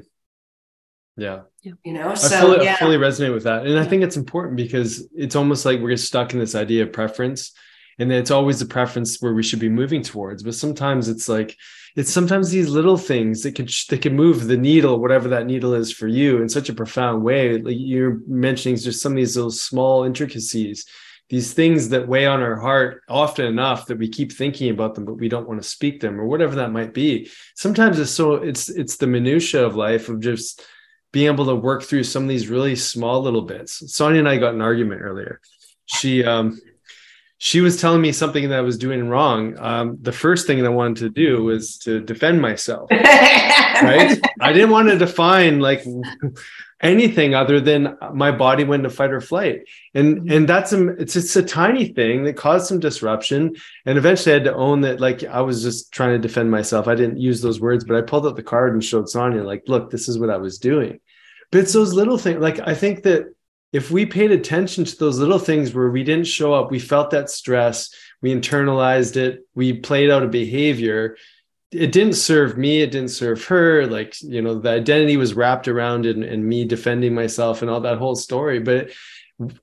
Yeah. 1.16 1.42
You 1.62 1.92
know, 1.92 2.14
so 2.14 2.36
I 2.36 2.40
fully, 2.40 2.64
yeah. 2.64 2.72
I 2.72 2.76
fully 2.76 2.96
resonate 2.96 3.34
with 3.34 3.44
that. 3.44 3.66
And 3.66 3.78
I 3.78 3.84
think 3.84 4.02
it's 4.02 4.16
important 4.16 4.56
because 4.56 5.06
it's 5.14 5.36
almost 5.36 5.66
like 5.66 5.80
we're 5.80 5.96
stuck 5.96 6.32
in 6.32 6.38
this 6.38 6.54
idea 6.54 6.82
of 6.82 6.92
preference. 6.92 7.52
And 7.98 8.10
it's 8.10 8.30
always 8.30 8.58
the 8.58 8.66
preference 8.66 9.20
where 9.20 9.34
we 9.34 9.42
should 9.42 9.58
be 9.58 9.68
moving 9.68 10.02
towards. 10.02 10.42
But 10.42 10.54
sometimes 10.54 11.08
it's 11.08 11.28
like, 11.28 11.56
it's 11.96 12.12
sometimes 12.12 12.50
these 12.50 12.68
little 12.68 12.96
things 12.96 13.42
that 13.42 13.54
could 13.54 13.70
that 13.88 14.02
can 14.02 14.14
move 14.14 14.46
the 14.46 14.56
needle, 14.56 15.00
whatever 15.00 15.28
that 15.28 15.46
needle 15.46 15.74
is 15.74 15.92
for 15.92 16.06
you, 16.06 16.40
in 16.40 16.48
such 16.48 16.68
a 16.68 16.74
profound 16.74 17.22
way. 17.22 17.58
Like 17.58 17.76
you're 17.78 18.20
mentioning 18.26 18.76
just 18.76 19.02
some 19.02 19.12
of 19.12 19.16
these 19.16 19.36
little 19.36 19.50
small 19.50 20.04
intricacies 20.04 20.86
these 21.30 21.52
things 21.52 21.88
that 21.90 22.08
weigh 22.08 22.26
on 22.26 22.42
our 22.42 22.56
heart 22.56 23.02
often 23.08 23.46
enough 23.46 23.86
that 23.86 23.98
we 23.98 24.08
keep 24.08 24.32
thinking 24.32 24.68
about 24.68 24.96
them 24.96 25.04
but 25.04 25.14
we 25.14 25.28
don't 25.28 25.48
want 25.48 25.62
to 25.62 25.68
speak 25.68 26.00
them 26.00 26.20
or 26.20 26.26
whatever 26.26 26.56
that 26.56 26.72
might 26.72 26.92
be. 26.92 27.30
Sometimes 27.54 27.98
it's 27.98 28.10
so 28.10 28.34
it's 28.34 28.68
it's 28.68 28.96
the 28.96 29.06
minutia 29.06 29.64
of 29.64 29.76
life 29.76 30.08
of 30.08 30.20
just 30.20 30.62
being 31.12 31.32
able 31.32 31.46
to 31.46 31.54
work 31.54 31.82
through 31.84 32.04
some 32.04 32.24
of 32.24 32.28
these 32.28 32.48
really 32.48 32.76
small 32.76 33.22
little 33.22 33.42
bits. 33.42 33.94
Sonia 33.94 34.18
and 34.18 34.28
i 34.28 34.36
got 34.36 34.54
an 34.54 34.60
argument 34.60 35.02
earlier. 35.02 35.40
She 35.86 36.24
um 36.24 36.60
she 37.42 37.62
was 37.62 37.80
telling 37.80 38.02
me 38.02 38.12
something 38.12 38.50
that 38.50 38.58
I 38.58 38.60
was 38.60 38.76
doing 38.76 39.08
wrong. 39.08 39.58
Um, 39.58 39.96
the 40.02 40.12
first 40.12 40.46
thing 40.46 40.58
that 40.58 40.66
I 40.66 40.68
wanted 40.68 40.98
to 40.98 41.08
do 41.08 41.42
was 41.42 41.78
to 41.78 41.98
defend 41.98 42.42
myself. 42.42 42.90
right? 42.92 44.20
I 44.42 44.52
didn't 44.52 44.68
want 44.68 44.90
to 44.90 44.98
define 44.98 45.58
like 45.58 45.82
anything 46.82 47.34
other 47.34 47.58
than 47.58 47.96
my 48.12 48.30
body 48.30 48.64
went 48.64 48.82
to 48.82 48.90
fight 48.90 49.10
or 49.10 49.22
flight 49.22 49.62
and 49.94 50.18
mm-hmm. 50.18 50.32
and 50.32 50.48
that's 50.48 50.72
a 50.72 50.88
it's 50.90 51.14
it's 51.14 51.36
a 51.36 51.42
tiny 51.42 51.86
thing 51.86 52.24
that 52.24 52.36
caused 52.36 52.66
some 52.66 52.80
disruption 52.80 53.54
and 53.84 53.98
eventually 53.98 54.32
i 54.32 54.38
had 54.38 54.44
to 54.44 54.54
own 54.54 54.80
that 54.80 54.98
like 54.98 55.22
i 55.24 55.42
was 55.42 55.62
just 55.62 55.92
trying 55.92 56.12
to 56.12 56.18
defend 56.18 56.50
myself 56.50 56.88
i 56.88 56.94
didn't 56.94 57.20
use 57.20 57.42
those 57.42 57.60
words 57.60 57.84
but 57.84 57.98
i 57.98 58.00
pulled 58.00 58.26
out 58.26 58.34
the 58.34 58.42
card 58.42 58.72
and 58.72 58.82
showed 58.82 59.10
sonia 59.10 59.44
like 59.44 59.62
look 59.66 59.90
this 59.90 60.08
is 60.08 60.18
what 60.18 60.30
i 60.30 60.38
was 60.38 60.58
doing 60.58 60.98
but 61.50 61.58
it's 61.58 61.74
those 61.74 61.92
little 61.92 62.16
things 62.16 62.40
like 62.40 62.60
i 62.60 62.74
think 62.74 63.02
that 63.02 63.26
if 63.72 63.90
we 63.90 64.04
paid 64.04 64.32
attention 64.32 64.84
to 64.84 64.96
those 64.96 65.18
little 65.18 65.38
things 65.38 65.72
where 65.72 65.90
we 65.90 66.04
didn't 66.04 66.26
show 66.26 66.52
up 66.52 66.70
we 66.70 66.78
felt 66.78 67.10
that 67.10 67.30
stress 67.30 67.94
we 68.22 68.34
internalized 68.34 69.16
it 69.16 69.46
we 69.54 69.72
played 69.72 70.10
out 70.10 70.22
a 70.22 70.28
behavior 70.28 71.16
it 71.72 71.92
didn't 71.92 72.14
serve 72.14 72.58
me 72.58 72.82
it 72.82 72.90
didn't 72.90 73.10
serve 73.10 73.44
her 73.44 73.86
like 73.86 74.20
you 74.22 74.42
know 74.42 74.58
the 74.58 74.70
identity 74.70 75.16
was 75.16 75.34
wrapped 75.34 75.68
around 75.68 76.06
and, 76.06 76.24
and 76.24 76.44
me 76.44 76.64
defending 76.64 77.14
myself 77.14 77.62
and 77.62 77.70
all 77.70 77.80
that 77.80 77.98
whole 77.98 78.16
story. 78.16 78.58
But 78.58 78.90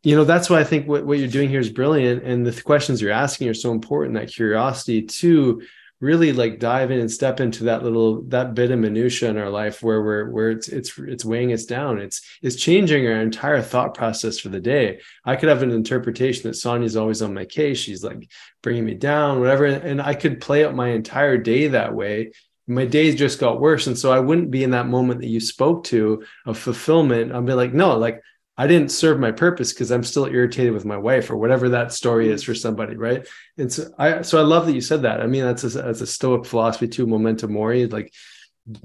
you 0.01 0.15
know 0.15 0.23
that's 0.23 0.49
why 0.49 0.59
i 0.59 0.63
think 0.63 0.87
what, 0.87 1.05
what 1.05 1.19
you're 1.19 1.27
doing 1.27 1.49
here 1.49 1.59
is 1.59 1.69
brilliant. 1.69 2.23
And 2.23 2.45
the 2.45 2.61
questions 2.61 3.01
you're 3.01 3.11
asking 3.11 3.49
are 3.49 3.53
so 3.53 3.71
important 3.71 4.15
that 4.15 4.29
curiosity 4.29 5.03
to 5.03 5.61
really 5.99 6.31
like 6.31 6.59
dive 6.59 6.91
in 6.91 6.99
and 6.99 7.11
step 7.11 7.39
into 7.39 7.63
that 7.63 7.83
little 7.83 8.21
that 8.23 8.53
bit 8.53 8.69
of 8.69 8.77
minutia 8.77 9.29
in 9.29 9.37
our 9.37 9.49
life 9.49 9.81
where 9.81 10.01
we're 10.03 10.29
where 10.29 10.51
it's 10.51 10.67
it's 10.67 10.97
it's 10.99 11.25
weighing 11.25 11.53
us 11.53 11.65
down. 11.65 11.97
It's 11.97 12.21
it's 12.41 12.55
changing 12.55 13.07
our 13.07 13.19
entire 13.19 13.61
thought 13.61 13.95
process 13.95 14.37
for 14.37 14.49
the 14.49 14.59
day. 14.59 14.99
I 15.25 15.35
could 15.35 15.49
have 15.49 15.63
an 15.63 15.71
interpretation 15.71 16.43
that 16.43 16.55
sonia's 16.55 16.95
always 16.95 17.21
on 17.21 17.33
my 17.33 17.45
case. 17.45 17.79
She's 17.79 18.03
like 18.03 18.29
bringing 18.61 18.85
me 18.85 18.93
down 18.93 19.39
whatever 19.39 19.65
and 19.65 20.01
i 20.01 20.13
could 20.13 20.41
play 20.41 20.65
out 20.65 20.75
my 20.75 20.89
entire 20.89 21.37
day 21.37 21.69
that 21.69 21.95
way. 21.95 22.31
My 22.67 22.85
days 22.85 23.15
just 23.15 23.39
got 23.39 23.61
worse 23.61 23.87
and 23.87 23.97
so 23.97 24.11
i 24.11 24.19
wouldn't 24.19 24.51
be 24.51 24.63
in 24.63 24.71
that 24.71 24.87
moment 24.87 25.21
that 25.21 25.29
you 25.29 25.39
spoke 25.39 25.83
to 25.85 26.23
of 26.45 26.59
fulfillment. 26.59 27.31
I'd 27.31 27.45
be 27.45 27.53
like 27.53 27.73
no 27.73 27.97
like 27.97 28.21
I 28.57 28.65
didn't 28.65 28.89
serve 28.89 29.19
my 29.19 29.31
purpose 29.31 29.71
because 29.71 29.91
I'm 29.91 30.03
still 30.03 30.25
irritated 30.25 30.73
with 30.73 30.83
my 30.83 30.97
wife 30.97 31.29
or 31.29 31.37
whatever 31.37 31.69
that 31.69 31.93
story 31.93 32.29
is 32.29 32.41
for 32.43 32.55
somebody, 32.55 32.95
right? 32.95 33.27
And 33.57 33.71
so 33.71 33.89
I 33.99 34.23
so 34.23 34.39
I 34.39 34.41
love 34.41 34.65
that 34.65 34.73
you 34.73 34.81
said 34.81 35.03
that. 35.03 35.21
I 35.21 35.27
mean, 35.27 35.43
that's 35.43 35.63
a, 35.63 35.69
that's 35.69 36.01
a 36.01 36.07
Stoic 36.07 36.45
philosophy 36.45 36.87
too, 36.87 37.05
memento 37.05 37.47
mori, 37.47 37.85
like 37.85 38.11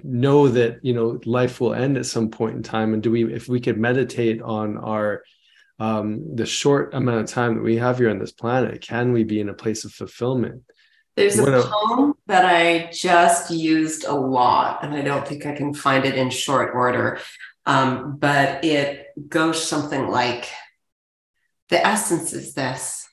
know 0.02 0.48
that 0.48 0.84
you 0.84 0.92
know 0.92 1.20
life 1.24 1.60
will 1.60 1.74
end 1.74 1.96
at 1.96 2.06
some 2.06 2.30
point 2.30 2.56
in 2.56 2.62
time. 2.62 2.92
And 2.92 3.02
do 3.02 3.10
we, 3.10 3.32
if 3.32 3.48
we 3.48 3.60
could 3.60 3.78
meditate 3.78 4.42
on 4.42 4.76
our 4.76 5.22
um, 5.78 6.36
the 6.36 6.46
short 6.46 6.94
amount 6.94 7.20
of 7.20 7.26
time 7.26 7.54
that 7.54 7.62
we 7.62 7.76
have 7.76 7.98
here 7.98 8.10
on 8.10 8.18
this 8.18 8.32
planet, 8.32 8.82
can 8.82 9.12
we 9.12 9.24
be 9.24 9.40
in 9.40 9.48
a 9.48 9.54
place 9.54 9.84
of 9.84 9.92
fulfillment? 9.92 10.62
There's 11.16 11.38
a 11.38 11.62
poem 11.62 12.14
that 12.26 12.44
I 12.46 12.90
just 12.92 13.50
used 13.50 14.04
a 14.04 14.14
lot, 14.14 14.82
and 14.82 14.94
I 14.94 15.02
don't 15.02 15.26
think 15.26 15.44
I 15.44 15.54
can 15.54 15.74
find 15.74 16.04
it 16.04 16.14
in 16.14 16.30
short 16.30 16.74
order. 16.74 17.18
Um, 17.64 18.16
but 18.18 18.64
it 18.64 19.06
goes 19.28 19.66
something 19.66 20.08
like 20.08 20.48
the 21.68 21.84
essence 21.86 22.32
is 22.32 22.54
this 22.54 23.08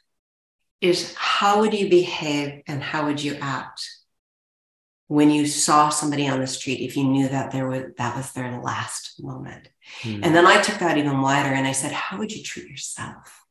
is 0.81 1.13
how 1.15 1.61
would 1.61 1.73
you 1.73 1.89
behave 1.89 2.61
and 2.67 2.81
how 2.81 3.05
would 3.05 3.21
you 3.21 3.37
act 3.41 3.87
when 5.07 5.31
you 5.31 5.45
saw 5.45 5.89
somebody 5.89 6.27
on 6.27 6.39
the 6.39 6.47
street 6.47 6.79
if 6.79 6.95
you 6.95 7.03
knew 7.03 7.27
that 7.27 7.51
there 7.51 7.67
was 7.67 7.83
that 7.97 8.15
was 8.15 8.31
their 8.31 8.59
last 8.61 9.21
moment 9.21 9.69
mm. 10.01 10.19
and 10.23 10.35
then 10.35 10.45
i 10.45 10.61
took 10.61 10.77
that 10.79 10.97
even 10.97 11.21
wider 11.21 11.49
and 11.49 11.67
i 11.67 11.71
said 11.71 11.91
how 11.91 12.17
would 12.17 12.31
you 12.31 12.43
treat 12.43 12.69
yourself 12.69 13.43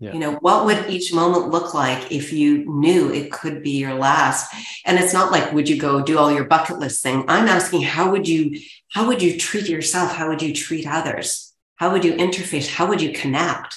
Yeah. 0.00 0.14
You 0.14 0.18
know, 0.18 0.32
what 0.36 0.64
would 0.64 0.88
each 0.88 1.12
moment 1.12 1.50
look 1.50 1.74
like 1.74 2.10
if 2.10 2.32
you 2.32 2.64
knew 2.64 3.12
it 3.12 3.30
could 3.30 3.62
be 3.62 3.72
your 3.72 3.94
last? 3.94 4.50
And 4.86 4.98
it's 4.98 5.12
not 5.12 5.30
like, 5.30 5.52
would 5.52 5.68
you 5.68 5.78
go 5.78 6.02
do 6.02 6.18
all 6.18 6.32
your 6.32 6.44
bucket 6.44 6.78
list 6.78 7.02
thing? 7.02 7.26
I'm 7.28 7.48
asking, 7.48 7.82
how 7.82 8.10
would 8.10 8.26
you, 8.26 8.58
how 8.88 9.06
would 9.08 9.20
you 9.20 9.36
treat 9.38 9.68
yourself? 9.68 10.14
How 10.14 10.28
would 10.28 10.40
you 10.40 10.54
treat 10.54 10.86
others? 10.86 11.52
How 11.76 11.92
would 11.92 12.02
you 12.02 12.14
interface? 12.14 12.66
How 12.66 12.86
would 12.86 13.02
you 13.02 13.12
connect? 13.12 13.76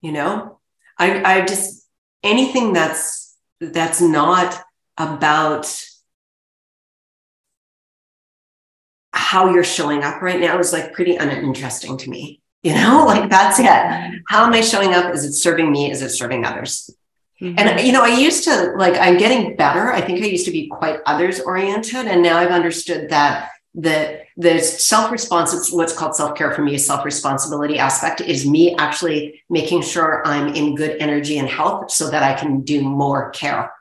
You 0.00 0.12
know, 0.12 0.60
I, 0.98 1.22
I 1.22 1.44
just, 1.44 1.86
anything 2.22 2.72
that's, 2.72 3.36
that's 3.60 4.00
not 4.00 4.58
about 4.96 5.66
how 9.12 9.52
you're 9.52 9.62
showing 9.62 10.02
up 10.02 10.22
right 10.22 10.40
now 10.40 10.58
is 10.58 10.72
like 10.72 10.94
pretty 10.94 11.16
uninteresting 11.16 11.98
to 11.98 12.08
me. 12.08 12.40
You 12.62 12.74
know, 12.74 13.04
like 13.06 13.30
that's 13.30 13.58
it. 13.58 14.22
How 14.28 14.44
am 14.44 14.52
I 14.52 14.60
showing 14.60 14.94
up? 14.94 15.14
Is 15.14 15.24
it 15.24 15.32
serving 15.32 15.70
me? 15.70 15.90
Is 15.90 16.02
it 16.02 16.10
serving 16.10 16.44
others? 16.44 16.90
Mm-hmm. 17.40 17.58
And 17.58 17.86
you 17.86 17.92
know, 17.92 18.02
I 18.02 18.18
used 18.18 18.44
to 18.44 18.72
like 18.76 18.94
I'm 18.98 19.16
getting 19.16 19.56
better. 19.56 19.92
I 19.92 20.00
think 20.00 20.22
I 20.22 20.26
used 20.26 20.44
to 20.46 20.52
be 20.52 20.68
quite 20.68 21.00
others 21.06 21.40
oriented, 21.40 22.06
and 22.06 22.22
now 22.22 22.36
I've 22.36 22.50
understood 22.50 23.08
that 23.10 23.50
the 23.74 24.20
the 24.36 24.58
self 24.58 25.10
response 25.10 25.70
what's 25.72 25.96
called 25.96 26.14
self 26.14 26.36
care 26.36 26.52
for 26.52 26.62
me 26.62 26.74
is 26.74 26.86
self 26.86 27.04
responsibility 27.04 27.78
aspect 27.78 28.20
is 28.20 28.46
me 28.46 28.76
actually 28.76 29.42
making 29.48 29.82
sure 29.82 30.26
I'm 30.26 30.48
in 30.54 30.74
good 30.74 30.96
energy 31.00 31.38
and 31.38 31.48
health 31.48 31.90
so 31.90 32.10
that 32.10 32.22
I 32.22 32.34
can 32.34 32.60
do 32.60 32.82
more 32.82 33.30
care. 33.30 33.72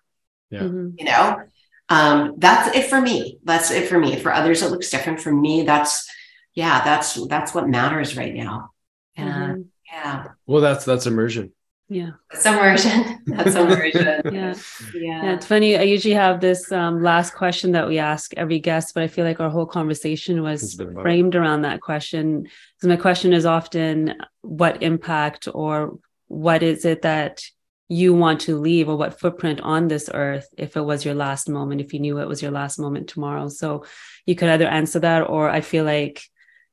Yeah. 0.51 0.61
Mm-hmm. 0.61 0.89
You 0.97 1.05
know, 1.05 1.41
um, 1.89 2.35
that's 2.37 2.75
it 2.75 2.85
for 2.85 3.01
me. 3.01 3.39
That's 3.43 3.71
it 3.71 3.89
for 3.89 3.99
me. 3.99 4.15
For 4.15 4.31
others, 4.31 4.61
it 4.61 4.71
looks 4.71 4.89
different. 4.89 5.19
For 5.19 5.33
me, 5.33 5.63
that's 5.63 6.09
yeah, 6.53 6.83
that's 6.83 7.15
that's 7.27 7.53
what 7.53 7.69
matters 7.69 8.17
right 8.17 8.33
now. 8.33 8.71
Mm-hmm. 9.17 9.61
Yeah. 9.91 10.27
Well, 10.45 10.61
that's 10.61 10.85
that's 10.85 11.05
immersion. 11.05 11.53
Yeah. 11.91 12.11
That's 12.31 12.45
immersion. 12.45 13.19
That's 13.25 13.55
immersion. 13.55 14.05
yeah. 14.05 14.21
yeah. 14.31 14.53
Yeah. 14.93 15.33
It's 15.33 15.47
funny. 15.47 15.75
I 15.75 15.81
usually 15.81 16.13
have 16.13 16.39
this 16.39 16.71
um, 16.71 17.01
last 17.01 17.33
question 17.33 17.71
that 17.71 17.87
we 17.87 17.97
ask 17.97 18.31
every 18.37 18.59
guest, 18.59 18.93
but 18.93 19.01
I 19.01 19.07
feel 19.07 19.25
like 19.25 19.39
our 19.39 19.49
whole 19.49 19.65
conversation 19.65 20.43
was 20.43 20.79
framed 21.01 21.35
around 21.35 21.63
that 21.63 21.81
question. 21.81 22.43
Because 22.43 22.87
my 22.87 22.95
question 22.95 23.33
is 23.33 23.43
often 23.43 24.13
what 24.41 24.83
impact 24.83 25.47
or 25.51 25.97
what 26.27 26.61
is 26.61 26.85
it 26.85 27.01
that 27.01 27.41
you 27.87 28.13
want 28.13 28.41
to 28.41 28.59
leave 28.59 28.87
or 28.87 28.95
what 28.95 29.19
footprint 29.19 29.59
on 29.61 29.87
this 29.87 30.11
earth 30.13 30.47
if 30.59 30.77
it 30.77 30.81
was 30.81 31.03
your 31.03 31.15
last 31.15 31.49
moment, 31.49 31.81
if 31.81 31.91
you 31.91 31.99
knew 31.99 32.19
it 32.19 32.27
was 32.27 32.43
your 32.43 32.51
last 32.51 32.77
moment 32.77 33.09
tomorrow. 33.09 33.47
So 33.47 33.83
you 34.27 34.35
could 34.35 34.49
either 34.49 34.67
answer 34.67 34.99
that 34.99 35.21
or 35.21 35.49
I 35.49 35.61
feel 35.61 35.85
like 35.85 36.21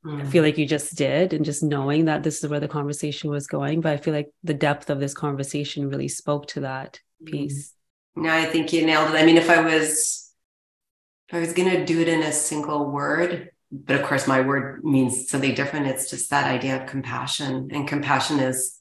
I 0.07 0.11
mm. 0.11 0.28
feel 0.28 0.44
like 0.44 0.57
you 0.57 0.66
just 0.66 0.94
did, 0.94 1.32
and 1.32 1.44
just 1.44 1.62
knowing 1.62 2.04
that 2.04 2.22
this 2.22 2.42
is 2.42 2.48
where 2.48 2.61
the 2.61 2.68
conversation 2.68 3.30
was 3.30 3.48
going. 3.48 3.80
But 3.80 3.92
I 3.92 3.96
feel 3.96 4.14
like 4.14 4.30
the 4.44 4.54
depth 4.54 4.88
of 4.88 5.00
this 5.00 5.14
conversation 5.14 5.90
really 5.90 6.09
spoke 6.09 6.46
to 6.48 6.61
that 6.61 7.00
mm. 7.22 7.32
piece. 7.32 7.72
No, 8.14 8.30
I 8.30 8.46
think 8.46 8.72
you 8.72 8.86
nailed 8.86 9.12
it. 9.12 9.16
I 9.16 9.26
mean, 9.26 9.36
if 9.36 9.50
I 9.50 9.61
was, 9.61 10.32
if 11.28 11.34
I 11.34 11.40
was 11.40 11.52
going 11.52 11.70
to 11.70 11.84
do 11.84 12.00
it 12.00 12.09
in 12.09 12.22
a 12.22 12.32
single 12.32 12.90
word, 12.90 13.50
but 13.72 14.00
of 14.00 14.07
course, 14.07 14.28
my 14.28 14.42
word 14.42 14.84
means 14.84 15.28
something 15.28 15.54
different. 15.54 15.88
It's 15.88 16.09
just 16.09 16.30
that 16.30 16.46
idea 16.46 16.80
of 16.80 16.88
compassion, 16.88 17.70
and 17.72 17.88
compassion 17.88 18.38
is 18.38 18.78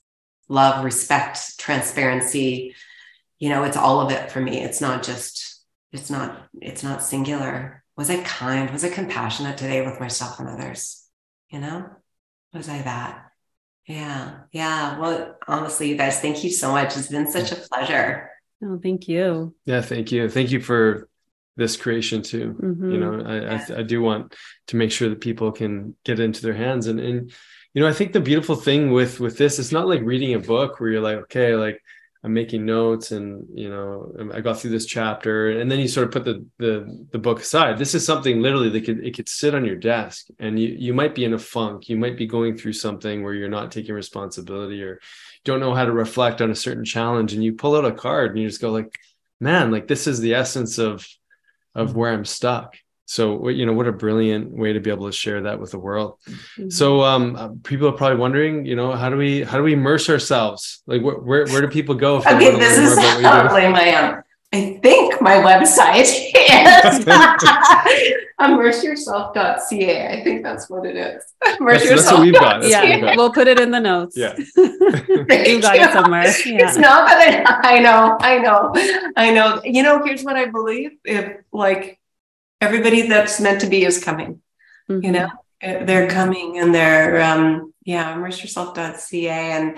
love, 0.48 0.86
respect, 0.86 1.58
transparency. 1.58 2.76
You 3.40 3.50
know, 3.50 3.64
it's 3.64 3.78
all 3.78 4.00
of 4.00 4.12
it 4.12 4.32
for 4.32 4.40
me. 4.40 4.62
It's 4.62 4.80
not 4.80 5.04
just, 5.04 5.64
it's 5.92 6.10
not, 6.10 6.48
it's 6.62 6.84
not 6.84 7.04
singular. 7.04 7.84
Was 7.98 8.10
I 8.10 8.22
kind? 8.22 8.70
Was 8.70 8.84
I 8.84 8.90
compassionate 8.90 9.58
today 9.58 9.86
with 9.86 10.00
myself 10.00 10.40
and 10.40 10.48
others? 10.48 11.05
You 11.50 11.60
know 11.60 11.90
was 12.54 12.70
i 12.70 12.82
that? 12.82 13.32
Yeah 13.88 14.40
yeah. 14.52 15.00
Well 15.00 15.38
honestly 15.48 15.90
you 15.90 15.98
guys 15.98 16.20
thank 16.20 16.44
you 16.44 16.50
so 16.50 16.72
much. 16.72 16.98
It's 16.98 17.10
been 17.10 17.32
such 17.32 17.52
a 17.52 17.56
pleasure. 17.56 18.30
Oh 18.64 18.80
thank 18.82 19.08
you. 19.08 19.54
Yeah 19.66 19.82
thank 19.82 20.12
you. 20.12 20.30
Thank 20.30 20.52
you 20.52 20.60
for 20.60 21.10
this 21.58 21.78
creation 21.78 22.22
too. 22.22 22.56
Mm-hmm. 22.62 22.92
you 22.92 22.98
know 23.00 23.22
I, 23.22 23.40
yeah. 23.42 23.66
I, 23.70 23.80
I 23.80 23.84
do 23.84 24.02
want 24.02 24.36
to 24.68 24.76
make 24.76 24.92
sure 24.92 25.10
that 25.10 25.22
people 25.22 25.52
can 25.52 25.96
get 26.04 26.20
into 26.20 26.42
their 26.42 26.54
hands. 26.54 26.88
And 26.88 27.00
and 27.00 27.32
you 27.76 27.82
know 27.82 27.88
i 27.90 27.94
think 27.94 28.14
the 28.14 28.22
beautiful 28.22 28.56
thing 28.56 28.92
with 28.92 29.20
with 29.20 29.38
this 29.38 29.60
it's 29.60 29.72
not 29.72 29.88
like 29.88 30.02
reading 30.02 30.34
a 30.34 30.40
book 30.40 30.80
where 30.80 30.90
you're 30.90 31.02
like 31.02 31.18
okay 31.18 31.56
like 31.56 31.80
I'm 32.26 32.34
making 32.34 32.66
notes 32.66 33.12
and 33.12 33.46
you 33.54 33.70
know 33.70 34.12
I 34.34 34.42
got 34.42 34.58
through 34.58 34.72
this 34.72 34.88
chapter 34.88 35.60
and 35.60 35.70
then 35.70 35.80
you 35.80 35.88
sort 35.88 36.08
of 36.08 36.12
put 36.12 36.26
the 36.26 36.44
the 36.58 37.06
the 37.12 37.20
book 37.20 37.40
aside. 37.40 37.78
This 37.78 37.94
is 37.94 38.04
something 38.04 38.42
literally 38.42 38.70
that 38.70 38.84
could 38.84 39.06
it 39.06 39.16
could 39.16 39.30
sit 39.30 39.54
on 39.54 39.64
your 39.64 39.76
desk 39.76 40.26
and 40.40 40.60
you 40.60 40.70
you 40.70 40.92
might 40.92 41.14
be 41.14 41.24
in 41.24 41.36
a 41.36 41.38
funk. 41.38 41.88
You 41.88 41.98
might 41.98 42.18
be 42.18 42.26
going 42.26 42.58
through 42.58 42.74
something 42.74 43.22
where 43.22 43.36
you're 43.36 43.48
not 43.48 43.72
taking 43.72 43.94
responsibility 43.94 44.82
or 44.82 45.00
don't 45.44 45.60
know 45.60 45.76
how 45.76 45.86
to 45.86 45.92
reflect 45.92 46.42
on 46.42 46.50
a 46.50 46.56
certain 46.56 46.84
challenge 46.84 47.34
and 47.34 47.44
you 47.44 47.54
pull 47.54 47.76
out 47.76 47.86
a 47.86 47.92
card 47.92 48.32
and 48.32 48.40
you 48.40 48.48
just 48.50 48.60
go 48.60 48.72
like, 48.72 48.98
man, 49.40 49.70
like 49.70 49.88
this 49.88 50.08
is 50.08 50.20
the 50.20 50.34
essence 50.34 50.80
of 50.80 51.08
of 51.76 51.90
mm-hmm. 51.90 52.00
where 52.00 52.12
I'm 52.12 52.26
stuck 52.26 52.76
so 53.06 53.50
you 53.50 53.66
know 53.66 53.74
what 53.74 53.88
a 53.88 53.92
brilliant 53.92 54.52
way 54.52 54.74
to 54.74 54.80
be 54.80 54.90
able 54.90 55.06
to 55.06 55.12
share 55.12 55.42
that 55.42 55.60
with 55.60 55.72
the 55.72 55.80
world. 55.80 56.18
Mm-hmm. 56.28 56.70
so 56.70 57.04
um 57.04 57.36
uh, 57.36 57.50
people 57.64 57.88
are 57.88 57.92
probably 57.92 58.18
wondering 58.18 58.66
you 58.66 58.76
know 58.76 58.92
how 58.94 59.10
do 59.10 59.18
we 59.18 59.44
how 59.44 59.58
do 59.58 59.64
we 59.64 59.74
immerse 59.74 60.10
ourselves? 60.10 60.82
Like 60.88 61.02
wh- 61.02 61.26
where 61.26 61.46
where 61.46 61.62
do 61.62 61.68
people 61.68 61.96
go 61.96 62.18
if 62.18 62.28
okay 62.28 62.58
this 62.58 62.78
is 62.78 62.96
probably 63.22 63.68
my 63.70 63.94
um 63.94 64.24
i 64.54 64.80
think 64.82 65.22
my 65.22 65.36
website 65.36 66.02
is 66.02 67.06
immerseyourself.ca 68.40 70.08
i 70.08 70.24
think 70.24 70.44
that's 70.44 70.70
what 70.70 70.86
it 70.86 70.96
is. 70.96 71.24
Immerse 71.60 71.84
that's, 71.88 72.04
that's 72.04 72.12
what 72.12 72.22
we've 72.22 72.34
got 72.34 72.62
that's 72.62 72.72
yeah 72.72 73.00
got. 73.00 73.18
we'll 73.18 73.32
put 73.32 73.48
it 73.48 73.60
in 73.60 73.72
the 73.72 73.80
notes. 73.80 74.18
Yeah. 74.18 74.36
You 74.38 75.62
got 75.62 75.76
it 75.76 75.92
somewhere 75.94 76.24
yeah. 76.24 76.68
it's 76.68 76.78
not 76.78 77.08
that 77.08 77.44
I, 77.64 77.78
I 77.78 77.80
know 77.80 78.18
i 78.20 78.40
know 78.40 78.74
i 79.16 79.32
know. 79.32 79.62
You 79.64 79.84
know 79.84 80.04
here's 80.04 80.24
what 80.24 80.36
i 80.36 80.46
believe. 80.48 80.92
If 81.04 81.44
like 81.52 82.00
everybody 82.66 83.08
that's 83.08 83.40
meant 83.40 83.62
to 83.62 83.68
be 83.68 83.86
is 83.86 84.04
coming. 84.04 84.42
Mm-hmm. 84.90 85.06
You 85.06 85.12
know, 85.12 85.30
uh, 85.64 85.86
they're 85.86 86.10
coming 86.10 86.60
and 86.60 86.74
they're 86.74 87.22
um 87.22 87.74
yeah, 87.84 88.16
immerseyourself.ca 88.16 89.30
and 89.30 89.78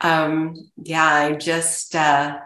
um 0.00 0.54
yeah, 0.76 1.04
I 1.04 1.32
just 1.34 1.94
uh 1.94 2.38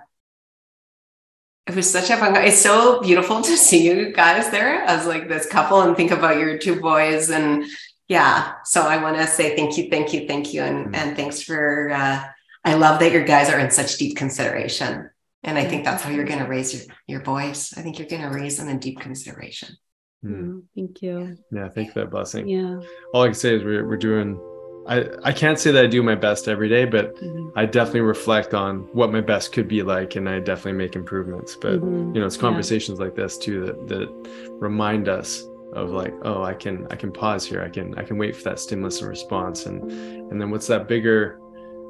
it 1.67 1.75
was 1.75 1.91
such 1.91 2.11
a 2.11 2.17
fun 2.17 2.37
it's 2.37 2.63
so 2.63 3.01
beautiful 3.01 3.43
to 3.49 3.57
see 3.57 3.87
you 3.87 4.13
guys 4.13 4.51
there 4.51 4.83
as 4.83 5.07
like 5.07 5.29
this 5.29 5.47
couple 5.47 5.81
and 5.81 5.97
think 5.97 6.11
about 6.11 6.39
your 6.39 6.59
two 6.59 6.81
boys 6.81 7.31
and 7.31 7.65
yeah 8.09 8.53
so 8.65 8.83
i 8.83 9.03
want 9.03 9.17
to 9.17 9.27
say 9.27 9.57
thank 9.57 9.77
you 9.77 9.91
thank 9.91 10.13
you 10.13 10.27
thank 10.27 10.55
you 10.55 10.63
and, 10.63 10.87
mm-hmm. 10.87 10.95
and 10.95 11.17
thanks 11.17 11.43
for 11.43 11.91
uh, 11.91 12.23
i 12.65 12.75
love 12.75 13.01
that 13.01 13.13
your 13.13 13.25
guys 13.25 13.51
are 13.51 13.59
in 13.59 13.71
such 13.71 13.97
deep 13.99 14.17
consideration 14.17 15.11
and 15.47 15.57
I 15.57 15.65
think 15.65 15.85
that's 15.85 16.03
how 16.03 16.11
you're 16.11 16.25
going 16.25 16.41
to 16.41 16.47
raise 16.47 16.75
your, 16.75 16.95
your 17.07 17.21
boys. 17.21 17.73
I 17.77 17.83
think 17.83 17.99
you're 17.99 18.09
going 18.09 18.23
to 18.23 18.29
raise 18.29 18.59
them 18.59 18.69
in 18.69 18.79
deep 18.79 18.99
consideration. 18.99 19.77
Mm. 20.25 20.65
Thank 20.75 21.03
you. 21.03 21.37
Yeah, 21.53 21.69
thank 21.69 21.89
you 21.89 21.93
for 21.93 22.01
that 22.01 22.11
blessing. 22.11 22.49
Yeah. 22.49 22.81
All 23.15 23.23
I 23.23 23.27
can 23.27 23.35
say 23.35 23.55
is 23.55 23.63
we're, 23.63 23.87
we're 23.87 23.97
doing, 23.97 24.41
I, 24.89 25.05
I 25.23 25.33
can't 25.33 25.59
say 25.59 25.71
that 25.71 25.85
I 25.85 25.87
do 25.87 26.03
my 26.03 26.17
best 26.17 26.49
every 26.49 26.69
day, 26.69 26.85
but 26.85 27.15
mm-hmm. 27.15 27.57
I 27.57 27.65
definitely 27.65 28.01
reflect 28.01 28.55
on 28.55 28.81
what 28.93 29.13
my 29.13 29.21
best 29.21 29.53
could 29.53 29.69
be 29.69 29.85
like 29.85 30.17
and 30.17 30.29
I 30.29 30.41
definitely 30.41 30.73
make 30.73 30.97
improvements. 30.97 31.55
But, 31.55 31.81
mm-hmm. 31.81 32.15
you 32.15 32.21
know, 32.21 32.27
it's 32.27 32.37
conversations 32.37 32.99
yeah. 32.99 33.05
like 33.05 33.15
this 33.15 33.39
too 33.39 33.67
that, 33.67 33.89
that 33.89 34.51
remind 34.61 35.09
us 35.09 35.45
of 35.73 35.91
like 35.91 36.15
oh 36.23 36.45
i 36.45 36.55
can 36.55 36.87
i 36.93 36.97
can 36.97 37.13
pause 37.13 37.45
here 37.45 37.61
i 37.61 37.69
can 37.69 37.93
i 37.99 38.03
can 38.03 38.17
wait 38.17 38.37
for 38.37 38.45
that 38.45 38.59
stimulus 38.59 39.01
and 39.01 39.11
response 39.11 39.67
and 39.67 39.91
and 40.31 40.41
then 40.41 40.49
what's 40.49 40.69
that 40.69 40.87
bigger 40.87 41.41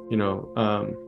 you 0.09 0.17
know 0.17 0.51
um 0.57 1.06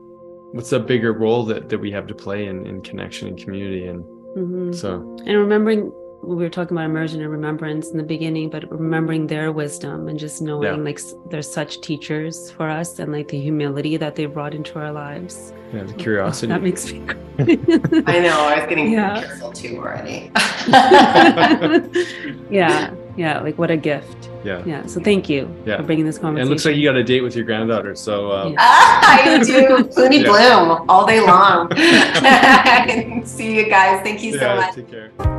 what's 0.52 0.72
a 0.72 0.80
bigger 0.80 1.14
role 1.14 1.43
that 1.45 1.70
that 1.70 1.80
we 1.80 1.91
have 1.91 2.08
to 2.08 2.16
play 2.16 2.47
in 2.47 2.66
in 2.66 2.82
connection 2.82 3.28
and 3.28 3.38
community 3.38 3.88
and 3.88 4.04
mm-hmm. 4.04 4.72
so 4.72 5.18
and 5.26 5.38
remembering 5.38 5.91
we 6.22 6.36
were 6.36 6.49
talking 6.49 6.76
about 6.76 6.86
immersion 6.86 7.22
and 7.22 7.32
remembrance 7.32 7.91
in 7.91 7.97
the 7.97 8.03
beginning 8.03 8.49
but 8.49 8.70
remembering 8.72 9.28
their 9.28 9.51
wisdom 9.51 10.07
and 10.07 10.20
just 10.20 10.41
knowing 10.41 10.63
yeah. 10.63 10.84
like 10.84 10.99
they're 11.30 11.41
such 11.41 11.82
teachers 11.82 12.51
for 12.51 12.70
us 12.70 12.99
and 12.99 13.11
like 13.11 13.28
the 13.30 13.39
humility 13.39 13.97
that 13.97 14.15
they 14.15 14.26
brought 14.26 14.53
into 14.53 14.78
our 14.80 14.91
lives. 14.91 15.53
Yeah 15.74 15.84
the 15.84 15.93
curiosity. 15.93 16.47
That 16.47 16.61
makes 16.61 16.91
me 16.91 17.01
i 17.39 18.20
know 18.20 18.38
i 18.38 18.59
was 18.59 18.67
getting 18.67 18.91
yeah. 18.91 19.22
careful 19.22 19.53
too 19.53 19.78
already. 19.78 20.32
Yeah 22.49 22.93
yeah 23.15 23.39
like 23.39 23.57
what 23.57 23.72
a 23.72 23.78
gift. 23.78 24.30
Yeah. 24.43 24.63
Yeah 24.65 24.86
so 24.86 25.01
thank 25.01 25.30
you 25.30 25.53
yeah. 25.65 25.78
for 25.78 25.84
bringing 25.84 26.05
this 26.05 26.17
conversation 26.17 26.41
and 26.41 26.49
it 26.49 26.51
looks 26.51 26.65
like 26.65 26.76
you 26.76 26.88
got 26.88 26.95
a 26.95 27.03
date 27.03 27.22
with 27.22 27.36
your 27.36 27.45
granddaughter 27.45 27.95
so 27.95 28.32
um, 28.32 28.53
yeah. 28.53 28.59
i 28.59 29.41
do 29.43 29.67
Clooney 29.95 30.24
yeah. 30.24 30.65
bloom 30.67 30.86
all 30.89 31.05
day 31.05 31.26
long. 31.26 31.74
See 33.26 33.55
you 33.55 33.70
guys. 33.70 34.01
Thank 34.03 34.24
you 34.24 34.38
so 34.38 34.55
much. 34.55 34.76
take 34.76 34.89
care 34.89 35.39